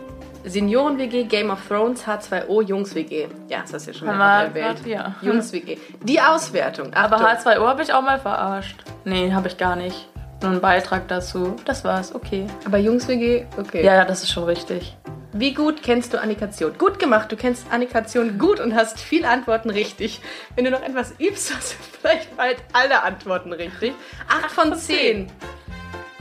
Senioren-WG, 0.44 1.24
Game 1.24 1.50
of 1.50 1.66
Thrones, 1.66 2.07
H2O, 2.07 2.62
Jungs-WG. 2.62 3.28
Ja, 3.48 3.62
das 3.62 3.72
hast 3.72 3.87
du 3.87 3.92
ja 3.92 3.98
schon 3.98 4.09
wir 4.09 4.14
erwähnt. 4.14 4.87
ja. 4.87 5.14
Jungs-WG. 5.22 5.78
Die 6.02 6.20
Auswertung. 6.20 6.92
Aber 6.92 7.16
Achtung. 7.16 7.52
H2O 7.52 7.66
habe 7.66 7.83
ich 7.83 7.92
auch 7.92 8.02
mal 8.02 8.18
verarscht. 8.18 8.85
Nee, 9.04 9.33
habe 9.33 9.48
ich 9.48 9.57
gar 9.57 9.76
nicht. 9.76 10.09
Nur 10.42 10.52
einen 10.52 10.61
Beitrag 10.61 11.09
dazu. 11.09 11.57
Das 11.64 11.85
war's, 11.85 12.14
okay. 12.14 12.46
Aber 12.66 12.78
Jungs-WG, 12.78 13.46
okay. 13.57 13.85
Ja, 13.85 13.94
ja, 13.94 14.04
das 14.04 14.22
ist 14.22 14.30
schon 14.33 14.44
richtig. 14.44 14.96
Wie 15.33 15.52
gut 15.54 15.83
kennst 15.83 16.12
du 16.12 16.20
Annikation? 16.20 16.76
Gut 16.78 16.98
gemacht, 16.98 17.33
du 17.33 17.37
kennst 17.37 17.66
Annikation 17.72 18.38
gut 18.38 18.61
und 18.61 18.74
hast 18.74 19.00
viele 19.00 19.28
Antworten 19.28 19.70
richtig. 19.70 20.20
Wenn 20.54 20.64
du 20.64 20.70
noch 20.70 20.83
etwas 20.83 21.14
übst, 21.18 21.52
hast 21.57 21.72
du 21.72 21.76
vielleicht 22.00 22.37
bald 22.37 22.59
alle 22.72 23.02
Antworten 23.02 23.52
richtig. 23.52 23.94
Acht 24.28 24.50
von 24.50 24.76
zehn. 24.76 25.33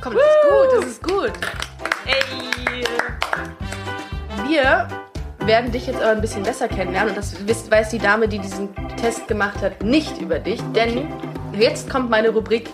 Komm, 0.01 0.13
das 0.15 0.23
ist 0.23 0.49
gut, 0.49 0.81
das 0.81 0.85
ist 0.85 1.03
gut. 1.03 1.31
Ey! 2.05 2.83
Wir 4.47 4.87
werden 5.39 5.71
dich 5.71 5.87
jetzt 5.87 5.97
aber 6.01 6.11
ein 6.11 6.21
bisschen 6.21 6.43
besser 6.43 6.67
kennenlernen 6.67 7.15
und 7.15 7.17
das 7.17 7.35
weiß 7.71 7.89
die 7.89 7.99
Dame, 7.99 8.27
die 8.27 8.39
diesen 8.39 8.69
Test 8.97 9.27
gemacht 9.27 9.61
hat, 9.61 9.83
nicht 9.83 10.19
über 10.21 10.39
dich, 10.39 10.61
denn 10.75 11.07
jetzt 11.53 11.89
kommt 11.89 12.09
meine 12.09 12.29
Rubrik 12.29 12.69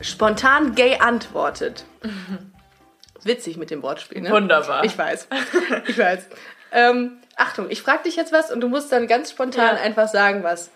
spontan 0.00 0.74
gay 0.74 0.98
antwortet. 0.98 1.84
Witzig 3.24 3.56
mit 3.56 3.70
dem 3.70 3.82
Wortspiel, 3.82 4.22
ne? 4.22 4.30
Wunderbar. 4.30 4.84
Ich 4.84 4.96
weiß. 4.96 5.28
Ich 5.88 5.98
weiß. 5.98 6.26
Ähm, 6.72 7.18
Achtung, 7.36 7.66
ich 7.70 7.82
frage 7.82 8.04
dich 8.04 8.16
jetzt 8.16 8.32
was 8.32 8.50
und 8.50 8.60
du 8.60 8.68
musst 8.68 8.92
dann 8.92 9.06
ganz 9.06 9.30
spontan 9.30 9.76
Ja. 9.76 9.82
einfach 9.82 10.08
sagen, 10.08 10.42
was. 10.42 10.70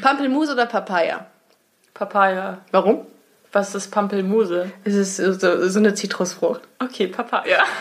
Pampelmuse 0.00 0.52
oder 0.52 0.66
Papaya? 0.66 1.26
Papaya. 1.94 2.58
Warum? 2.72 3.06
Was 3.52 3.74
ist 3.74 3.90
Pampelmuse? 3.90 4.70
Es 4.84 4.94
ist 4.94 5.16
so, 5.16 5.68
so 5.68 5.78
eine 5.78 5.94
Zitrusfrucht. 5.94 6.60
Okay, 6.78 7.06
Papaya. 7.08 7.62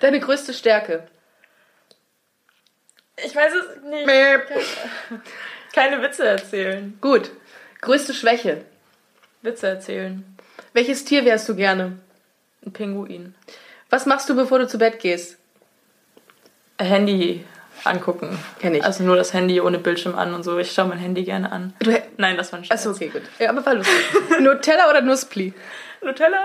Deine 0.00 0.20
größte 0.20 0.52
Stärke? 0.54 1.06
Ich 3.24 3.34
weiß 3.36 3.52
es 3.54 3.82
nicht. 3.82 4.06
Keine 5.74 6.02
Witze 6.02 6.26
erzählen. 6.26 6.96
Gut. 7.00 7.30
Größte 7.80 8.14
Schwäche? 8.14 8.64
Witze 9.42 9.68
erzählen. 9.68 10.24
Welches 10.72 11.04
Tier 11.04 11.24
wärst 11.24 11.48
du 11.48 11.54
gerne? 11.54 11.98
Ein 12.64 12.72
Pinguin. 12.72 13.34
Was 13.88 14.06
machst 14.06 14.28
du, 14.28 14.36
bevor 14.36 14.58
du 14.58 14.68
zu 14.68 14.78
Bett 14.78 15.00
gehst? 15.00 15.38
Handy 16.78 17.44
angucken. 17.84 18.38
Kenn 18.58 18.74
ich. 18.74 18.84
Also 18.84 19.02
nur 19.04 19.16
das 19.16 19.32
Handy 19.32 19.60
ohne 19.60 19.78
Bildschirm 19.78 20.14
an 20.14 20.34
und 20.34 20.42
so. 20.42 20.58
Ich 20.58 20.72
schaue 20.72 20.86
mein 20.88 20.98
Handy 20.98 21.24
gerne 21.24 21.50
an. 21.52 21.74
Du, 21.80 21.90
Nein, 22.16 22.36
das 22.36 22.52
war 22.52 22.58
ein 22.60 22.64
Scherz. 22.64 22.80
achso, 22.80 22.90
okay, 22.90 23.08
gut. 23.08 23.22
Ja, 23.38 23.50
aber 23.50 23.64
war 23.64 23.74
lustig. 23.74 23.94
Nutella 24.40 24.88
oder 24.90 25.00
Nusspli? 25.00 25.52
Nutella? 26.02 26.42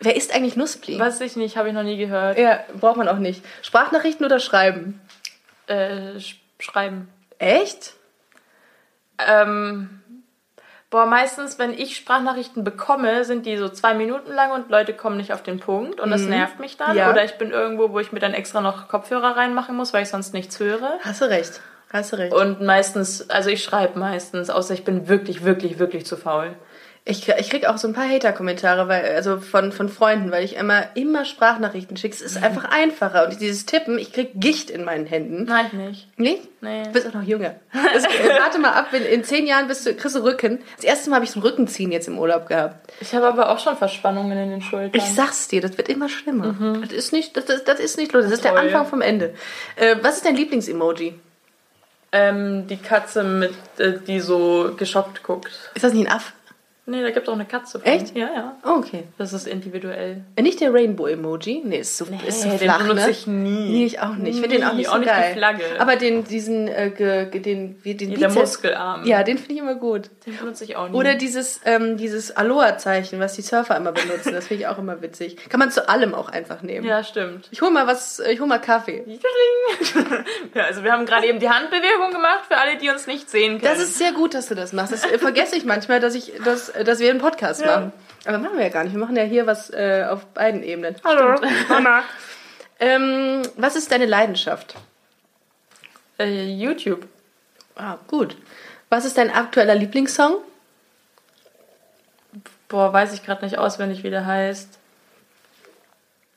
Wer 0.00 0.16
isst 0.16 0.34
eigentlich 0.34 0.56
Nusspli? 0.56 0.98
Weiß 0.98 1.20
ich 1.20 1.36
nicht, 1.36 1.56
habe 1.56 1.68
ich 1.68 1.74
noch 1.74 1.82
nie 1.82 1.96
gehört. 1.96 2.38
Ja, 2.38 2.60
braucht 2.78 2.96
man 2.96 3.08
auch 3.08 3.18
nicht. 3.18 3.44
Sprachnachrichten 3.62 4.24
oder 4.26 4.38
Schreiben? 4.38 5.00
Äh, 5.66 6.20
sch 6.20 6.36
schreiben. 6.58 7.08
Echt? 7.38 7.94
Ähm, 9.18 10.02
boah, 10.90 11.06
meistens, 11.06 11.58
wenn 11.58 11.72
ich 11.72 11.96
Sprachnachrichten 11.96 12.64
bekomme, 12.64 13.24
sind 13.24 13.46
die 13.46 13.56
so 13.56 13.68
zwei 13.68 13.94
Minuten 13.94 14.32
lang 14.32 14.52
und 14.52 14.70
Leute 14.70 14.94
kommen 14.94 15.16
nicht 15.16 15.32
auf 15.32 15.42
den 15.42 15.60
Punkt 15.60 16.00
und 16.00 16.10
das 16.10 16.22
nervt 16.22 16.60
mich 16.60 16.76
dann. 16.76 16.96
Ja. 16.96 17.10
Oder 17.10 17.24
ich 17.24 17.34
bin 17.34 17.50
irgendwo, 17.50 17.90
wo 17.90 17.98
ich 17.98 18.12
mir 18.12 18.20
dann 18.20 18.34
extra 18.34 18.60
noch 18.60 18.88
Kopfhörer 18.88 19.36
reinmachen 19.36 19.76
muss, 19.76 19.92
weil 19.92 20.02
ich 20.02 20.08
sonst 20.08 20.32
nichts 20.32 20.58
höre. 20.60 20.98
Hast 21.02 21.20
du 21.20 21.26
recht. 21.26 21.60
Hast 21.92 22.12
du 22.12 22.16
recht. 22.16 22.32
Und 22.32 22.60
meistens, 22.60 23.30
also 23.30 23.50
ich 23.50 23.62
schreibe 23.62 23.98
meistens, 23.98 24.50
außer 24.50 24.74
ich 24.74 24.84
bin 24.84 25.08
wirklich, 25.08 25.44
wirklich, 25.44 25.78
wirklich 25.78 26.06
zu 26.06 26.16
faul. 26.16 26.54
Ich, 27.06 27.28
ich 27.28 27.50
krieg 27.50 27.66
auch 27.66 27.76
so 27.76 27.86
ein 27.86 27.92
paar 27.92 28.08
Hater-Kommentare, 28.08 28.88
weil, 28.88 29.14
also 29.14 29.38
von, 29.38 29.72
von 29.72 29.90
Freunden, 29.90 30.30
weil 30.30 30.42
ich 30.42 30.56
immer, 30.56 30.84
immer 30.94 31.26
Sprachnachrichten 31.26 31.98
schicke. 31.98 32.14
Es 32.14 32.22
ist 32.22 32.36
einfach 32.42 32.64
einfacher. 32.64 33.26
Und 33.26 33.40
dieses 33.40 33.66
Tippen, 33.66 33.98
ich 33.98 34.12
krieg 34.12 34.30
Gicht 34.34 34.70
in 34.70 34.84
meinen 34.84 35.04
Händen. 35.04 35.44
Nein, 35.44 35.66
nicht. 35.72 36.08
Nee? 36.16 36.40
Nee. 36.62 36.84
Du 36.84 36.92
bist 36.92 37.06
auch 37.06 37.12
noch 37.12 37.22
jünger. 37.22 37.56
Das, 37.72 38.04
warte 38.38 38.58
mal 38.58 38.72
ab, 38.72 38.88
in 38.94 39.22
zehn 39.22 39.46
Jahren 39.46 39.68
bist 39.68 39.84
du, 39.84 39.94
kriegst 39.94 40.16
du 40.16 40.24
Rücken. 40.24 40.60
Das 40.76 40.84
erste 40.84 41.10
Mal 41.10 41.16
habe 41.16 41.26
ich 41.26 41.30
so 41.30 41.40
ein 41.40 41.42
Rückenziehen 41.42 41.92
jetzt 41.92 42.08
im 42.08 42.18
Urlaub 42.18 42.48
gehabt. 42.48 42.90
Ich 43.00 43.14
habe 43.14 43.26
aber 43.26 43.50
auch 43.50 43.58
schon 43.58 43.76
Verspannungen 43.76 44.38
in 44.38 44.50
den 44.50 44.62
Schultern. 44.62 44.92
Ich 44.94 45.04
sag's 45.04 45.48
dir, 45.48 45.60
das 45.60 45.76
wird 45.76 45.90
immer 45.90 46.08
schlimmer. 46.08 46.54
Das 46.80 46.90
ist 46.90 47.12
nicht, 47.12 47.36
das, 47.36 47.44
das, 47.44 47.64
das 47.64 47.80
ist 47.80 47.98
nicht 47.98 48.12
los. 48.12 48.24
Das 48.24 48.32
ist 48.32 48.44
der. 48.44 48.56
Anfang 48.56 48.86
vom 48.86 49.02
Ende. 49.02 49.34
Äh, 49.76 49.96
was 50.00 50.16
ist 50.16 50.24
dein 50.24 50.36
Lieblingsemoji? 50.36 51.14
ähm, 52.14 52.68
die 52.68 52.76
Katze 52.76 53.24
mit, 53.24 53.52
äh, 53.78 53.94
die 54.06 54.20
so 54.20 54.72
geschockt 54.76 55.24
guckt. 55.24 55.50
Ist 55.74 55.82
das 55.82 55.92
nicht 55.92 56.06
ein 56.06 56.16
Aff? 56.16 56.32
Nee, 56.86 57.00
da 57.02 57.10
gibt 57.10 57.26
es 57.26 57.28
auch 57.30 57.34
eine 57.34 57.46
Katze 57.46 57.78
von. 57.80 57.90
Echt? 57.90 58.14
Ja, 58.14 58.26
ja. 58.34 58.56
Oh, 58.62 58.72
okay. 58.78 59.04
Das 59.16 59.32
ist 59.32 59.46
individuell. 59.46 60.22
Äh, 60.36 60.42
Nicht 60.42 60.60
der 60.60 60.72
Rainbow-Emoji? 60.74 61.62
Nee, 61.64 61.78
ist 61.78 61.96
so, 61.96 62.04
ist 62.26 62.42
so 62.42 62.48
den 62.50 62.58
flach, 62.58 62.78
benutze 62.82 63.04
ne? 63.06 63.10
ich 63.10 63.26
nie. 63.26 63.70
Nee, 63.70 63.86
ich 63.86 64.00
auch 64.00 64.14
nicht. 64.16 64.34
Ich 64.34 64.40
finde 64.42 64.56
den 64.58 64.64
auch 64.66 64.74
nicht 64.74 64.86
so 64.88 64.92
auch 64.92 64.98
nicht 64.98 65.10
die 65.10 65.14
geil. 65.14 65.32
Flagge. 65.32 65.64
Aber 65.78 65.96
den, 65.96 66.24
diesen, 66.24 66.68
äh, 66.68 66.90
ge, 66.94 67.30
den, 67.40 67.78
wie, 67.82 67.94
den 67.94 68.10
Der 68.10 68.28
Bizeps- 68.28 68.34
Muskelarm. 68.34 69.06
Ja, 69.06 69.22
den 69.22 69.38
finde 69.38 69.54
ich 69.54 69.60
immer 69.60 69.76
gut. 69.76 70.10
Den 70.26 70.36
benutze 70.36 70.64
ich 70.64 70.76
auch 70.76 70.88
nie. 70.90 70.94
Oder 70.94 71.14
dieses, 71.14 71.60
ähm, 71.64 71.96
dieses 71.96 72.36
Aloha-Zeichen, 72.36 73.18
was 73.18 73.32
die 73.32 73.42
Surfer 73.42 73.76
immer 73.78 73.92
benutzen. 73.92 74.32
Das 74.34 74.46
finde 74.48 74.64
ich 74.64 74.66
auch 74.68 74.78
immer 74.78 75.00
witzig. 75.00 75.36
Kann 75.48 75.60
man 75.60 75.70
zu 75.70 75.88
allem 75.88 76.14
auch 76.14 76.28
einfach 76.28 76.60
nehmen. 76.60 76.86
ja, 76.86 77.02
stimmt. 77.02 77.48
Ich 77.50 77.62
hol 77.62 77.70
mal 77.70 77.86
was, 77.86 78.20
ich 78.20 78.40
hol 78.40 78.46
mal 78.46 78.58
Kaffee. 78.58 79.04
ja, 80.54 80.64
also 80.64 80.84
wir 80.84 80.92
haben 80.92 81.06
gerade 81.06 81.26
eben 81.26 81.38
die 81.38 81.48
Handbewegung 81.48 82.10
gemacht 82.12 82.44
für 82.48 82.56
alle, 82.58 82.76
die 82.76 82.88
uns 82.90 83.06
nicht 83.06 83.30
sehen 83.30 83.60
können. 83.60 83.72
Das 83.74 83.82
ist 83.82 83.96
sehr 83.98 84.12
gut, 84.12 84.34
dass 84.34 84.48
du 84.48 84.54
das 84.54 84.72
machst. 84.72 84.92
Das 84.92 85.04
vergesse 85.06 85.56
ich 85.56 85.64
manchmal, 85.64 86.00
dass 86.00 86.14
ich, 86.14 86.32
dass, 86.44 86.73
dass 86.82 86.98
wir 86.98 87.10
einen 87.10 87.20
Podcast 87.20 87.60
Ja. 87.60 87.66
machen. 87.78 87.92
Aber 88.26 88.38
machen 88.38 88.56
wir 88.56 88.64
ja 88.64 88.70
gar 88.70 88.84
nicht. 88.84 88.92
Wir 88.94 89.00
machen 89.00 89.16
ja 89.16 89.22
hier 89.22 89.46
was 89.46 89.70
äh, 89.70 90.06
auf 90.08 90.24
beiden 90.26 90.62
Ebenen. 90.62 90.96
Hallo. 91.04 91.38
Mama. 91.68 92.02
ähm, 92.80 93.42
was 93.56 93.76
ist 93.76 93.92
deine 93.92 94.06
Leidenschaft? 94.06 94.74
äh, 96.18 96.44
YouTube. 96.46 97.06
Ah, 97.76 97.98
gut. 98.08 98.36
Was 98.88 99.04
ist 99.04 99.18
dein 99.18 99.30
aktueller 99.34 99.74
Lieblingssong? 99.74 100.36
Boah, 102.68 102.92
weiß 102.92 103.12
ich 103.14 103.24
gerade 103.24 103.44
nicht 103.44 103.58
auswendig, 103.58 104.02
wie 104.04 104.10
der 104.10 104.24
heißt. 104.26 104.78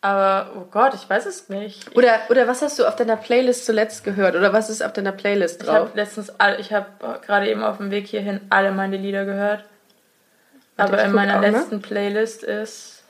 Aber, 0.01 0.51
oh 0.55 0.65
Gott, 0.69 0.93
ich 0.93 1.09
weiß 1.09 1.25
es 1.25 1.49
nicht. 1.49 1.95
Oder, 1.95 2.19
oder 2.29 2.47
was 2.47 2.61
hast 2.61 2.77
du 2.79 2.85
auf 2.85 2.95
deiner 2.95 3.17
Playlist 3.17 3.65
zuletzt 3.65 4.03
gehört? 4.03 4.35
Oder 4.35 4.53
was 4.53 4.69
ist 4.69 4.83
auf 4.83 4.93
deiner 4.93 5.11
Playlist 5.11 5.61
Ich 5.61 5.67
drauf? 5.67 5.75
habe 5.89 5.91
letztens, 5.95 6.29
all, 6.39 6.59
ich 6.59 6.71
habe 6.71 6.85
gerade 7.25 7.49
eben 7.49 7.63
auf 7.63 7.77
dem 7.77 7.91
Weg 7.91 8.07
hierhin 8.07 8.41
alle 8.49 8.71
meine 8.71 8.97
Lieder 8.97 9.25
gehört. 9.25 9.63
Aber 10.77 11.03
in 11.03 11.11
meiner 11.11 11.39
mal. 11.39 11.49
letzten 11.51 11.81
Playlist 11.81 12.43
ist, 12.43 13.03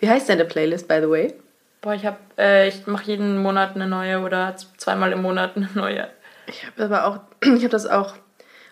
Wie 0.00 0.08
heißt 0.08 0.28
deine 0.28 0.44
Playlist, 0.44 0.86
by 0.88 0.98
the 1.00 1.08
way? 1.10 1.34
boah, 1.80 1.92
ich 1.94 2.06
habe, 2.06 2.16
äh, 2.38 2.68
ich 2.68 2.86
mache 2.86 3.04
jeden 3.04 3.42
Monat 3.42 3.74
eine 3.74 3.86
neue 3.86 4.20
oder 4.20 4.54
zweimal 4.78 5.12
im 5.12 5.20
Monat 5.22 5.56
eine 5.56 5.68
neue. 5.74 6.08
Ich 6.46 6.64
habe 6.66 6.84
aber 6.84 7.06
auch, 7.06 7.18
ich 7.42 7.62
habe 7.62 7.68
das 7.68 7.86
auch. 7.86 8.14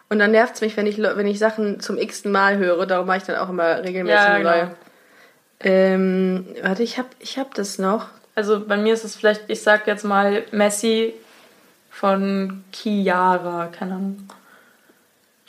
Und 0.08 0.18
dann 0.18 0.30
nervt 0.30 0.54
es 0.56 0.60
mich, 0.60 0.76
wenn 0.76 0.86
ich, 0.86 0.98
wenn 0.98 1.26
ich 1.26 1.38
Sachen 1.38 1.80
zum 1.80 1.96
x 1.98 2.24
Mal 2.24 2.58
höre. 2.58 2.84
Darum 2.86 3.06
mache 3.06 3.18
ich 3.18 3.22
dann 3.24 3.36
auch 3.36 3.48
immer 3.48 3.82
regelmäßig 3.82 4.18
Ja, 4.20 4.26
eine 4.26 4.38
genau. 4.38 4.50
neue. 4.56 4.70
Ähm, 5.60 6.46
warte, 6.62 6.82
ich 6.82 6.98
habe 6.98 7.08
ich 7.18 7.38
hab 7.38 7.54
das 7.54 7.78
noch. 7.78 8.08
Also 8.34 8.60
bei 8.66 8.76
mir 8.76 8.92
ist 8.94 9.04
es 9.04 9.16
vielleicht, 9.16 9.42
ich 9.48 9.62
sag 9.62 9.86
jetzt 9.86 10.04
mal 10.04 10.42
Messi 10.52 11.14
von 11.90 12.64
Kiara, 12.72 13.66
keine 13.66 13.92
Ahnung. 13.94 14.28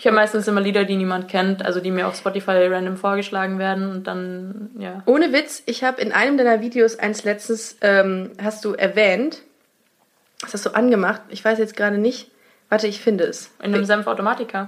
Ich 0.03 0.07
habe 0.07 0.17
meistens 0.17 0.49
immer 0.49 0.59
Lieder, 0.59 0.83
die 0.83 0.97
niemand 0.97 1.29
kennt, 1.29 1.63
also 1.63 1.79
die 1.79 1.89
mir 1.89 2.09
auf 2.09 2.17
Spotify 2.17 2.67
random 2.67 2.97
vorgeschlagen 2.97 3.57
werden 3.57 3.89
und 3.89 4.03
dann, 4.05 4.69
ja. 4.77 5.01
Ohne 5.05 5.31
Witz, 5.31 5.63
ich 5.65 5.81
habe 5.85 6.01
in 6.01 6.11
einem 6.11 6.37
deiner 6.37 6.59
Videos 6.59 6.99
eins 6.99 7.23
letztens, 7.23 7.77
ähm, 7.79 8.31
hast 8.37 8.65
du 8.65 8.73
erwähnt, 8.73 9.43
das 10.41 10.55
hast 10.55 10.65
du 10.65 10.71
angemacht. 10.71 11.21
Ich 11.29 11.45
weiß 11.45 11.57
jetzt 11.57 11.77
gerade 11.77 11.97
nicht. 11.97 12.29
Warte, 12.67 12.85
ich 12.87 12.99
finde 12.99 13.23
es. 13.23 13.51
In 13.61 13.73
einem 13.73 13.85
Senfautomatiker. 13.85 14.67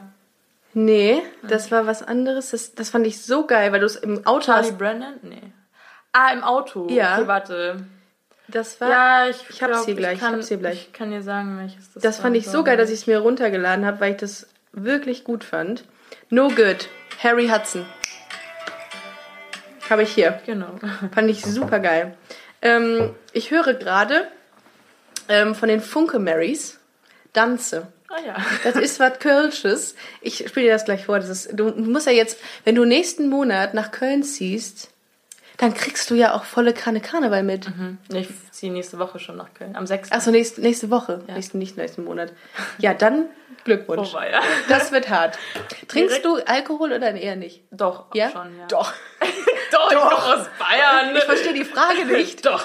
Nee, 0.74 1.22
das 1.46 1.70
war 1.70 1.86
was 1.86 2.02
anderes. 2.02 2.52
Das, 2.52 2.74
das 2.74 2.90
fand 2.90 3.06
ich 3.06 3.22
so 3.22 3.46
geil, 3.46 3.74
weil 3.74 3.82
du 3.82 3.88
es 3.88 3.98
im 3.98 4.26
Auto 4.26 4.46
Charlie 4.46 4.70
hast. 4.70 4.78
Brandon? 4.78 5.16
Nee. 5.22 5.42
Ah, 6.14 6.32
im 6.32 6.46
Auto. 6.46 6.88
Ja. 6.90 7.18
Okay, 7.18 7.28
warte. 7.28 7.86
Das 8.48 8.80
war. 8.80 8.90
Ja, 8.90 9.28
ich, 9.28 9.36
ich 9.50 9.62
hab's 9.62 9.74
glaub, 9.74 9.86
hier 9.86 9.96
gleich, 9.96 10.14
Ich 10.14 10.20
kann, 10.22 10.30
ich 10.36 10.38
hab's 10.38 10.48
hier 10.48 10.58
gleich. 10.60 10.88
Ich 10.88 10.94
kann 10.94 11.12
dir 11.12 11.22
sagen, 11.22 11.58
welches 11.60 11.92
das 11.92 12.02
Das 12.04 12.18
war. 12.20 12.24
fand 12.24 12.38
ich 12.38 12.48
so 12.48 12.64
geil, 12.64 12.78
dass 12.78 12.90
ich 12.90 13.00
es 13.02 13.08
mir 13.08 13.20
runtergeladen 13.20 13.86
habe, 13.86 14.00
weil 14.00 14.12
ich 14.14 14.18
das 14.18 14.48
wirklich 14.76 15.24
gut 15.24 15.44
fand. 15.44 15.86
No 16.30 16.50
Good, 16.50 16.90
Harry 17.24 17.48
Hudson. 17.48 17.86
Habe 19.90 20.04
ich 20.04 20.14
hier. 20.14 20.42
Genau. 20.46 20.80
Fand 21.14 21.30
ich 21.30 21.44
super 21.44 21.80
geil. 21.80 22.16
Ähm, 22.62 23.14
ich 23.34 23.52
höre 23.52 23.74
gerade 23.74 24.28
ähm, 25.30 25.56
von 25.56 25.70
den 25.70 25.82
Funke 25.82 26.20
Marys 26.20 26.80
Danze. 27.34 27.88
Ah 28.10 28.26
ja. 28.26 28.36
Das 28.64 28.76
ist 28.76 29.00
was 29.00 29.20
Kölsches. 29.20 29.96
Ich 30.22 30.48
spiele 30.48 30.68
dir 30.68 30.74
das 30.74 30.86
gleich 30.86 31.06
vor. 31.06 31.20
Das 31.20 31.30
ist, 31.30 31.50
du 31.54 31.72
musst 31.72 32.08
ja 32.08 32.14
jetzt, 32.14 32.40
wenn 32.64 32.76
du 32.76 32.86
nächsten 32.86 33.30
Monat 33.30 33.74
nach 33.74 33.92
Köln 33.92 34.24
ziehst, 34.24 34.92
dann 35.58 35.74
kriegst 35.74 36.10
du 36.10 36.16
ja 36.16 36.34
auch 36.34 36.44
volle 36.44 36.74
Kanne 36.74 37.02
Karneval 37.02 37.44
mit. 37.44 37.68
Ich 38.14 38.30
ziehe 38.52 38.72
nächste 38.72 39.00
Woche 39.00 39.20
schon 39.20 39.38
nach 39.38 39.54
Köln. 39.54 39.76
Am 39.76 39.88
6. 39.88 40.12
Achso, 40.12 40.32
nächste, 40.32 40.62
nächste 40.62 40.90
Woche. 40.90 41.24
Ja. 41.28 41.36
Nächsten, 41.36 41.60
nicht 41.60 41.78
nächsten 41.78 42.04
Monat. 42.04 42.34
Ja, 42.78 42.94
dann 42.94 43.26
Glückwunsch. 43.66 44.14
Oh, 44.16 44.20
ja. 44.20 44.40
Das 44.70 44.92
wird 44.92 45.10
hart. 45.10 45.38
Trinkst 45.88 46.24
du 46.24 46.38
Alkohol 46.46 46.94
oder 46.94 47.14
eher 47.14 47.36
nicht? 47.36 47.64
Doch, 47.72 48.06
Ja? 48.14 48.30
schon, 48.30 48.58
ja. 48.58 48.68
Doch. 48.68 48.94
Doch, 49.72 49.92
ich 49.92 49.98
komme 49.98 50.16
aus 50.16 50.48
Bayern. 50.60 51.16
Ich 51.16 51.24
verstehe 51.24 51.54
die 51.54 51.66
Frage 51.66 52.06
nicht. 52.12 52.46
Doch. 52.46 52.64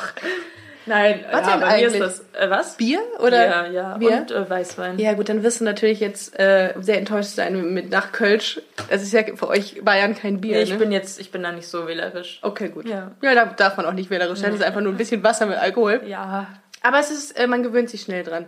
Nein, 0.86 1.24
Was 1.30 1.46
ja, 1.46 1.54
denn 1.54 1.62
eigentlich? 1.62 2.00
das. 2.00 2.20
Äh, 2.32 2.50
was? 2.50 2.76
Bier 2.76 3.00
oder? 3.18 3.46
Ja, 3.46 3.66
ja. 3.66 3.98
Bier? 3.98 4.12
Und 4.12 4.30
äh, 4.30 4.48
Weißwein. 4.48 4.98
Ja, 4.98 5.12
gut, 5.12 5.28
dann 5.28 5.42
wirst 5.42 5.60
du 5.60 5.64
natürlich 5.64 6.00
jetzt 6.00 6.38
äh, 6.38 6.74
sehr 6.80 6.98
enttäuscht 6.98 7.30
sein 7.30 7.72
mit 7.74 7.90
nach 7.90 8.12
Kölsch. 8.12 8.60
Es 8.88 9.02
ist 9.02 9.12
ja 9.12 9.22
für 9.36 9.48
euch 9.48 9.82
Bayern 9.84 10.14
kein 10.16 10.40
Bier. 10.40 10.56
Nee, 10.56 10.62
ich 10.62 10.70
ne? 10.70 10.78
bin 10.78 10.90
jetzt, 10.92 11.20
ich 11.20 11.30
bin 11.30 11.42
da 11.42 11.52
nicht 11.52 11.68
so 11.68 11.86
wählerisch. 11.86 12.40
Okay, 12.42 12.70
gut. 12.70 12.88
Ja. 12.88 13.12
ja, 13.22 13.34
da 13.34 13.44
darf 13.46 13.76
man 13.76 13.86
auch 13.86 13.92
nicht 13.92 14.10
wählerisch 14.10 14.38
sein. 14.40 14.50
Das 14.50 14.60
ist 14.60 14.66
einfach 14.66 14.80
nur 14.80 14.92
ein 14.92 14.96
bisschen 14.98 15.22
Wasser 15.22 15.46
mit 15.46 15.58
Alkohol. 15.58 16.02
Ja. 16.06 16.46
Aber 16.82 16.98
es 16.98 17.10
ist, 17.10 17.38
äh, 17.38 17.46
man 17.46 17.62
gewöhnt 17.62 17.90
sich 17.90 18.02
schnell 18.02 18.24
dran. 18.24 18.46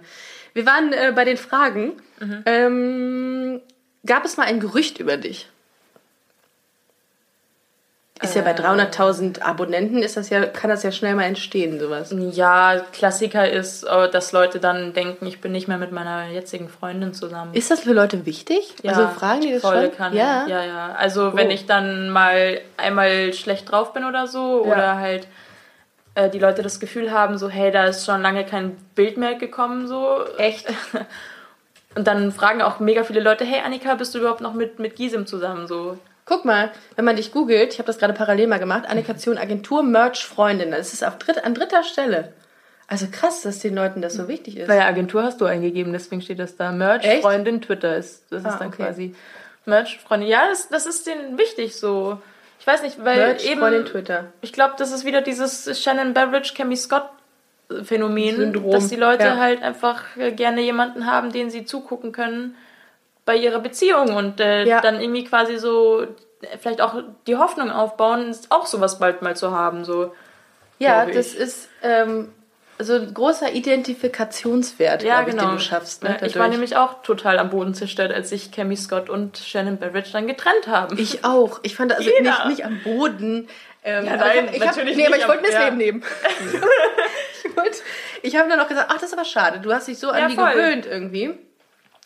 Wir 0.55 0.67
waren 0.67 0.93
äh, 0.93 1.13
bei 1.15 1.25
den 1.25 1.37
Fragen. 1.37 1.93
Mhm. 2.21 2.43
Ähm, 2.47 3.61
gab 4.07 4.25
es 4.25 4.37
mal 4.37 4.47
ein 4.47 4.61
Gerücht 4.61 4.99
über 4.99 5.17
dich? 5.17 5.49
Ist 8.21 8.37
ja 8.37 8.43
bei 8.43 8.53
Äh. 8.53 8.55
300.000 8.55 9.41
Abonnenten 9.43 10.01
ist 10.01 10.17
das 10.17 10.31
ja, 10.31 10.45
kann 10.47 10.71
das 10.71 10.85
ja 10.85 10.93
schnell 10.93 11.17
mal 11.17 11.25
entstehen, 11.25 11.81
sowas. 11.81 12.15
Ja, 12.33 12.79
Klassiker 12.93 13.51
ist, 13.51 13.83
äh, 13.83 14.09
dass 14.11 14.31
Leute 14.31 14.61
dann 14.61 14.93
denken, 14.93 15.27
ich 15.27 15.41
bin 15.41 15.51
nicht 15.51 15.67
mehr 15.67 15.79
mit 15.79 15.91
meiner 15.91 16.29
jetzigen 16.29 16.69
Freundin 16.69 17.15
zusammen. 17.15 17.53
Ist 17.53 17.73
das 17.73 17.81
für 17.81 17.93
Leute 17.93 18.25
wichtig? 18.25 18.75
Ja, 18.85 18.93
also 18.93 19.09
fragen 19.09 19.41
die 19.41 19.53
das 19.53 19.63
volle 19.63 19.87
schon? 19.89 19.97
Kanne. 19.97 20.17
Ja. 20.17 20.47
ja, 20.47 20.63
ja. 20.65 20.93
Also 20.93 21.35
wenn 21.35 21.49
Oh. 21.49 21.51
ich 21.51 21.67
dann 21.67 22.11
mal 22.11 22.61
einmal 22.77 23.33
schlecht 23.33 23.69
drauf 23.73 23.93
bin 23.93 24.05
oder 24.05 24.29
so 24.29 24.65
Ja. 24.67 24.73
oder 24.73 24.97
halt 24.99 25.27
äh, 26.15 26.29
die 26.31 26.39
Leute 26.39 26.63
das 26.63 26.81
Gefühl 26.81 27.11
haben, 27.13 27.39
so 27.39 27.49
hey, 27.49 27.71
da 27.71 27.85
ist 27.85 28.05
schon 28.07 28.23
lange 28.23 28.45
kein 28.45 28.77
Bild 28.95 29.17
mehr 29.17 29.35
gekommen, 29.35 29.87
so 29.89 30.25
Echt? 30.39 30.67
Und 31.95 32.07
dann 32.07 32.33
fragen 32.33 32.63
auch 32.63 32.81
mega 32.81 33.05
viele 33.05 33.21
Leute, 33.21 33.45
hey 33.45 33.61
Annika, 33.65 33.95
bist 33.97 34.15
du 34.15 34.19
überhaupt 34.19 34.41
noch 34.41 34.55
mit 34.55 34.79
mit 34.79 34.97
Gisem 34.97 35.27
zusammen 35.27 35.67
so? 35.67 35.99
Guck 36.25 36.45
mal, 36.45 36.71
wenn 36.97 37.05
man 37.05 37.17
dich 37.17 37.33
googelt, 37.33 37.73
ich 37.73 37.79
habe 37.79 37.87
das 37.89 37.99
gerade 37.99 38.15
parallel 38.15 38.47
mal 38.47 38.59
gemacht, 38.59 38.89
Annikation 38.89 39.37
Agentur 39.37 39.83
Merch 39.83 40.25
Freundin, 40.25 40.71
das 40.71 40.93
ist 40.95 41.05
auf 41.05 41.19
dritt, 41.19 41.45
an 41.45 41.55
dritter 41.55 41.83
Stelle. 41.83 42.33
Also 42.87 43.07
krass, 43.11 43.43
dass 43.43 43.59
den 43.59 43.75
Leuten 43.75 44.03
das 44.03 44.15
so 44.15 44.29
wichtig 44.29 44.57
ist. 44.59 44.69
Bei 44.69 44.77
der 44.77 44.87
Agentur 44.87 45.23
hast 45.23 45.41
du 45.41 45.47
eingegeben, 45.47 45.93
deswegen 45.93 46.21
steht 46.23 46.39
das 46.39 46.57
da. 46.57 46.73
Merch, 46.73 47.05
Echt? 47.05 47.23
Freundin, 47.23 47.61
Twitter 47.61 47.97
ist. 47.97 48.25
Das 48.31 48.43
ist 48.43 48.47
Ah, 48.49 48.57
dann 48.59 48.69
okay. 48.69 48.85
quasi 48.85 49.15
Merch, 49.65 49.99
Freundin. 49.99 50.29
Ja, 50.29 50.49
das, 50.49 50.69
das 50.69 50.87
ist 50.87 51.07
denen 51.07 51.39
wichtig 51.39 51.77
so. 51.77 52.21
Ich 52.63 52.67
weiß 52.69 52.83
nicht, 52.83 53.05
weil 53.05 53.17
Merch 53.17 53.45
eben. 53.45 53.59
Freundin 53.59 53.87
Twitter. 53.87 54.27
Ich 54.41 54.53
glaube, 54.53 54.75
das 54.79 54.93
ist 54.93 55.05
wieder 55.05 55.21
dieses 55.21 55.83
Shannon 55.83 56.15
Beveridge, 56.15 56.53
Cammy 56.57 56.77
Scott 56.77 57.09
Phänomen, 57.83 58.37
Syndrom, 58.37 58.71
dass 58.71 58.87
die 58.87 58.95
Leute 58.95 59.25
ja. 59.25 59.37
halt 59.37 59.65
einfach 59.65 60.17
äh, 60.17 60.31
gerne 60.31 60.61
jemanden 60.61 61.07
haben, 61.07 61.33
den 61.33 61.51
sie 61.51 61.65
zugucken 61.65 62.13
können 62.13 62.55
bei 63.25 63.35
ihrer 63.35 63.59
Beziehung 63.59 64.15
und 64.15 64.39
äh, 64.39 64.65
Ja. 64.65 64.81
dann 64.81 65.01
irgendwie 65.01 65.25
quasi 65.25 65.59
so 65.59 66.03
äh, 66.03 66.07
vielleicht 66.61 66.81
auch 66.81 67.03
die 67.27 67.37
Hoffnung 67.37 67.69
aufbauen, 67.73 68.33
auch 68.51 68.67
sowas 68.67 69.01
bald 69.01 69.23
mal 69.23 69.35
zu 69.35 69.51
haben. 69.51 69.85
So. 69.85 70.15
Ja, 70.79 71.05
das 71.05 71.35
ist 71.35 71.69
ähm, 71.83 72.33
so 72.79 72.95
ein 72.95 73.15
großer 73.15 73.53
Identifikationswert, 73.53 75.03
Ja, 75.03 75.17
glaube 75.23 75.31
ich, 75.31 75.37
genau. 75.37 75.51
den 75.51 75.57
du 75.59 75.63
schaffst. 75.63 76.03
Ne, 76.03 76.17
Ja, 76.21 76.27
ich 76.27 76.37
war 76.39 76.49
nämlich 76.49 76.77
auch 76.77 77.03
total 77.03 77.39
am 77.39 77.51
Boden 77.51 77.75
zerstört, 77.75 78.13
als 78.13 78.29
sich 78.31 78.51
Cammy 78.51 78.77
Scott 78.77 79.09
und 79.09 79.39
Shannon 79.39 79.79
Beveridge 79.79 80.11
dann 80.13 80.27
getrennt 80.27 80.67
haben. 80.67 80.99
Ich 80.99 81.25
auch. 81.25 81.61
Ich 81.63 81.77
fand 81.77 81.93
also 81.93 82.09
Jeder. 82.09 82.23
nicht, 82.23 82.47
nicht 82.47 82.65
am 82.65 82.81
Boden. 82.83 83.49
Ähm, 83.85 84.07
Ja, 84.07 84.17
nein, 84.17 84.45
ich 84.45 84.49
hab, 84.49 84.55
ich 84.55 84.61
hab, 84.61 84.77
natürlich 84.77 84.97
nee, 84.97 85.07
aber 85.07 85.15
nicht 85.17 85.23
ich 85.25 85.29
wollte 85.29 85.43
mir 85.43 85.49
das 85.49 85.57
ja. 85.59 85.65
Leben 85.65 85.77
nehmen. 85.77 86.03
ich 87.45 87.57
wollte- 87.57 87.79
ich 88.23 88.37
habe 88.37 88.49
dann 88.49 88.61
auch 88.61 88.69
gesagt, 88.69 88.89
ach, 88.91 88.95
das 88.95 89.05
ist 89.05 89.13
aber 89.13 89.25
schade. 89.25 89.59
Du 89.61 89.73
hast 89.73 89.89
dich 89.89 89.99
so 89.99 90.11
an 90.11 90.21
Ja, 90.21 90.29
die 90.29 90.35
voll. 90.37 90.53
gewöhnt 90.53 90.87
irgendwie. 90.87 91.35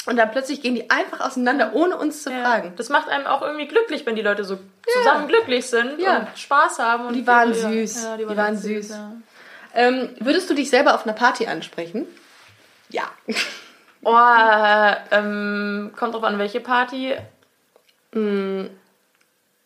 Und 0.06 0.16
dann 0.16 0.30
plötzlich 0.30 0.62
gehen 0.62 0.74
die 0.76 0.88
einfach 0.88 1.20
auseinander, 1.20 1.72
ohne 1.74 1.96
uns 1.96 2.22
zu 2.22 2.30
Ja. 2.30 2.42
fragen. 2.42 2.74
Das 2.76 2.88
macht 2.90 3.08
einem 3.08 3.26
auch 3.26 3.42
irgendwie 3.42 3.66
glücklich, 3.66 4.06
wenn 4.06 4.14
die 4.16 4.22
Leute 4.22 4.44
so 4.44 4.58
zusammen 4.86 5.26
glücklich 5.28 5.66
sind 5.66 5.98
Ja. 6.00 6.18
und 6.18 6.38
Spaß 6.38 6.78
haben. 6.78 7.06
Und 7.06 7.14
Die 7.14 7.26
waren 7.26 7.48
ja, 7.52 7.54
süß. 7.70 8.04
Ja, 8.04 8.16
Die 8.16 8.24
die, 8.24 8.36
waren 8.36 8.56
süß. 8.56 8.94
Ähm, 9.76 10.08
würdest 10.20 10.50
du 10.50 10.54
dich 10.54 10.70
selber 10.70 10.94
auf 10.94 11.04
einer 11.04 11.12
Party 11.12 11.46
ansprechen? 11.46 12.06
Ja. 12.90 13.04
Oh, 14.08 14.14
äh, 14.14 14.94
ähm, 15.10 15.92
kommt 15.96 16.14
drauf 16.14 16.22
an, 16.22 16.38
welche 16.38 16.60
Party. 16.60 17.16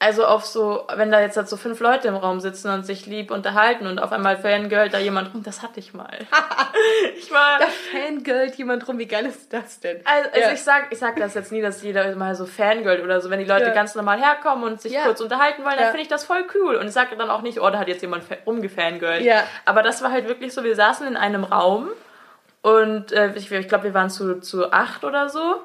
Also 0.02 0.24
auf 0.24 0.46
so, 0.46 0.86
wenn 0.96 1.12
da 1.12 1.20
jetzt 1.20 1.36
halt 1.36 1.46
so 1.46 1.58
fünf 1.58 1.78
Leute 1.78 2.08
im 2.08 2.16
Raum 2.16 2.40
sitzen 2.40 2.70
und 2.70 2.86
sich 2.86 3.04
lieb 3.04 3.30
unterhalten 3.30 3.86
und 3.86 3.98
auf 3.98 4.12
einmal 4.12 4.38
fangirlt 4.38 4.94
da 4.94 4.98
jemand 4.98 5.34
rum, 5.34 5.42
das 5.42 5.62
hatte 5.62 5.78
ich 5.78 5.92
mal. 5.92 6.18
ich 7.18 7.30
war. 7.30 7.58
Da 7.58 7.66
fangirlt 7.66 8.54
jemand 8.54 8.88
rum, 8.88 8.98
wie 8.98 9.06
geil 9.06 9.26
ist 9.26 9.52
das 9.52 9.78
denn? 9.78 10.00
Also, 10.06 10.30
also 10.30 10.40
ja. 10.40 10.52
ich 10.54 10.62
sag, 10.62 10.86
ich 10.90 10.98
sag 10.98 11.16
das 11.16 11.34
jetzt 11.34 11.52
nie, 11.52 11.60
dass 11.60 11.82
jeder 11.82 12.16
mal 12.16 12.34
so 12.34 12.46
fangirlt 12.46 13.04
oder 13.04 13.20
so. 13.20 13.28
Wenn 13.28 13.40
die 13.40 13.44
Leute 13.44 13.66
ja. 13.66 13.74
ganz 13.74 13.94
normal 13.94 14.18
herkommen 14.18 14.64
und 14.64 14.81
sich 14.81 14.92
ja. 14.92 15.02
kurz 15.02 15.20
unterhalten 15.20 15.64
wollen, 15.64 15.77
dann 15.77 15.88
finde 15.88 16.00
ich 16.02 16.08
das 16.08 16.25
voll 16.25 16.46
cool. 16.54 16.77
Und 16.77 16.87
ich 16.87 16.92
sage 16.92 17.14
dann 17.16 17.29
auch 17.29 17.42
nicht, 17.42 17.60
oh, 17.60 17.68
da 17.68 17.79
hat 17.79 17.88
jetzt 17.88 18.00
jemand 18.00 18.25
rumgefangirlt. 18.46 19.20
Ja. 19.20 19.44
Aber 19.66 19.83
das 19.83 20.00
war 20.02 20.10
halt 20.10 20.27
wirklich 20.27 20.54
so, 20.54 20.64
wir 20.64 20.77
saßen 20.77 21.06
in 21.06 21.18
einem 21.18 21.44
Raum 21.44 21.90
und 22.62 23.12
äh, 23.12 23.35
ich, 23.35 23.52
ich 23.52 23.68
glaube, 23.68 23.85
wir 23.85 23.94
waren 23.94 24.08
zu, 24.08 24.40
zu 24.40 24.72
acht 24.72 25.04
oder 25.04 25.29
so. 25.29 25.56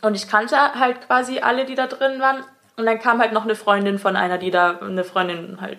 Und 0.00 0.14
ich 0.14 0.28
kannte 0.28 0.56
halt 0.56 1.06
quasi 1.06 1.40
alle, 1.40 1.66
die 1.66 1.74
da 1.74 1.86
drin 1.86 2.20
waren. 2.20 2.42
Und 2.76 2.86
dann 2.86 2.98
kam 2.98 3.20
halt 3.20 3.32
noch 3.32 3.44
eine 3.44 3.54
Freundin 3.54 3.98
von 3.98 4.16
einer, 4.16 4.38
die 4.38 4.50
da, 4.50 4.78
eine 4.80 5.04
Freundin 5.04 5.60
halt, 5.60 5.78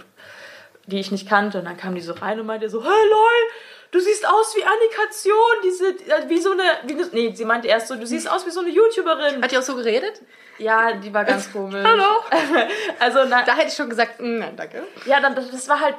die 0.85 0.99
ich 0.99 1.11
nicht 1.11 1.27
kannte. 1.27 1.59
Und 1.59 1.65
dann 1.65 1.77
kam 1.77 1.95
die 1.95 2.01
so 2.01 2.13
rein 2.13 2.39
und 2.39 2.45
meinte 2.45 2.69
so, 2.69 2.81
hey 2.83 2.89
lol, 2.89 3.51
du 3.91 3.99
siehst 3.99 4.27
aus 4.27 4.55
wie 4.55 4.63
Annikation, 4.63 5.35
diese, 5.63 5.87
äh, 5.89 6.29
wie 6.29 6.39
so 6.39 6.51
eine, 6.51 6.63
wie, 6.83 6.95
nee, 7.11 7.33
sie 7.35 7.45
meinte 7.45 7.67
erst 7.67 7.87
so, 7.87 7.95
du 7.95 8.05
siehst 8.05 8.29
aus 8.29 8.45
wie 8.45 8.51
so 8.51 8.61
eine 8.61 8.69
YouTuberin. 8.69 9.41
Hat 9.41 9.51
die 9.51 9.57
auch 9.57 9.63
so 9.63 9.75
geredet? 9.75 10.21
Ja, 10.57 10.93
die 10.93 11.13
war 11.13 11.25
ganz 11.25 11.51
komisch. 11.51 11.83
Hallo. 11.83 12.23
also 12.99 13.25
na, 13.27 13.43
da 13.43 13.55
hätte 13.55 13.67
ich 13.67 13.75
schon 13.75 13.89
gesagt, 13.89 14.21
mm, 14.21 14.37
nein, 14.37 14.55
danke. 14.55 14.83
Ja, 15.05 15.19
dann 15.19 15.35
das 15.35 15.67
war 15.67 15.81
halt 15.81 15.95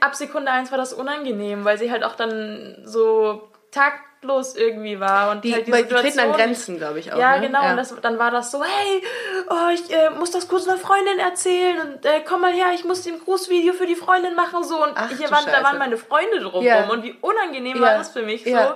ab 0.00 0.14
Sekunde 0.14 0.50
eins 0.50 0.70
war 0.70 0.78
das 0.78 0.92
unangenehm, 0.92 1.64
weil 1.64 1.78
sie 1.78 1.90
halt 1.90 2.04
auch 2.04 2.14
dann 2.14 2.82
so 2.84 3.48
takt 3.70 4.00
taktlos 4.24 4.56
irgendwie 4.56 5.00
war. 5.00 5.30
Und 5.30 5.44
die, 5.44 5.52
halt 5.52 5.66
die, 5.66 5.72
die 5.72 5.84
treten 5.84 6.18
an 6.18 6.32
Grenzen, 6.32 6.78
glaube 6.78 6.98
ich 6.98 7.12
auch. 7.12 7.18
Ja, 7.18 7.36
ne? 7.36 7.46
genau. 7.46 7.62
Ja. 7.62 7.70
Und 7.70 7.76
das, 7.76 7.94
dann 8.00 8.18
war 8.18 8.30
das 8.30 8.50
so, 8.50 8.62
hey, 8.62 9.02
oh, 9.48 9.70
ich 9.72 9.90
äh, 9.92 10.10
muss 10.10 10.30
das 10.30 10.48
kurz 10.48 10.66
einer 10.66 10.78
Freundin 10.78 11.18
erzählen 11.18 11.80
und 11.80 12.04
äh, 12.04 12.20
komm 12.26 12.40
mal 12.40 12.52
her, 12.52 12.66
ich 12.74 12.84
muss 12.84 13.02
dem 13.02 13.18
Grußvideo 13.18 13.74
für 13.74 13.86
die 13.86 13.94
Freundin 13.94 14.34
machen. 14.34 14.64
So. 14.64 14.82
Und 14.82 14.92
Ach, 14.94 15.10
hier 15.10 15.30
waren, 15.30 15.44
da 15.46 15.62
waren 15.62 15.78
meine 15.78 15.96
Freunde 15.96 16.40
drumherum. 16.40 16.64
Ja. 16.64 16.90
Und 16.90 17.02
wie 17.04 17.16
unangenehm 17.20 17.76
ja. 17.76 17.82
war 17.82 17.98
das 17.98 18.10
für 18.10 18.22
mich 18.22 18.44
so. 18.44 18.74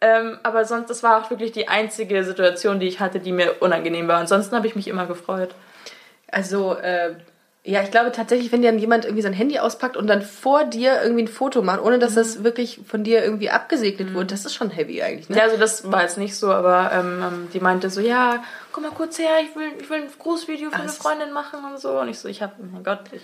Ähm, 0.00 0.40
aber 0.42 0.64
sonst, 0.64 0.90
das 0.90 1.04
war 1.04 1.22
auch 1.22 1.30
wirklich 1.30 1.52
die 1.52 1.68
einzige 1.68 2.24
Situation, 2.24 2.80
die 2.80 2.88
ich 2.88 2.98
hatte, 2.98 3.20
die 3.20 3.30
mir 3.30 3.62
unangenehm 3.62 4.08
war. 4.08 4.18
Ansonsten 4.18 4.56
habe 4.56 4.66
ich 4.66 4.74
mich 4.74 4.88
immer 4.88 5.06
gefreut. 5.06 5.54
Also, 6.26 6.74
äh, 6.74 7.14
ja, 7.64 7.80
ich 7.82 7.92
glaube 7.92 8.10
tatsächlich, 8.10 8.50
wenn 8.50 8.60
dir 8.60 8.72
dann 8.72 8.80
jemand 8.80 9.04
irgendwie 9.04 9.22
sein 9.22 9.32
Handy 9.32 9.60
auspackt 9.60 9.96
und 9.96 10.08
dann 10.08 10.22
vor 10.22 10.64
dir 10.64 11.00
irgendwie 11.00 11.22
ein 11.22 11.28
Foto 11.28 11.62
macht, 11.62 11.80
ohne 11.80 12.00
dass 12.00 12.12
mhm. 12.12 12.16
das 12.16 12.44
wirklich 12.44 12.80
von 12.84 13.04
dir 13.04 13.22
irgendwie 13.22 13.50
abgesegnet 13.50 14.10
mhm. 14.10 14.14
wurde, 14.14 14.26
das 14.26 14.44
ist 14.44 14.54
schon 14.54 14.70
heavy 14.70 15.00
eigentlich. 15.00 15.28
Ne? 15.28 15.36
Ja, 15.36 15.44
also 15.44 15.56
das 15.56 15.90
war 15.90 16.02
jetzt 16.02 16.18
nicht 16.18 16.34
so, 16.36 16.50
aber 16.50 16.90
ähm, 16.92 17.22
ähm 17.22 17.48
die 17.52 17.60
meinte 17.60 17.88
so, 17.88 18.00
ja, 18.00 18.42
komm 18.72 18.82
mal 18.82 18.90
kurz 18.90 19.18
her, 19.20 19.30
ich 19.44 19.54
will, 19.54 19.68
ich 19.80 19.88
will 19.88 20.02
ein 20.02 20.08
Großvideo 20.18 20.70
für 20.70 20.76
eine 20.76 20.88
Freundin 20.88 21.32
machen 21.32 21.60
und 21.64 21.78
so. 21.78 22.00
Und 22.00 22.08
ich 22.08 22.18
so, 22.18 22.28
ich 22.28 22.42
hab, 22.42 22.56
oh 22.58 22.64
mein 22.72 22.82
Gott, 22.82 23.04
ich 23.12 23.22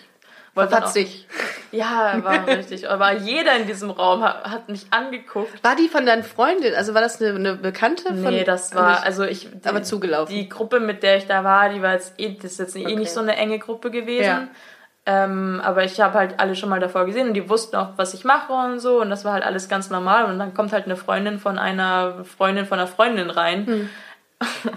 Verpatzt 0.55 0.97
dich. 0.97 1.27
Ja, 1.71 2.23
war 2.25 2.47
richtig. 2.47 2.89
Aber 2.89 3.13
jeder 3.13 3.57
in 3.57 3.67
diesem 3.67 3.91
Raum 3.91 4.23
hat, 4.23 4.45
hat, 4.45 4.69
mich 4.69 4.87
angeguckt. 4.91 5.63
War 5.63 5.77
die 5.77 5.89
von 5.89 6.07
deinen 6.07 6.25
Freundin? 6.25 6.75
Also 6.75 6.95
war 6.95 7.01
das 7.01 7.21
eine, 7.21 7.35
eine 7.35 7.55
Bekannte? 7.55 8.05
Von, 8.05 8.23
nee, 8.23 8.45
das 8.45 8.75
war, 8.75 9.05
also 9.05 9.25
ich. 9.25 9.49
Die, 9.51 9.69
aber 9.69 9.83
zugelaufen. 9.83 10.35
Die 10.35 10.49
Gruppe, 10.49 10.81
mit 10.81 11.03
der 11.03 11.19
ich 11.19 11.27
da 11.27 11.45
war, 11.45 11.69
die 11.69 11.83
war 11.83 11.93
jetzt 11.93 12.15
eh, 12.19 12.35
das 12.35 12.53
ist 12.53 12.59
jetzt 12.59 12.77
eh 12.77 12.85
okay. 12.85 12.97
nicht 12.97 13.13
so 13.13 13.21
eine 13.21 13.37
enge 13.37 13.59
Gruppe 13.59 13.91
gewesen. 13.91 14.25
Ja. 14.25 14.49
Ähm, 15.07 15.63
aber 15.65 15.85
ich 15.85 15.99
habe 16.01 16.19
halt 16.19 16.39
alle 16.39 16.55
schon 16.55 16.69
mal 16.69 16.81
davor 16.81 17.07
gesehen 17.07 17.29
und 17.29 17.35
die 17.35 17.49
wussten 17.49 17.77
auch, 17.77 17.93
was 17.97 18.13
ich 18.13 18.25
mache 18.25 18.53
und 18.53 18.79
so. 18.79 19.01
Und 19.01 19.09
das 19.09 19.25
war 19.25 19.33
halt 19.33 19.45
alles 19.45 19.69
ganz 19.69 19.89
normal. 19.89 20.27
Und 20.27 20.39
dann 20.39 20.53
kommt 20.53 20.73
halt 20.73 20.85
eine 20.85 20.97
Freundin 20.97 21.39
von 21.39 21.59
einer 21.59 22.25
Freundin 22.25 22.67
von 22.67 22.79
einer 22.79 22.89
Freundin 22.89 23.31
rein. 23.31 23.67
Hm. 23.67 23.91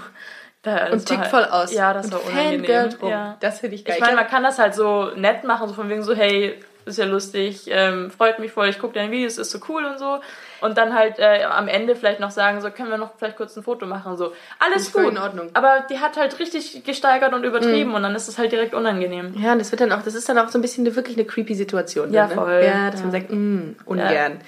Da, 0.64 0.91
und 0.91 1.05
tickt 1.05 1.22
halt, 1.22 1.32
voll 1.32 1.45
aus. 1.45 1.74
Ja, 1.74 1.93
das 1.93 2.05
und 2.05 2.14
war 2.14 2.26
unangenehm. 2.26 2.89
Ja. 3.01 3.38
Das 3.39 3.59
finde 3.59 3.76
ich 3.76 3.86
geil. 3.86 3.95
Ich 3.95 4.01
meine, 4.01 4.16
man 4.16 4.28
kann 4.28 4.43
das 4.43 4.59
halt 4.59 4.76
so 4.76 5.12
nett 5.16 5.43
machen, 5.43 5.68
so 5.68 5.74
von 5.74 5.89
wegen 5.89 6.03
so, 6.03 6.14
hey, 6.14 6.59
ist 6.86 6.97
ja 6.97 7.05
lustig, 7.05 7.66
ähm, 7.68 8.12
freut 8.12 8.39
mich 8.39 8.51
voll, 8.51 8.68
ich 8.68 8.80
gucke 8.80 8.93
deine 8.93 9.12
Videos, 9.12 9.38
ist 9.38 9.51
so 9.51 9.59
cool 9.70 9.86
und 9.86 9.99
so. 9.99 10.20
Und 10.62 10.78
dann 10.78 10.93
halt 10.93 11.18
äh, 11.18 11.43
am 11.43 11.68
Ende 11.68 11.95
vielleicht 11.95 12.20
noch 12.20 12.32
sagen, 12.32 12.62
so, 12.62 12.70
können 12.70 12.89
wir 12.89 12.97
noch 12.97 13.12
vielleicht 13.18 13.38
kurz 13.38 13.55
ein 13.55 13.64
Foto 13.64 13.86
machen, 13.86 14.18
so. 14.18 14.34
Alles 14.59 14.91
gut. 14.91 15.09
in 15.09 15.18
Ordnung. 15.18 15.49
Aber 15.53 15.86
die 15.89 15.99
hat 15.99 16.18
halt 16.18 16.39
richtig 16.39 16.84
gesteigert 16.84 17.34
und 17.34 17.43
übertrieben 17.43 17.89
mhm. 17.89 17.95
und 17.95 18.03
dann 18.03 18.16
ist 18.16 18.28
es 18.28 18.38
halt 18.38 18.51
direkt 18.51 18.74
unangenehm. 18.74 19.34
Ja, 19.39 19.53
und 19.53 19.59
das 19.59 19.72
wird 19.72 19.82
dann 19.82 19.91
auch, 19.91 20.03
das 20.03 20.16
ist 20.16 20.30
dann 20.30 20.38
auch 20.38 20.49
so 20.49 20.59
ein 20.59 20.62
bisschen 20.62 20.86
eine, 20.86 20.95
wirklich 20.95 21.18
eine 21.18 21.26
creepy 21.26 21.55
Situation. 21.55 22.14
Ja, 22.14 22.28
dann, 22.28 22.38
ne? 22.38 22.43
voll. 22.43 22.64
Ja, 22.64 22.91
dass 22.91 22.99
ja. 22.99 23.05
man 23.05 23.12
sagt, 23.12 23.32
mm, 23.32 23.76
ungern. 23.86 24.39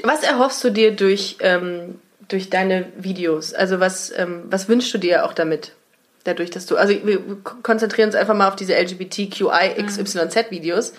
Ja. 0.00 0.04
Was 0.04 0.22
erhoffst 0.22 0.62
du 0.62 0.70
dir 0.70 0.94
durch 0.94 1.36
ähm, 1.40 2.00
durch 2.28 2.50
deine 2.50 2.86
Videos? 2.96 3.54
Also 3.54 3.80
was, 3.80 4.16
ähm, 4.16 4.44
was 4.50 4.68
wünschst 4.68 4.92
du 4.94 4.98
dir 4.98 5.24
auch 5.24 5.32
damit? 5.32 5.72
Dadurch, 6.24 6.50
dass 6.50 6.66
du, 6.66 6.76
also 6.76 6.94
wir 7.04 7.20
konzentrieren 7.62 8.08
uns 8.08 8.16
einfach 8.16 8.34
mal 8.34 8.48
auf 8.48 8.56
diese 8.56 8.74
LGBTQI 8.74 9.82
XYZ 9.82 10.50
Videos. 10.50 10.92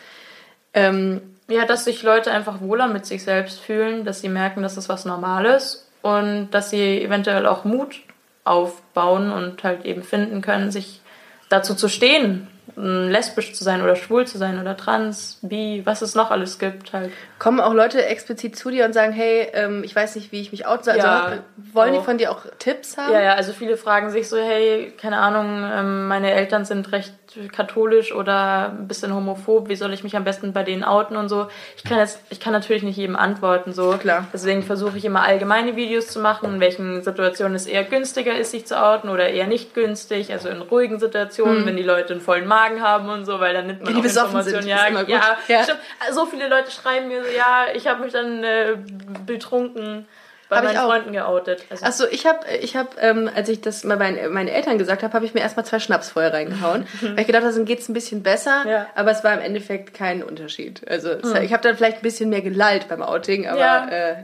Ähm, 0.73 1.21
ja, 1.47 1.65
dass 1.65 1.85
sich 1.85 2.03
Leute 2.03 2.31
einfach 2.31 2.61
wohler 2.61 2.87
mit 2.87 3.05
sich 3.05 3.23
selbst 3.23 3.59
fühlen, 3.59 4.05
dass 4.05 4.21
sie 4.21 4.29
merken, 4.29 4.61
dass 4.61 4.75
das 4.75 4.89
was 4.89 5.05
Normales 5.05 5.87
und 6.01 6.49
dass 6.51 6.69
sie 6.69 7.01
eventuell 7.01 7.45
auch 7.47 7.65
Mut 7.65 8.01
aufbauen 8.43 9.31
und 9.31 9.63
halt 9.63 9.85
eben 9.85 10.03
finden 10.03 10.41
können, 10.41 10.71
sich 10.71 11.01
dazu 11.49 11.75
zu 11.75 11.89
stehen, 11.89 12.47
lesbisch 12.75 13.53
zu 13.53 13.63
sein 13.63 13.81
oder 13.81 13.95
schwul 13.95 14.25
zu 14.25 14.37
sein 14.37 14.59
oder 14.59 14.77
trans, 14.77 15.39
bi, 15.41 15.81
was 15.85 16.01
es 16.01 16.15
noch 16.15 16.31
alles 16.31 16.59
gibt 16.59 16.93
halt. 16.93 17.11
Kommen 17.37 17.59
auch 17.59 17.73
Leute 17.73 18.05
explizit 18.05 18.55
zu 18.55 18.69
dir 18.69 18.85
und 18.85 18.93
sagen, 18.93 19.13
hey, 19.13 19.47
ähm, 19.53 19.83
ich 19.83 19.95
weiß 19.95 20.15
nicht, 20.15 20.31
wie 20.31 20.41
ich 20.41 20.51
mich 20.51 20.65
out 20.65 20.85
soll. 20.85 20.95
Also 20.95 21.07
ja, 21.07 21.33
wollen 21.73 21.93
auch. 21.93 21.99
die 21.99 22.05
von 22.05 22.17
dir 22.17 22.31
auch 22.31 22.45
Tipps 22.59 22.97
haben? 22.97 23.13
Ja, 23.13 23.21
ja, 23.21 23.33
also 23.33 23.53
viele 23.53 23.77
fragen 23.77 24.09
sich 24.09 24.27
so, 24.27 24.37
hey, 24.37 24.93
keine 24.99 25.17
Ahnung, 25.17 25.69
ähm, 25.71 26.07
meine 26.07 26.31
Eltern 26.31 26.65
sind 26.65 26.91
recht 26.91 27.13
katholisch 27.51 28.13
oder 28.13 28.71
ein 28.71 28.87
bisschen 28.87 29.13
homophob, 29.13 29.69
wie 29.69 29.75
soll 29.75 29.93
ich 29.93 30.03
mich 30.03 30.15
am 30.15 30.23
besten 30.23 30.53
bei 30.53 30.63
denen 30.63 30.83
outen 30.83 31.15
und 31.15 31.29
so. 31.29 31.47
Ich 31.77 31.83
kann 31.83 31.99
jetzt, 31.99 32.19
ich 32.29 32.39
kann 32.39 32.53
natürlich 32.53 32.83
nicht 32.83 32.97
jedem 32.97 33.15
antworten, 33.15 33.73
so. 33.73 33.97
Klar. 33.97 34.25
Deswegen 34.33 34.63
versuche 34.63 34.97
ich 34.97 35.05
immer 35.05 35.23
allgemeine 35.23 35.75
Videos 35.75 36.07
zu 36.07 36.19
machen, 36.19 36.55
in 36.55 36.59
welchen 36.59 37.03
Situationen 37.03 37.55
es 37.55 37.67
eher 37.67 37.83
günstiger 37.83 38.35
ist, 38.35 38.51
sich 38.51 38.65
zu 38.65 38.81
outen 38.81 39.09
oder 39.09 39.29
eher 39.29 39.47
nicht 39.47 39.73
günstig, 39.73 40.31
also 40.31 40.49
in 40.49 40.61
ruhigen 40.61 40.99
Situationen, 40.99 41.59
hm. 41.59 41.65
wenn 41.67 41.77
die 41.77 41.83
Leute 41.83 42.13
einen 42.13 42.21
vollen 42.21 42.47
Magen 42.59 42.81
haben 42.81 43.09
und 43.09 43.25
so, 43.25 43.39
weil 43.39 43.53
dann 43.53 43.67
nimmt 43.67 43.83
man 43.83 43.93
die 43.93 43.99
auch 43.99 44.03
Informationen. 44.03 44.67
Ja, 44.67 44.89
ja, 44.89 45.37
ja. 45.47 45.63
Stimmt. 45.63 45.79
So 46.11 46.25
viele 46.25 46.47
Leute 46.47 46.71
schreiben 46.71 47.07
mir 47.07 47.23
so, 47.23 47.29
ja, 47.29 47.67
ich 47.73 47.87
habe 47.87 48.03
mich 48.03 48.13
dann 48.13 48.43
äh, 48.43 48.77
betrunken 49.25 50.07
bei 50.49 50.57
hab 50.57 50.63
meinen 50.63 50.77
Freunden 50.77 51.13
geoutet. 51.13 51.63
Also. 51.69 51.85
Achso, 51.85 52.05
ich 52.09 52.25
habe, 52.25 52.39
ich 52.59 52.75
hab, 52.75 53.01
ähm, 53.01 53.29
als 53.33 53.49
ich 53.49 53.61
das 53.61 53.83
mal 53.83 53.97
meinen, 53.97 54.33
meine 54.33 54.51
Eltern 54.51 54.79
gesagt 54.79 55.03
habe, 55.03 55.13
habe 55.13 55.25
ich 55.25 55.35
mir 55.35 55.41
erstmal 55.41 55.65
zwei 55.65 55.79
Schnaps 55.79 56.09
vorher 56.09 56.33
reingehauen. 56.33 56.87
weil 57.01 57.19
ich 57.19 57.27
gedacht 57.27 57.43
habe, 57.43 57.53
dann 57.53 57.65
geht 57.65 57.79
es 57.79 57.89
ein 57.89 57.93
bisschen 57.93 58.23
besser. 58.23 58.65
Ja. 58.67 58.87
Aber 58.95 59.11
es 59.11 59.23
war 59.23 59.33
im 59.33 59.41
Endeffekt 59.41 59.93
kein 59.93 60.23
Unterschied. 60.23 60.81
Also 60.89 61.09
mhm. 61.09 61.43
ich 61.43 61.53
habe 61.53 61.61
dann 61.61 61.77
vielleicht 61.77 61.97
ein 61.97 62.03
bisschen 62.03 62.29
mehr 62.29 62.41
gelallt 62.41 62.87
beim 62.89 63.03
Outing, 63.03 63.47
aber 63.47 63.59
ja. 63.59 63.87
äh, 63.89 64.15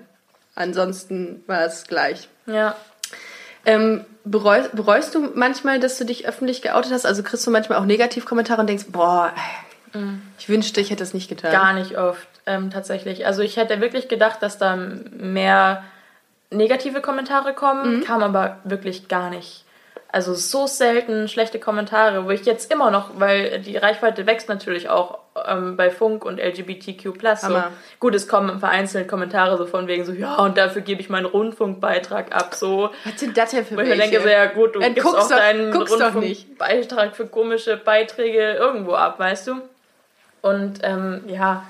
ansonsten 0.56 1.44
war 1.46 1.62
es 1.62 1.86
gleich. 1.86 2.28
Ja. 2.48 2.76
Ähm, 3.66 4.06
bereust, 4.24 4.76
bereust 4.76 5.16
du 5.16 5.32
manchmal, 5.34 5.80
dass 5.80 5.98
du 5.98 6.06
dich 6.06 6.28
öffentlich 6.28 6.62
geoutet 6.62 6.92
hast? 6.92 7.06
Also 7.06 7.24
kriegst 7.24 7.46
du 7.46 7.52
manchmal 7.52 7.80
auch 7.80 7.86
Negativkommentare 7.86 8.62
und 8.62 8.68
denkst, 8.68 8.86
boah, 8.90 9.32
mhm. 9.94 10.22
ich 10.40 10.50
wünschte, 10.50 10.82
ich 10.82 10.92
hätte 10.92 11.04
es 11.04 11.14
nicht 11.14 11.30
getan. 11.30 11.52
Gar 11.52 11.74
nicht 11.74 11.98
oft, 11.98 12.28
ähm, 12.46 12.70
tatsächlich. 12.72 13.26
Also 13.26 13.42
ich 13.42 13.58
hätte 13.58 13.82
wirklich 13.82 14.08
gedacht, 14.08 14.42
dass 14.42 14.58
da 14.58 14.76
mehr 14.76 15.84
negative 16.52 17.02
Kommentare 17.02 17.54
kommen, 17.54 17.98
mhm. 17.98 18.04
kam 18.04 18.24
aber 18.24 18.60
wirklich 18.64 19.08
gar 19.08 19.30
nicht. 19.30 19.66
Also 20.12 20.34
so 20.34 20.68
selten 20.68 21.28
schlechte 21.28 21.60
Kommentare, 21.60 22.26
wo 22.26 22.30
ich 22.30 22.46
jetzt 22.46 22.72
immer 22.72 22.92
noch, 22.92 23.20
weil 23.20 23.60
die 23.60 23.76
Reichweite 23.76 24.26
wächst 24.26 24.48
natürlich 24.48 24.90
auch 24.90 25.20
ähm, 25.48 25.78
bei 25.78 25.90
Funk 25.90 26.26
und 26.26 26.40
LGBTQ+. 26.40 27.12
So. 27.38 27.64
Gut, 28.00 28.16
es 28.16 28.28
kommen 28.28 28.60
vereinzelt 28.60 29.08
Kommentare 29.08 29.58
so 29.58 29.66
von 29.66 29.88
wegen 29.88 30.06
so, 30.06 30.12
ja, 30.12 30.36
und 30.36 30.58
dafür 30.58 30.82
gebe 30.82 31.02
ich 31.02 31.10
meinen 31.10 31.26
Rundfunkbeitrag 31.26 32.36
ab. 32.36 32.54
So. 32.56 32.92
Was 33.04 33.20
sind 33.20 33.38
das 33.38 33.52
denn 33.52 33.66
für 33.66 33.78
Wo 33.78 33.82
ich 33.82 33.98
denke, 33.98 34.22
so, 34.22 34.28
ja 34.28 34.46
gut, 34.46 34.76
du 34.76 34.80
Dann 34.80 34.94
gibst 34.94 35.08
auch 35.08 35.20
doch, 35.20 35.30
deinen 35.30 35.74
Rundfunkbeitrag 35.74 37.16
für 37.16 37.28
komische 37.28 37.78
Beiträge 37.78 38.54
irgendwo 38.54 38.94
ab, 38.94 39.20
weißt 39.20 39.48
du? 39.48 39.62
Und 40.42 40.80
ähm, 40.84 41.24
ja, 41.28 41.66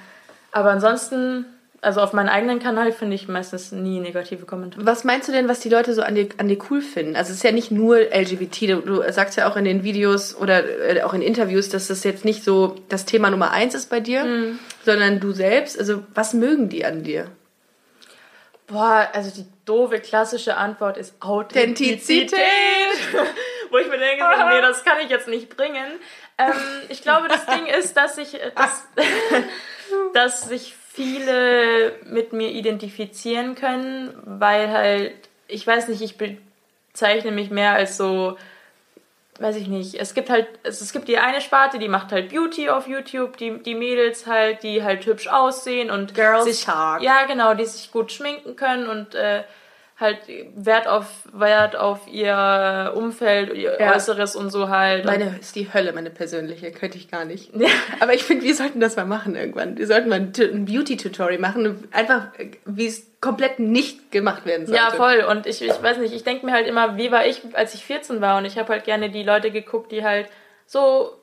aber 0.52 0.72
ansonsten 0.72 1.46
also 1.82 2.02
auf 2.02 2.14
meinem 2.14 2.30
eigenen 2.30 2.60
Kanal 2.60 2.92
finde 2.92 3.16
ich 3.16 3.28
meistens 3.28 3.72
nie 3.72 4.00
negative 4.00 4.46
Kommentare. 4.46 4.86
Was 4.86 5.04
meinst 5.04 5.28
du 5.28 5.32
denn, 5.32 5.48
was 5.48 5.60
die 5.60 5.70
Leute 5.70 5.94
so 5.94 6.02
an 6.02 6.16
dir, 6.16 6.30
an 6.38 6.48
dir 6.48 6.58
cool 6.70 6.82
finden? 6.82 7.16
Also 7.16 7.32
es 7.32 7.38
ist 7.38 7.44
ja 7.44 7.52
nicht 7.52 7.72
nur 7.72 7.98
LGBT, 7.98 8.62
du, 8.62 8.82
du 8.82 9.12
sagst 9.12 9.38
ja 9.38 9.50
auch 9.50 9.56
in 9.56 9.66
den 9.66 9.84
Videos 9.84 10.36
oder 10.36 10.64
äh, 10.90 11.02
auch 11.04 11.14
in 11.14 11.22
Interviews, 11.22 11.70
dass 11.70 11.88
das 11.88 12.04
jetzt 12.04 12.26
nicht 12.26 12.44
so 12.44 12.76
das 12.90 13.06
Thema 13.06 13.30
Nummer 13.30 13.52
eins 13.52 13.76
ist 13.76 13.90
bei 13.90 14.00
dir, 14.00 14.24
mhm. 14.24 14.60
sondern 14.84 15.20
du 15.20 15.32
selbst. 15.32 15.78
Also 15.78 16.04
was 16.14 16.34
mögen 16.34 16.70
die 16.70 16.86
an 16.86 17.04
dir? 17.04 17.28
Boah, 18.68 19.08
also 19.14 19.30
die 19.30 19.46
doofe 19.66 20.00
klassische 20.00 20.58
Antwort 20.58 20.98
ist 20.98 21.22
Authentizität. 21.22 22.32
Wo 23.70 23.78
ich 23.78 23.88
mir 23.88 24.00
denke, 24.00 24.24
so, 24.24 24.46
nee, 24.50 24.62
das 24.62 24.84
kann 24.84 25.00
ich 25.04 25.10
jetzt 25.10 25.28
nicht 25.28 25.56
bringen. 25.56 26.00
Ähm, 26.38 26.54
ich 26.90 27.02
glaube, 27.02 27.28
das 27.28 27.46
Ding 27.46 27.68
ist, 27.68 27.96
dass 27.96 28.18
ich, 28.18 28.40
dass, 28.56 28.88
dass 30.14 30.42
sich 30.42 30.76
viele 30.96 31.94
mit 32.06 32.34
mir 32.34 32.52
identifizieren 32.52 33.56
können, 33.56 34.14
weil 34.26 34.70
halt, 34.72 35.14
ich 35.48 35.68
weiß 35.68 35.90
nicht, 35.90 36.02
ich 36.02 36.16
bezeichne 36.18 37.32
mich 37.32 37.50
mehr 37.52 37.74
als 37.74 37.98
so 37.98 38.38
weiß 39.40 39.58
ich 39.58 39.68
nicht, 39.68 39.96
es 39.96 40.14
gibt 40.14 40.30
halt, 40.30 40.48
es, 40.64 40.80
es 40.80 40.94
gibt 40.94 41.08
die 41.08 41.18
eine 41.18 41.42
Sparte, 41.42 41.78
die 41.78 41.90
macht 41.90 42.12
halt 42.12 42.30
Beauty 42.30 42.70
auf 42.70 42.88
YouTube, 42.88 43.38
die, 43.38 43.60
die 43.60 43.76
Mädels 43.76 44.28
halt, 44.28 44.64
die 44.64 44.84
halt 44.84 45.06
hübsch 45.06 45.28
aussehen 45.28 45.92
und 45.92 46.16
Girls 46.16 46.46
sich, 46.46 46.64
Talk. 46.64 47.02
ja 47.02 47.26
genau, 47.26 47.54
die 47.54 47.66
sich 47.66 47.92
gut 47.92 48.12
schminken 48.12 48.56
können 48.56 48.88
und 48.88 49.14
äh, 49.14 49.44
halt 49.98 50.20
Wert 50.56 50.88
auf 50.88 51.06
Wert 51.32 51.78
auf 51.78 52.06
ihr 52.08 52.92
Umfeld, 52.96 53.54
ihr 53.54 53.78
Ja. 53.80 53.94
Äußeres 53.96 54.36
und 54.36 54.50
so 54.50 54.68
halt. 54.68 55.06
Meine 55.06 55.38
ist 55.40 55.56
die 55.56 55.74
Hölle, 55.74 55.94
meine 55.94 56.10
persönliche. 56.10 56.70
Könnte 56.72 56.98
ich 56.98 57.10
gar 57.10 57.24
nicht. 57.24 57.52
Aber 58.02 58.14
ich 58.14 58.24
finde, 58.26 58.44
wir 58.44 58.54
sollten 58.56 58.82
das 58.82 58.98
mal 58.98 59.06
machen 59.06 59.36
irgendwann. 59.38 59.78
Wir 59.78 59.88
sollten 59.88 60.10
mal 60.10 60.16
ein, 60.16 60.34
Tu- 60.34 60.44
ein 60.52 60.66
Beauty-Tutorial 60.66 61.40
machen. 61.40 61.88
Einfach, 61.94 62.28
wie 62.66 62.88
es 62.88 63.08
komplett 63.22 63.60
nicht 63.60 64.12
gemacht 64.12 64.46
werden 64.46 64.66
sollte. 64.68 64.82
Ja, 64.82 64.92
voll. 64.92 65.24
Und 65.30 65.48
ich, 65.48 65.62
ich 65.62 65.82
weiß 65.82 65.98
nicht, 66.00 66.14
ich 66.14 66.26
denke 66.26 66.46
mir 66.46 66.52
halt 66.52 66.68
immer, 66.68 66.98
wie 66.98 67.12
war 67.12 67.26
ich, 67.26 67.42
als 67.54 67.74
ich 67.74 67.86
14 67.86 68.20
war? 68.20 68.38
Und 68.38 68.44
ich 68.46 68.58
habe 68.58 68.74
halt 68.74 68.84
gerne 68.84 69.10
die 69.10 69.24
Leute 69.24 69.50
geguckt, 69.50 69.94
die 69.94 70.04
halt 70.04 70.28
so 70.66 71.14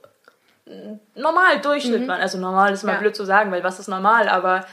normal 1.14 1.60
Durchschnitt 1.60 2.06
waren. 2.08 2.20
Also 2.20 2.38
normal 2.38 2.72
ist 2.72 2.84
mal 2.84 2.92
Mhm. 2.92 2.96
Ja. 2.96 3.00
blöd 3.02 3.16
zu 3.16 3.24
sagen, 3.24 3.50
weil 3.50 3.64
was 3.64 3.78
ist 3.78 3.88
normal? 3.88 4.28
Aber 4.28 4.64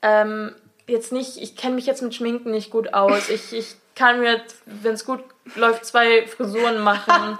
ähm, 0.00 0.54
jetzt 0.86 1.12
nicht, 1.12 1.38
ich 1.38 1.56
kenne 1.56 1.74
mich 1.76 1.86
jetzt 1.86 2.02
mit 2.02 2.14
Schminken 2.14 2.50
nicht 2.50 2.70
gut 2.70 2.92
aus. 2.94 3.28
Ich, 3.28 3.52
ich 3.52 3.76
kann 3.94 4.20
mir, 4.20 4.40
wenn 4.66 4.94
es 4.94 5.04
gut 5.04 5.20
läuft, 5.56 5.84
zwei 5.84 6.26
Frisuren 6.26 6.80
machen. 6.80 7.38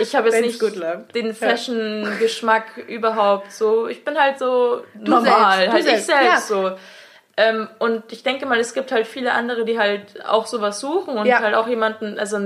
Ich 0.00 0.14
habe 0.16 0.28
jetzt 0.28 0.42
Wenn's 0.42 0.60
nicht 0.60 1.14
den 1.14 1.34
Fashion-Geschmack 1.34 2.78
überhaupt 2.88 3.52
so. 3.52 3.86
Ich 3.88 4.04
bin 4.04 4.18
halt 4.18 4.38
so 4.38 4.82
normal, 4.98 5.56
selbst, 5.58 5.66
du 5.68 5.72
halt 5.72 5.84
selbst, 5.84 6.00
ich 6.00 6.06
selbst 6.06 6.50
ja. 6.50 6.56
so. 6.70 6.76
Ähm, 7.36 7.68
und 7.78 8.12
ich 8.12 8.22
denke 8.22 8.44
mal, 8.46 8.58
es 8.58 8.74
gibt 8.74 8.92
halt 8.92 9.06
viele 9.06 9.32
andere, 9.32 9.64
die 9.64 9.78
halt 9.78 10.24
auch 10.26 10.46
sowas 10.46 10.80
suchen 10.80 11.16
und 11.16 11.26
Ja. 11.26 11.40
halt 11.40 11.54
auch 11.54 11.66
jemanden, 11.66 12.18
also 12.18 12.38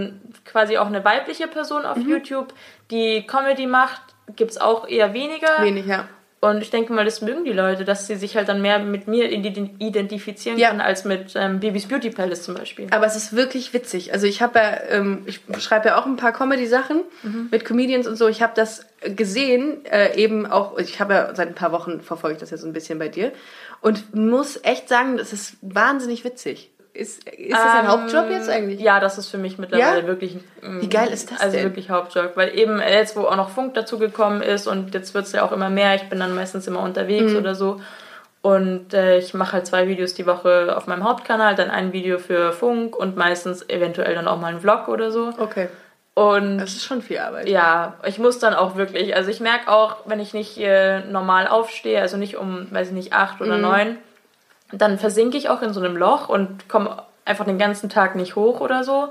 quasi 0.44 0.78
auch 0.78 0.86
eine 0.86 1.04
weibliche 1.04 1.48
Person 1.48 1.84
auf 1.84 1.96
Mhm. 1.96 2.08
YouTube, 2.08 2.52
die 2.90 3.26
Comedy 3.26 3.66
macht, 3.66 4.00
gibt's 4.36 4.58
auch 4.58 4.86
eher 4.86 5.12
weniger. 5.12 5.60
Wenig, 5.62 5.86
ja. 5.86 6.08
Und 6.38 6.60
ich 6.60 6.68
denke 6.70 6.92
mal, 6.92 7.04
das 7.04 7.22
mögen 7.22 7.44
die 7.44 7.52
Leute, 7.52 7.84
dass 7.86 8.06
sie 8.06 8.14
sich 8.14 8.36
halt 8.36 8.48
dann 8.48 8.60
mehr 8.60 8.78
mit 8.78 9.08
mir 9.08 9.24
ident- 9.30 9.70
identifizieren 9.80 10.58
Ja. 10.58 10.68
können 10.68 10.82
als 10.82 11.04
mit 11.04 11.32
ähm, 11.34 11.60
Bibis 11.60 11.86
Beauty 11.88 12.10
Palace 12.10 12.42
zum 12.42 12.54
Beispiel. 12.54 12.86
Aber 12.90 13.06
es 13.06 13.16
ist 13.16 13.34
wirklich 13.34 13.72
witzig. 13.72 14.12
Also 14.12 14.26
ich 14.26 14.42
habe 14.42 14.58
ja, 14.58 14.80
ähm, 14.90 15.22
ich 15.26 15.40
schreibe 15.58 15.88
ja 15.88 15.98
auch 15.98 16.04
ein 16.04 16.16
paar 16.16 16.32
Comedy-Sachen 16.32 17.02
mit 17.50 17.64
Comedians 17.64 18.06
und 18.06 18.16
so. 18.16 18.28
Ich 18.28 18.42
habe 18.42 18.52
das 18.54 18.84
gesehen, 19.16 19.84
äh, 19.86 20.14
eben 20.16 20.46
auch, 20.46 20.78
ich 20.78 21.00
habe 21.00 21.14
ja 21.14 21.34
seit 21.34 21.48
ein 21.48 21.54
paar 21.54 21.72
Wochen 21.72 22.00
verfolge 22.02 22.34
ich 22.34 22.40
das 22.40 22.50
ja 22.50 22.58
so 22.58 22.66
ein 22.66 22.72
bisschen 22.74 22.98
bei 22.98 23.08
dir 23.08 23.32
und 23.80 24.14
muss 24.14 24.60
echt 24.62 24.88
sagen, 24.90 25.16
das 25.16 25.32
ist 25.32 25.56
wahnsinnig 25.62 26.22
witzig. 26.24 26.70
Ist, 26.96 27.28
ist 27.28 27.52
das 27.52 27.74
ein 27.74 27.84
Ähm, 27.84 27.90
Hauptjob 27.90 28.30
jetzt 28.30 28.48
eigentlich? 28.48 28.80
Ja, 28.80 28.98
das 29.00 29.18
ist 29.18 29.28
für 29.28 29.38
mich 29.38 29.58
mittlerweile 29.58 30.00
Ja? 30.00 30.06
wirklich. 30.06 30.38
ähm, 30.62 30.80
Wie 30.80 30.88
geil 30.88 31.08
ist 31.08 31.30
das 31.30 31.40
Also 31.40 31.56
denn? 31.56 31.64
wirklich 31.66 31.90
Hauptjob. 31.90 32.32
Weil 32.36 32.56
eben 32.58 32.80
äh, 32.80 32.94
jetzt, 32.98 33.16
wo 33.16 33.22
auch 33.22 33.36
noch 33.36 33.50
Funk 33.50 33.74
dazugekommen 33.74 34.40
ist 34.42 34.66
und 34.66 34.94
jetzt 34.94 35.12
wird 35.14 35.26
es 35.26 35.32
ja 35.32 35.42
auch 35.44 35.52
immer 35.52 35.68
mehr, 35.70 35.94
ich 35.94 36.08
bin 36.08 36.18
dann 36.18 36.34
meistens 36.34 36.66
immer 36.66 36.80
unterwegs 36.80 37.32
Mhm. 37.32 37.38
oder 37.38 37.54
so. 37.54 37.80
Und 38.42 38.94
äh, 38.94 39.18
ich 39.18 39.34
mache 39.34 39.54
halt 39.54 39.66
zwei 39.66 39.88
Videos 39.88 40.14
die 40.14 40.24
Woche 40.26 40.74
auf 40.76 40.86
meinem 40.86 41.04
Hauptkanal, 41.04 41.54
dann 41.56 41.70
ein 41.70 41.92
Video 41.92 42.18
für 42.18 42.52
Funk 42.52 42.96
und 42.96 43.16
meistens 43.16 43.68
eventuell 43.68 44.14
dann 44.14 44.28
auch 44.28 44.38
mal 44.38 44.48
einen 44.48 44.60
Vlog 44.60 44.88
oder 44.88 45.10
so. 45.10 45.32
Okay. 45.38 45.68
Und 46.14 46.58
Das 46.58 46.70
ist 46.70 46.84
schon 46.84 47.02
viel 47.02 47.18
Arbeit. 47.18 47.48
ja, 47.48 47.94
ich 48.06 48.18
muss 48.18 48.38
dann 48.38 48.54
auch 48.54 48.76
wirklich, 48.76 49.14
also 49.14 49.30
ich 49.30 49.40
merke 49.40 49.70
auch, 49.70 49.96
wenn 50.06 50.18
ich 50.20 50.32
nicht 50.32 50.56
äh, 50.58 51.00
normal 51.00 51.46
aufstehe, 51.48 52.00
also 52.00 52.16
nicht 52.16 52.36
um, 52.38 52.68
weiß 52.70 52.88
ich 52.88 52.94
nicht, 52.94 53.12
acht 53.12 53.40
Mhm. 53.40 53.46
oder 53.46 53.58
neun, 53.58 53.96
dann 54.72 54.98
versinke 54.98 55.36
ich 55.36 55.48
auch 55.48 55.62
in 55.62 55.72
so 55.72 55.80
einem 55.80 55.96
Loch 55.96 56.28
und 56.28 56.68
komme 56.68 57.02
einfach 57.24 57.44
den 57.44 57.58
ganzen 57.58 57.88
Tag 57.88 58.16
nicht 58.16 58.36
hoch 58.36 58.60
oder 58.60 58.84
so. 58.84 59.10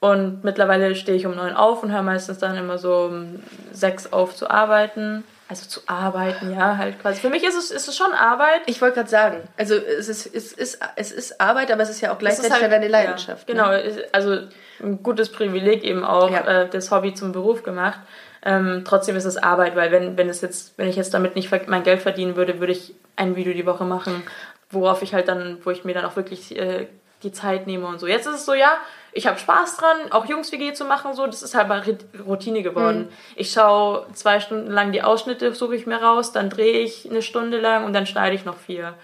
Und 0.00 0.44
mittlerweile 0.44 0.94
stehe 0.94 1.16
ich 1.18 1.26
um 1.26 1.34
neun 1.36 1.54
auf 1.54 1.82
und 1.82 1.92
höre 1.92 2.02
meistens 2.02 2.38
dann 2.38 2.56
immer 2.56 2.78
so 2.78 3.04
um 3.10 3.40
sechs 3.72 4.12
auf 4.12 4.34
zu 4.34 4.48
arbeiten. 4.50 5.24
Also 5.48 5.66
zu 5.68 5.80
arbeiten, 5.88 6.52
ja, 6.56 6.76
halt 6.76 7.02
quasi. 7.02 7.20
Für 7.20 7.28
mich 7.28 7.42
ist 7.42 7.56
es, 7.56 7.72
ist 7.72 7.88
es 7.88 7.96
schon 7.96 8.12
Arbeit. 8.12 8.60
Ich 8.66 8.80
wollte 8.80 8.94
gerade 8.94 9.10
sagen, 9.10 9.36
also 9.56 9.74
es 9.74 10.08
ist, 10.08 10.26
es, 10.32 10.52
ist, 10.52 10.78
es 10.94 11.10
ist 11.10 11.40
Arbeit, 11.40 11.72
aber 11.72 11.82
es 11.82 11.90
ist 11.90 12.00
ja 12.00 12.12
auch 12.12 12.18
gleichzeitig 12.18 12.52
halt- 12.52 12.70
deine 12.70 12.86
Leidenschaft. 12.86 13.48
Ja, 13.48 13.54
genau, 13.54 13.68
Ne? 13.70 13.80
ist- 13.80 14.14
also 14.14 14.38
ein 14.80 15.02
gutes 15.02 15.30
Privileg 15.32 15.82
eben 15.82 16.04
auch, 16.04 16.30
Ja. 16.30 16.46
äh, 16.62 16.68
das 16.68 16.92
Hobby 16.92 17.14
zum 17.14 17.32
Beruf 17.32 17.64
gemacht. 17.64 17.98
Ähm, 18.44 18.84
trotzdem 18.86 19.16
ist 19.16 19.24
es 19.24 19.36
Arbeit, 19.36 19.74
weil 19.74 19.90
wenn, 19.90 20.16
wenn 20.16 20.28
es 20.28 20.40
jetzt, 20.40 20.78
wenn 20.78 20.88
ich 20.88 20.94
jetzt 20.96 21.12
damit 21.14 21.34
nicht 21.34 21.50
mein 21.66 21.82
Geld 21.82 22.00
verdienen 22.00 22.36
würde, 22.36 22.60
würde 22.60 22.72
ich 22.72 22.94
ein 23.16 23.34
Video 23.34 23.52
die 23.52 23.66
Woche 23.66 23.84
machen, 23.84 24.22
worauf 24.70 25.02
ich 25.02 25.14
halt 25.14 25.28
dann, 25.28 25.58
wo 25.64 25.70
ich 25.70 25.84
mir 25.84 25.94
dann 25.94 26.04
auch 26.04 26.16
wirklich 26.16 26.56
äh, 26.56 26.86
die 27.22 27.32
Zeit 27.32 27.66
nehme 27.66 27.86
und 27.86 28.00
so. 28.00 28.06
Jetzt 28.06 28.26
ist 28.26 28.34
es 28.34 28.46
so, 28.46 28.54
ja, 28.54 28.78
ich 29.12 29.26
habe 29.26 29.38
Spaß 29.38 29.76
dran, 29.76 30.12
auch 30.12 30.26
Jungs-WG 30.26 30.72
zu 30.72 30.84
machen, 30.84 31.14
so, 31.14 31.26
das 31.26 31.42
ist 31.42 31.54
halt 31.54 31.68
mal 31.68 31.82
Routine 32.26 32.62
geworden. 32.62 33.08
Ich 33.36 33.50
schaue 33.52 34.06
zwei 34.14 34.40
Stunden 34.40 34.70
lang 34.70 34.92
die 34.92 35.02
Ausschnitte, 35.02 35.52
suche 35.54 35.74
ich 35.74 35.86
mir 35.86 36.00
raus, 36.00 36.32
dann 36.32 36.48
drehe 36.48 36.80
ich 36.80 37.10
eine 37.10 37.20
Stunde 37.20 37.60
lang 37.60 37.84
und 37.84 37.92
dann 37.92 38.06
schneide 38.06 38.36
ich 38.36 38.44
noch 38.44 38.56
vier. 38.56 38.94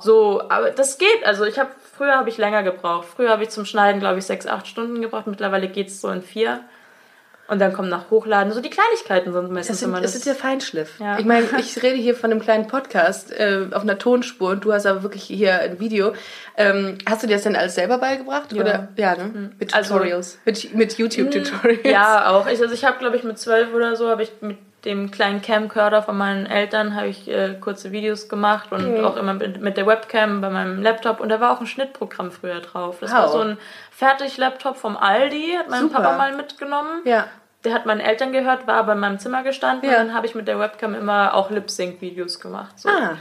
So, 0.00 0.42
aber 0.48 0.70
das 0.70 0.96
geht. 0.98 1.24
Also 1.26 1.44
ich 1.44 1.58
habe, 1.58 1.70
früher 1.96 2.16
habe 2.16 2.28
ich 2.28 2.38
länger 2.38 2.62
gebraucht. 2.62 3.06
Früher 3.16 3.30
habe 3.30 3.42
ich 3.42 3.50
zum 3.50 3.64
Schneiden, 3.64 4.00
glaube 4.00 4.18
ich, 4.18 4.24
sechs, 4.26 4.46
acht 4.46 4.66
Stunden 4.66 5.02
gebraucht. 5.02 5.26
Mittlerweile 5.26 5.68
geht 5.68 5.88
es 5.88 6.00
so 6.00 6.08
in 6.08 6.22
vier. 6.22 6.60
Und 7.48 7.60
dann 7.60 7.72
kommt 7.72 7.88
nach 7.88 8.10
Hochladen. 8.10 8.52
So 8.52 8.60
die 8.60 8.68
Kleinigkeiten 8.68 9.32
sind 9.32 9.50
meistens 9.50 9.68
Das, 9.68 9.78
sind, 9.80 9.88
immer 9.88 10.00
das 10.02 10.12
das. 10.12 10.18
ist 10.18 10.26
der 10.26 10.34
Feinschliff. 10.34 11.00
Ja. 11.00 11.18
Ich 11.18 11.24
meine, 11.24 11.46
ich 11.58 11.82
rede 11.82 11.96
hier 11.96 12.14
von 12.14 12.30
einem 12.30 12.40
kleinen 12.40 12.66
Podcast 12.66 13.32
äh, 13.32 13.66
auf 13.72 13.82
einer 13.82 13.96
Tonspur 13.98 14.50
und 14.50 14.64
du 14.64 14.72
hast 14.74 14.84
aber 14.84 15.02
wirklich 15.02 15.24
hier 15.24 15.58
ein 15.60 15.80
Video. 15.80 16.12
Ähm, 16.58 16.98
hast 17.08 17.22
du 17.22 17.26
dir 17.26 17.34
das 17.36 17.44
denn 17.44 17.56
alles 17.56 17.74
selber 17.74 17.96
beigebracht? 17.98 18.52
Ja. 18.52 18.60
Oder? 18.60 18.88
Ja, 18.96 19.16
ne? 19.16 19.50
Mit 19.58 19.74
Also- 19.74 19.94
Tutorials. 19.94 20.38
mit, 20.44 20.74
mit 20.74 20.98
YouTube-Tutorials. 20.98 21.80
Ja, 21.90 22.28
auch. 22.30 22.46
Ich, 22.46 22.60
also 22.60 22.74
ich 22.74 22.84
habe, 22.84 22.98
glaube 22.98 23.16
ich, 23.16 23.24
mit 23.24 23.38
zwölf 23.38 23.72
oder 23.72 23.96
so, 23.96 24.08
habe 24.10 24.22
ich 24.24 24.30
mit 24.42 24.58
dem 24.84 25.10
kleinen 25.10 25.42
Camcorder 25.42 26.02
von 26.02 26.16
meinen 26.16 26.46
Eltern 26.46 26.94
habe 26.94 27.08
ich 27.08 27.28
äh, 27.28 27.54
kurze 27.60 27.90
Videos 27.90 28.28
gemacht 28.28 28.70
und 28.70 28.98
Mhm. 28.98 29.04
auch 29.04 29.16
immer 29.16 29.34
mit, 29.34 29.60
mit 29.60 29.76
der 29.76 29.86
Webcam 29.86 30.40
bei 30.40 30.50
meinem 30.50 30.82
Laptop 30.82 31.18
und 31.20 31.28
da 31.30 31.40
war 31.40 31.50
auch 31.52 31.60
ein 31.60 31.66
Schnittprogramm 31.66 32.30
früher 32.30 32.60
drauf. 32.60 32.98
Das 33.00 33.12
war 33.12 33.24
Wow. 33.24 33.32
so 33.32 33.40
ein 33.40 33.58
Fertig-Laptop 33.90 34.76
vom 34.76 34.96
Aldi, 34.96 35.56
hat 35.58 35.68
mein 35.68 35.80
Super. 35.82 35.96
Papa 36.02 36.16
mal 36.16 36.36
mitgenommen. 36.36 37.02
Ja. 37.04 37.26
Der 37.64 37.74
hat 37.74 37.86
meinen 37.86 38.00
Eltern 38.00 38.30
gehört, 38.30 38.68
war 38.68 38.76
aber 38.76 38.92
in 38.92 39.00
meinem 39.00 39.18
Zimmer 39.18 39.42
gestanden 39.42 39.90
Ja. 39.90 40.00
und 40.00 40.06
dann 40.08 40.14
habe 40.16 40.26
ich 40.26 40.36
mit 40.36 40.46
der 40.46 40.60
Webcam 40.60 40.94
immer 40.94 41.34
auch 41.34 41.50
Lip-Sync-Videos 41.50 42.38
gemacht. 42.38 42.78
So. 42.78 42.88
Ah. 42.88 43.16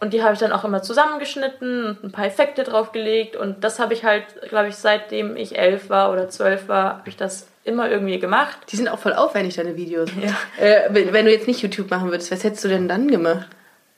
Und 0.00 0.12
die 0.12 0.22
habe 0.22 0.34
ich 0.34 0.40
dann 0.40 0.52
auch 0.52 0.64
immer 0.64 0.82
zusammengeschnitten 0.82 1.86
und 1.86 2.04
ein 2.04 2.12
paar 2.12 2.26
Effekte 2.26 2.64
draufgelegt. 2.64 3.36
Und 3.36 3.64
das 3.64 3.78
habe 3.78 3.94
ich 3.94 4.04
halt, 4.04 4.24
glaube 4.48 4.68
ich, 4.68 4.76
seitdem 4.76 5.36
ich 5.36 5.56
elf 5.56 5.88
war 5.88 6.12
oder 6.12 6.28
zwölf 6.28 6.68
war, 6.68 6.98
habe 6.98 7.08
ich 7.08 7.16
das 7.16 7.48
immer 7.66 7.90
irgendwie 7.90 8.18
gemacht. 8.18 8.56
Die 8.70 8.76
sind 8.76 8.88
auch 8.88 8.98
voll 8.98 9.12
aufwendig, 9.14 9.56
deine 9.56 9.76
Videos. 9.76 10.10
Ja. 10.20 10.64
Äh, 10.64 10.88
wenn, 10.90 11.12
wenn 11.12 11.26
du 11.26 11.32
jetzt 11.32 11.46
nicht 11.46 11.62
YouTube 11.62 11.90
machen 11.90 12.10
würdest, 12.10 12.30
was 12.32 12.44
hättest 12.44 12.64
du 12.64 12.68
denn 12.68 12.88
dann 12.88 13.08
gemacht? 13.08 13.46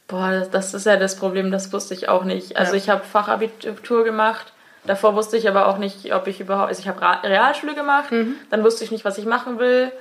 Boah, 0.07 0.31
das, 0.31 0.51
das 0.51 0.75
ist 0.75 0.87
ja 0.87 0.97
das 0.97 1.17
Problem, 1.17 1.51
das 1.51 1.73
wusste 1.73 1.95
ich 1.95 2.09
auch 2.09 2.25
nicht. 2.25 2.57
Also 2.57 2.73
Ja. 2.73 2.79
ich 2.79 2.89
habe 2.89 3.05
Fachabitur 3.05 4.05
gemacht. 4.05 4.53
Davor 4.87 5.15
wusste 5.15 5.37
ich 5.37 5.49
aber 5.49 5.67
auch 5.69 5.77
nicht, 5.79 6.15
ob 6.15 6.27
ich 6.29 6.41
überhaupt. 6.41 6.69
Also 6.69 6.81
ich 6.81 6.89
habe 6.89 7.01
Realschule 7.29 7.75
gemacht, 7.75 8.11
Mhm. 8.11 8.37
dann 8.51 8.65
wusste 8.65 8.85
ich 8.85 8.91
nicht, 8.91 9.05
was 9.05 9.19
ich 9.19 9.27
machen 9.27 9.59
will. 9.59 9.93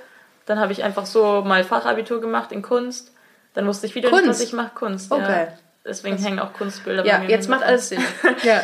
Dann 0.46 0.58
habe 0.60 0.72
ich 0.72 0.82
einfach 0.82 1.04
so 1.04 1.42
mal 1.44 1.62
Fachabitur 1.62 2.20
gemacht 2.22 2.52
in 2.52 2.62
Kunst. 2.62 3.12
Dann 3.52 3.66
wusste 3.66 3.86
ich 3.86 3.94
wieder 3.94 4.08
nicht, 4.10 4.18
was 4.20 4.24
Kunst? 4.24 4.42
ich 4.44 4.52
mache. 4.54 4.70
Kunst. 4.74 5.12
Okay. 5.12 5.46
Ja. 5.46 5.48
Deswegen 5.88 6.16
hängen 6.18 6.38
auch 6.38 6.52
Kunstbilder 6.52 7.04
Ja, 7.04 7.16
bei 7.18 7.24
mir. 7.24 7.30
jetzt 7.30 7.48
macht 7.48 7.62
alles 7.64 7.88
Sinn. 7.88 8.00
ja. 8.42 8.60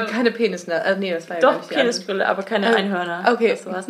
und 0.00 0.06
keine 0.08 0.30
Penisnase. 0.30 0.82
Also, 0.82 1.00
nee, 1.00 1.12
das 1.12 1.28
war 1.28 1.36
ja 1.36 1.42
Doch, 1.42 1.68
Penisbrille, 1.68 2.26
aber 2.26 2.42
keine 2.44 2.70
Äh, 2.72 2.76
Einhörner. 2.76 3.24
okay. 3.32 3.50
Das 3.50 3.66
war's. 3.66 3.86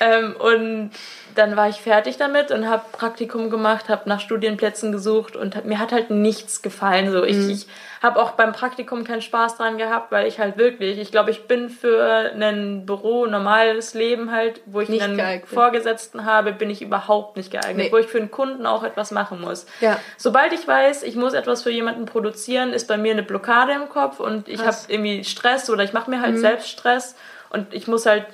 Ähm, 0.00 0.34
und 0.36 0.90
dann 1.36 1.56
war 1.56 1.68
ich 1.68 1.76
fertig 1.76 2.16
damit 2.16 2.50
und 2.50 2.68
habe 2.68 2.82
Praktikum 2.92 3.50
gemacht, 3.50 3.88
habe 3.88 4.08
nach 4.08 4.20
Studienplätzen 4.20 4.92
gesucht 4.92 5.36
und 5.36 5.64
mir 5.64 5.78
hat 5.78 5.92
halt 5.92 6.10
nichts 6.10 6.62
gefallen. 6.62 7.10
So, 7.12 7.22
ich, 7.24 7.36
ich 7.48 7.66
habe 8.02 8.20
auch 8.20 8.32
beim 8.32 8.52
Praktikum 8.52 9.04
keinen 9.04 9.22
Spaß 9.22 9.56
dran 9.56 9.78
gehabt, 9.78 10.12
weil 10.12 10.26
ich 10.26 10.38
halt 10.38 10.58
wirklich, 10.58 10.98
ich 10.98 11.10
glaube, 11.10 11.30
ich 11.30 11.46
bin 11.46 11.70
für 11.70 12.30
ein 12.34 12.86
Büro, 12.86 13.26
normales 13.26 13.94
Leben 13.94 14.32
halt, 14.32 14.60
wo 14.66 14.80
ich 14.80 14.88
Nicht 14.88 15.02
einen 15.02 15.16
geeignet. 15.16 15.48
Vorgesetzten 15.48 16.24
habe, 16.24 16.52
bin 16.52 16.70
ich 16.70 16.82
überhaupt 16.82 17.36
nicht 17.36 17.50
geeignet, 17.50 17.86
Nee. 17.86 17.92
wo 17.92 17.96
ich 17.98 18.06
für 18.06 18.18
einen 18.18 18.30
Kunden 18.30 18.66
auch 18.66 18.82
etwas 18.84 19.10
machen 19.10 19.40
muss. 19.40 19.66
Ja. 19.80 19.98
Sobald 20.16 20.52
ich 20.52 20.66
weiß, 20.66 21.02
ich 21.02 21.16
muss 21.16 21.34
etwas 21.34 21.62
für 21.62 21.70
jemanden 21.70 22.06
produzieren, 22.06 22.72
ist 22.72 22.88
bei 22.88 22.96
mir 22.96 23.12
eine 23.12 23.22
Blockade 23.22 23.72
im 23.72 23.88
Kopf 23.88 24.20
und 24.20 24.48
ich 24.48 24.60
habe 24.64 24.76
irgendwie 24.88 25.24
Stress 25.24 25.70
oder 25.70 25.84
ich 25.84 25.92
mache 25.92 26.10
mir 26.10 26.20
halt 26.20 26.34
Mhm. 26.34 26.40
selbst 26.40 26.68
Stress 26.68 27.16
und 27.50 27.72
ich 27.74 27.86
muss 27.88 28.06
halt, 28.06 28.26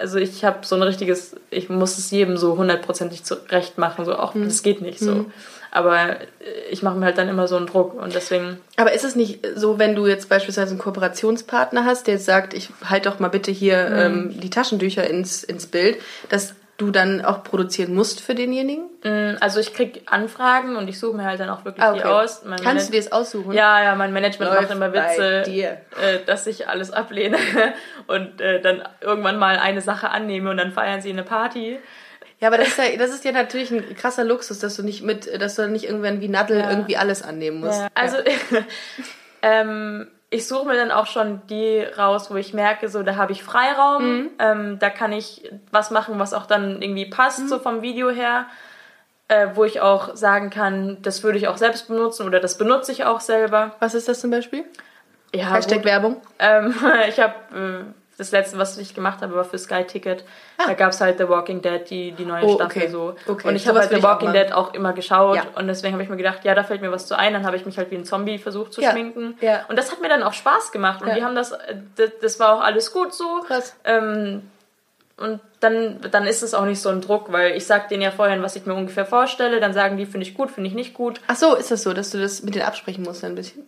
also 0.00 0.18
ich 0.18 0.44
habe 0.44 0.58
so 0.66 0.74
ein 0.76 0.82
richtiges, 0.82 1.36
ich 1.50 1.68
muss 1.68 1.98
es 1.98 2.10
jedem 2.10 2.36
so 2.36 2.56
hundertprozentig 2.56 3.22
zurecht 3.24 3.78
machen, 3.78 4.04
so 4.04 4.14
auch, 4.16 4.34
Mhm. 4.34 4.44
das 4.46 4.62
geht 4.62 4.80
nicht 4.80 4.98
so. 4.98 5.26
Aber 5.72 6.10
äh, 6.10 6.16
ich 6.70 6.82
mache 6.82 6.96
mir 6.96 7.04
halt 7.06 7.18
dann 7.18 7.28
immer 7.28 7.46
so 7.46 7.56
einen 7.56 7.66
Druck 7.66 7.94
und 7.94 8.14
deswegen, 8.14 8.58
Aber 8.76 8.92
ist 8.92 9.04
es 9.04 9.14
nicht 9.14 9.46
so, 9.54 9.78
wenn 9.78 9.94
du 9.94 10.06
jetzt 10.06 10.28
beispielsweise 10.28 10.70
einen 10.70 10.78
Kooperationspartner 10.80 11.84
hast, 11.84 12.06
der 12.06 12.14
jetzt 12.14 12.26
sagt, 12.26 12.54
ich 12.54 12.70
halt 12.84 13.06
doch 13.06 13.18
mal 13.20 13.28
bitte 13.28 13.50
hier 13.52 13.88
Mhm. 13.90 13.96
ähm, 13.98 14.40
die 14.40 14.50
Taschentücher 14.50 15.08
ins, 15.08 15.44
ins 15.44 15.66
Bild, 15.66 15.98
dass 16.28 16.54
du 16.80 16.90
dann 16.90 17.24
auch 17.24 17.42
produzieren 17.44 17.94
musst 17.94 18.20
für 18.20 18.34
denjenigen? 18.34 18.84
mh, 19.02 19.36
also 19.40 19.60
ich 19.60 19.74
krieg 19.74 20.02
Anfragen 20.06 20.76
und 20.76 20.88
ich 20.88 20.98
suche 20.98 21.16
mir 21.16 21.24
halt 21.24 21.40
dann 21.40 21.50
auch 21.50 21.64
wirklich 21.64 21.84
Ah, 21.84 21.92
die 21.92 22.00
okay. 22.00 22.08
aus. 22.08 22.42
Mein 22.44 22.58
Kannst 22.60 22.88
du 22.88 22.92
Mana- 22.92 23.02
dir 23.02 23.10
das 23.10 23.12
aussuchen? 23.12 23.52
Ja, 23.52 23.82
ja, 23.82 23.94
mein 23.94 24.12
Management 24.12 24.50
Läuft 24.52 24.62
macht 24.62 24.72
immer 24.72 24.92
Witze, 24.92 25.42
äh, 25.50 26.18
dass 26.26 26.46
ich 26.46 26.68
alles 26.68 26.90
ablehne 26.90 27.36
und 28.06 28.40
äh, 28.40 28.60
dann 28.60 28.82
irgendwann 29.00 29.38
mal 29.38 29.58
eine 29.58 29.80
Sache 29.80 30.10
annehme 30.10 30.50
und 30.50 30.56
dann 30.56 30.72
feiern 30.72 31.00
sie 31.00 31.10
eine 31.10 31.22
Party. 31.22 31.78
Ja, 32.40 32.48
aber 32.48 32.56
das 32.56 32.68
ist 32.68 32.78
ja, 32.78 32.84
das 32.96 33.10
ist 33.10 33.24
ja 33.26 33.32
natürlich 33.32 33.70
ein 33.70 33.94
krasser 33.94 34.24
Luxus, 34.24 34.60
dass 34.60 34.74
du 34.76 34.82
nicht 34.82 35.02
mit, 35.02 35.40
dass 35.42 35.56
du 35.56 35.68
nicht 35.68 35.84
irgendwann 35.84 36.20
wie 36.22 36.28
Nadel 36.28 36.60
Ja. 36.60 36.70
irgendwie 36.70 36.96
alles 36.96 37.22
annehmen 37.22 37.60
musst. 37.60 37.80
Ja. 37.80 37.88
Also 37.94 38.16
ähm, 39.42 40.08
ich 40.30 40.46
suche 40.46 40.66
mir 40.66 40.76
dann 40.76 40.90
auch 40.92 41.06
schon 41.06 41.42
die 41.48 41.80
raus, 41.82 42.30
wo 42.30 42.36
ich 42.36 42.54
merke, 42.54 42.88
so 42.88 43.02
da 43.02 43.16
habe 43.16 43.32
ich 43.32 43.42
Freiraum, 43.42 44.02
Mhm. 44.22 44.30
ähm, 44.38 44.78
da 44.78 44.88
kann 44.90 45.12
ich 45.12 45.50
was 45.72 45.90
machen, 45.90 46.18
was 46.18 46.32
auch 46.34 46.46
dann 46.46 46.80
irgendwie 46.82 47.06
passt, 47.06 47.40
Mhm. 47.40 47.48
so 47.48 47.58
vom 47.58 47.82
Video 47.82 48.10
her. 48.10 48.46
Äh, 49.28 49.50
wo 49.54 49.62
ich 49.64 49.80
auch 49.80 50.16
sagen 50.16 50.50
kann, 50.50 50.98
das 51.02 51.22
würde 51.22 51.38
ich 51.38 51.46
auch 51.46 51.56
selbst 51.56 51.86
benutzen 51.86 52.26
oder 52.26 52.40
das 52.40 52.58
benutze 52.58 52.90
ich 52.90 53.04
auch 53.04 53.20
selber. 53.20 53.76
Was 53.78 53.94
ist 53.94 54.08
das 54.08 54.20
zum 54.20 54.32
Beispiel? 54.32 54.64
Ja, 55.32 55.52
Hashtag 55.54 55.78
gut. 55.78 55.84
Werbung. 55.84 56.20
Ähm, 56.40 56.74
ich 57.08 57.20
habe 57.20 57.34
äh, 57.54 57.84
das 58.20 58.30
letzte, 58.30 58.58
was 58.58 58.78
ich 58.78 58.94
gemacht 58.94 59.22
habe, 59.22 59.34
war 59.34 59.44
für 59.44 59.58
Sky 59.58 59.84
Ticket. 59.84 60.24
Da 60.58 60.74
gab 60.74 60.90
es 60.92 61.00
halt 61.00 61.18
The 61.18 61.28
Walking 61.28 61.62
Dead, 61.62 61.80
die, 61.88 62.12
die 62.12 62.24
neue 62.24 62.42
Ah. 62.42 62.46
Oh, 62.46 62.54
Staffel 62.56 62.82
okay. 62.82 62.90
so. 62.90 63.14
Okay, 63.26 63.48
Und 63.48 63.56
ich 63.56 63.66
habe 63.66 63.78
halt 63.80 63.90
The 63.90 63.96
auch 63.96 64.02
Walking 64.02 64.28
machen. 64.28 64.40
Dead 64.40 64.52
auch 64.52 64.74
immer 64.74 64.92
geschaut 64.92 65.36
Ja. 65.36 65.44
und 65.56 65.66
deswegen 65.66 65.94
habe 65.94 66.02
ich 66.02 66.08
mir 66.10 66.16
gedacht, 66.16 66.44
ja, 66.44 66.54
da 66.54 66.62
fällt 66.62 66.82
mir 66.82 66.92
was 66.92 67.06
zu 67.06 67.18
ein. 67.18 67.32
Dann 67.32 67.44
habe 67.46 67.56
ich 67.56 67.66
mich 67.66 67.78
halt 67.78 67.90
wie 67.90 67.96
ein 67.96 68.04
Zombie 68.04 68.38
versucht 68.38 68.72
zu 68.74 68.80
Ja, 68.82 68.90
schminken. 68.92 69.36
ja. 69.40 69.64
Und 69.68 69.76
das 69.78 69.90
hat 69.90 70.00
mir 70.00 70.08
dann 70.08 70.22
auch 70.22 70.34
Spaß 70.34 70.70
gemacht 70.70 71.02
und 71.02 71.14
die 71.16 71.24
haben 71.24 71.34
das, 71.34 71.52
äh, 71.52 71.76
das, 71.96 72.10
das 72.20 72.38
war 72.40 72.54
auch 72.56 72.60
alles 72.60 72.92
gut 72.92 73.12
so. 73.14 73.40
Krass. 73.46 73.74
Ähm, 73.84 74.42
und 75.16 75.40
dann, 75.60 76.00
dann 76.10 76.26
ist 76.26 76.42
es 76.42 76.54
auch 76.54 76.64
nicht 76.64 76.80
so 76.80 76.88
ein 76.88 77.02
Druck, 77.02 77.30
weil 77.30 77.54
ich 77.54 77.66
sag 77.66 77.88
denen 77.90 78.02
ja 78.02 78.10
vorher, 78.10 78.42
was 78.42 78.56
ich 78.56 78.64
mir 78.64 78.72
ungefähr 78.74 79.04
vorstelle, 79.04 79.60
dann 79.60 79.74
sagen 79.74 79.98
die, 79.98 80.06
finde 80.06 80.26
ich 80.26 80.34
gut, 80.34 80.50
finde 80.50 80.68
ich 80.68 80.74
nicht 80.74 80.94
gut. 80.94 81.20
Ach 81.26 81.36
so, 81.36 81.54
ist 81.56 81.70
das 81.70 81.82
so, 81.82 81.92
dass 81.92 82.10
du 82.10 82.18
das 82.18 82.42
mit 82.42 82.54
denen 82.54 82.64
absprechen 82.64 83.04
musst 83.04 83.22
ein 83.24 83.34
bisschen? 83.34 83.64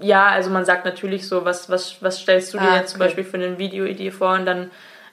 Ja, 0.00 0.26
also 0.28 0.50
man 0.50 0.64
sagt 0.64 0.84
natürlich 0.84 1.28
so, 1.28 1.44
was, 1.44 1.68
was, 1.68 2.02
was 2.02 2.20
stellst 2.20 2.54
du 2.54 2.58
dir 2.58 2.70
Ah, 2.70 2.76
jetzt 2.76 2.92
zum 2.92 3.00
okay. 3.00 3.08
Beispiel 3.08 3.24
für 3.24 3.36
eine 3.36 3.58
Videoidee 3.58 4.10
vor 4.10 4.32
und 4.32 4.46
dann 4.46 4.70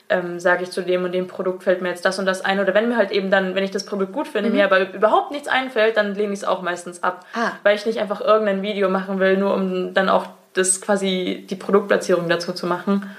ähm, 0.10 0.40
sage 0.40 0.64
ich 0.64 0.72
zu 0.72 0.82
dem 0.82 1.04
und 1.06 1.14
dem 1.14 1.28
Produkt 1.28 1.64
fällt 1.64 1.82
mir 1.82 1.90
jetzt 1.90 2.06
das 2.06 2.20
und 2.20 2.26
das 2.26 2.44
ein. 2.44 2.60
Oder 2.60 2.74
wenn 2.74 2.90
mir 2.90 2.98
halt 2.98 3.12
eben 3.12 3.32
dann, 3.32 3.56
wenn 3.56 3.64
ich 3.64 3.72
das 3.72 3.86
Produkt 3.86 4.14
gut 4.14 4.28
finde, 4.28 4.50
mir 4.50 4.66
aber 4.66 4.94
überhaupt 4.94 5.32
nichts 5.32 5.48
einfällt, 5.48 5.98
dann 5.98 6.16
lehne 6.16 6.34
ich 6.34 6.40
es 6.40 6.46
auch 6.46 6.62
meistens 6.62 7.02
ab. 7.02 7.26
Mhm. 7.34 7.42
Ah. 7.42 7.52
Weil 7.64 7.76
ich 7.76 7.86
nicht 7.86 8.00
einfach 8.00 8.22
irgendein 8.22 8.62
Video 8.62 8.90
machen 8.90 9.20
will, 9.20 9.38
nur 9.38 9.54
um 9.54 9.94
dann 9.94 10.10
auch 10.10 10.28
das 10.54 10.82
quasi 10.82 11.46
die 11.50 11.56
Produktplatzierung 11.56 12.28
dazu 12.28 12.52
zu 12.52 12.68
machen. 12.68 13.10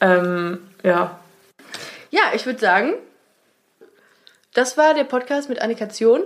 Ähm, 0.00 0.58
ja. 0.82 1.18
Ja, 2.10 2.22
ich 2.34 2.46
würde 2.46 2.60
sagen, 2.60 2.94
das 4.54 4.76
war 4.76 4.94
der 4.94 5.04
Podcast 5.04 5.48
mit 5.48 5.60
Annika 5.60 5.88
Zion. 5.88 6.22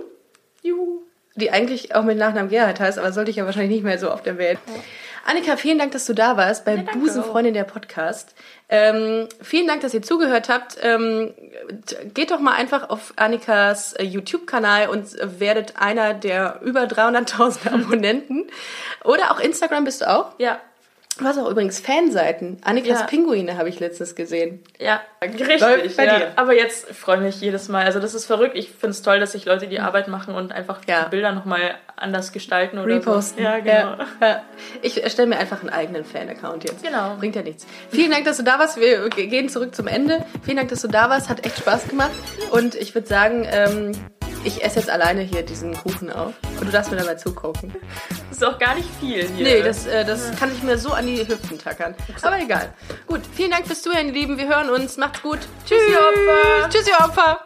Juhu. 0.61 0.96
Die 1.37 1.51
eigentlich 1.51 1.95
auch 1.95 2.03
mit 2.03 2.17
Nachnamen 2.17 2.49
Gerhard 2.49 2.79
heißt, 2.79 2.99
aber 2.99 3.11
sollte 3.13 3.31
ich 3.31 3.37
ja 3.37 3.45
wahrscheinlich 3.45 3.71
nicht 3.71 3.83
mehr 3.83 3.99
so 3.99 4.11
auf 4.11 4.21
der 4.21 4.37
Welt. 4.37 4.59
Annika, 5.25 5.57
vielen 5.57 5.77
Dank, 5.77 5.91
dass 5.91 6.05
du 6.05 6.13
da 6.13 6.37
warst 6.37 6.63
bei 6.63 6.77
danke 6.77 6.97
Busenfreundin 6.97 7.53
der 7.53 7.65
Podcast. 7.65 8.33
Ähm, 8.69 9.27
vielen 9.41 9.67
Dank, 9.67 9.81
dass 9.81 9.93
ihr 9.93 10.01
zugehört 10.01 10.47
habt. 10.47 10.77
Ähm, 10.81 11.33
geht 12.13 12.31
doch 12.31 12.39
mal 12.39 12.53
einfach 12.53 12.89
auf 12.89 13.13
Annikas 13.17 13.93
äh, 13.93 14.03
YouTube-Kanal 14.03 14.87
und 14.87 15.19
äh, 15.19 15.39
werdet 15.39 15.73
einer 15.77 16.13
der 16.13 16.61
über 16.63 16.83
300.000 16.83 17.73
Abonnenten. 17.73 18.47
Oder 19.03 19.31
auch 19.31 19.39
Instagram 19.39 19.83
bist 19.83 20.01
du 20.01 20.09
auch. 20.09 20.31
Ja. 20.37 20.61
Du 21.17 21.25
hast 21.25 21.37
auch 21.39 21.49
übrigens 21.49 21.79
Fanseiten. 21.79 22.57
Annikas 22.63 22.99
Ja. 23.01 23.05
Pinguine 23.05 23.57
habe 23.57 23.69
ich 23.69 23.79
letztens 23.79 24.15
gesehen. 24.15 24.63
Ja, 24.79 25.01
Läuft 25.21 25.49
richtig. 25.49 25.97
bei 25.97 26.05
ja. 26.05 26.17
dir. 26.19 26.27
Aber 26.35 26.53
jetzt 26.55 26.87
freue 26.95 27.17
ich 27.17 27.23
mich 27.23 27.41
jedes 27.41 27.69
Mal. 27.69 27.85
Also 27.85 27.99
das 27.99 28.13
ist 28.13 28.25
verrückt. 28.25 28.55
Ich 28.55 28.69
finde 28.69 28.89
es 28.89 29.01
toll, 29.01 29.19
dass 29.19 29.31
sich 29.31 29.45
Leute 29.45 29.67
die 29.67 29.79
Arbeit 29.79 30.07
machen 30.07 30.35
und 30.35 30.51
einfach 30.51 30.81
Ja. 30.87 31.05
die 31.05 31.09
Bilder 31.11 31.31
nochmal 31.31 31.75
anders 31.95 32.31
gestalten 32.31 32.77
oder 32.77 32.95
Reposten. 32.95 33.37
so. 33.37 33.43
Ja, 33.43 33.59
genau. 33.59 33.95
Ja. 34.21 34.43
Ich 34.83 35.03
erstelle 35.03 35.27
mir 35.27 35.37
einfach 35.39 35.61
einen 35.61 35.69
eigenen 35.71 36.05
Fan-Account 36.05 36.63
jetzt. 36.65 36.83
Genau. 36.83 37.15
Bringt 37.17 37.35
ja 37.35 37.41
nichts. 37.41 37.65
Vielen 37.89 38.11
Dank, 38.11 38.25
dass 38.25 38.37
du 38.37 38.43
da 38.43 38.59
warst. 38.59 38.79
Wir 38.79 39.09
ge- 39.09 39.27
gehen 39.27 39.49
zurück 39.49 39.73
zum 39.75 39.87
Ende. 39.87 40.23
Vielen 40.43 40.57
Dank, 40.57 40.69
dass 40.69 40.81
du 40.83 40.87
da 40.87 41.09
warst. 41.09 41.29
Hat 41.29 41.45
echt 41.45 41.57
Spaß 41.57 41.87
gemacht. 41.87 42.11
Und 42.51 42.75
ich 42.75 42.93
würde 42.93 43.07
sagen, 43.07 43.47
ähm, 43.51 43.91
ich 44.47 44.63
esse 44.63 44.79
jetzt 44.79 44.89
alleine 44.89 45.21
hier 45.21 45.43
diesen 45.43 45.73
Kuchen 45.75 46.11
auf. 46.11 46.33
Und 46.59 46.67
du 46.67 46.71
darfst 46.71 46.89
mir 46.89 46.97
dabei 46.97 47.15
zugucken. 47.15 47.75
Das 48.29 48.37
ist 48.37 48.43
auch 48.45 48.57
gar 48.57 48.75
nicht 48.75 48.89
viel 48.99 49.27
hier. 49.35 49.43
Nee, 49.43 49.61
das, 49.61 49.85
äh, 49.85 50.05
das 50.05 50.35
kann 50.37 50.51
ich 50.53 50.63
mir 50.63 50.77
so 50.77 50.91
an 50.91 51.05
die 51.05 51.27
Hüften 51.27 51.59
tackern. 51.59 51.93
Aber 52.21 52.39
egal. 52.39 52.73
Gut, 53.05 53.21
vielen 53.33 53.51
Dank 53.51 53.67
fürs 53.67 53.81
Zuhören, 53.81 54.07
ihr 54.07 54.13
Lieben. 54.13 54.37
Wir 54.37 54.47
hören 54.47 54.69
uns. 54.69 54.97
Macht's 54.97 55.21
gut. 55.21 55.39
Tschüss, 55.65 55.81
ihr 55.89 55.99
Opfer. 55.99 56.69
Tschüss, 56.69 56.87
ihr 56.87 57.05
Opfer. 57.05 57.45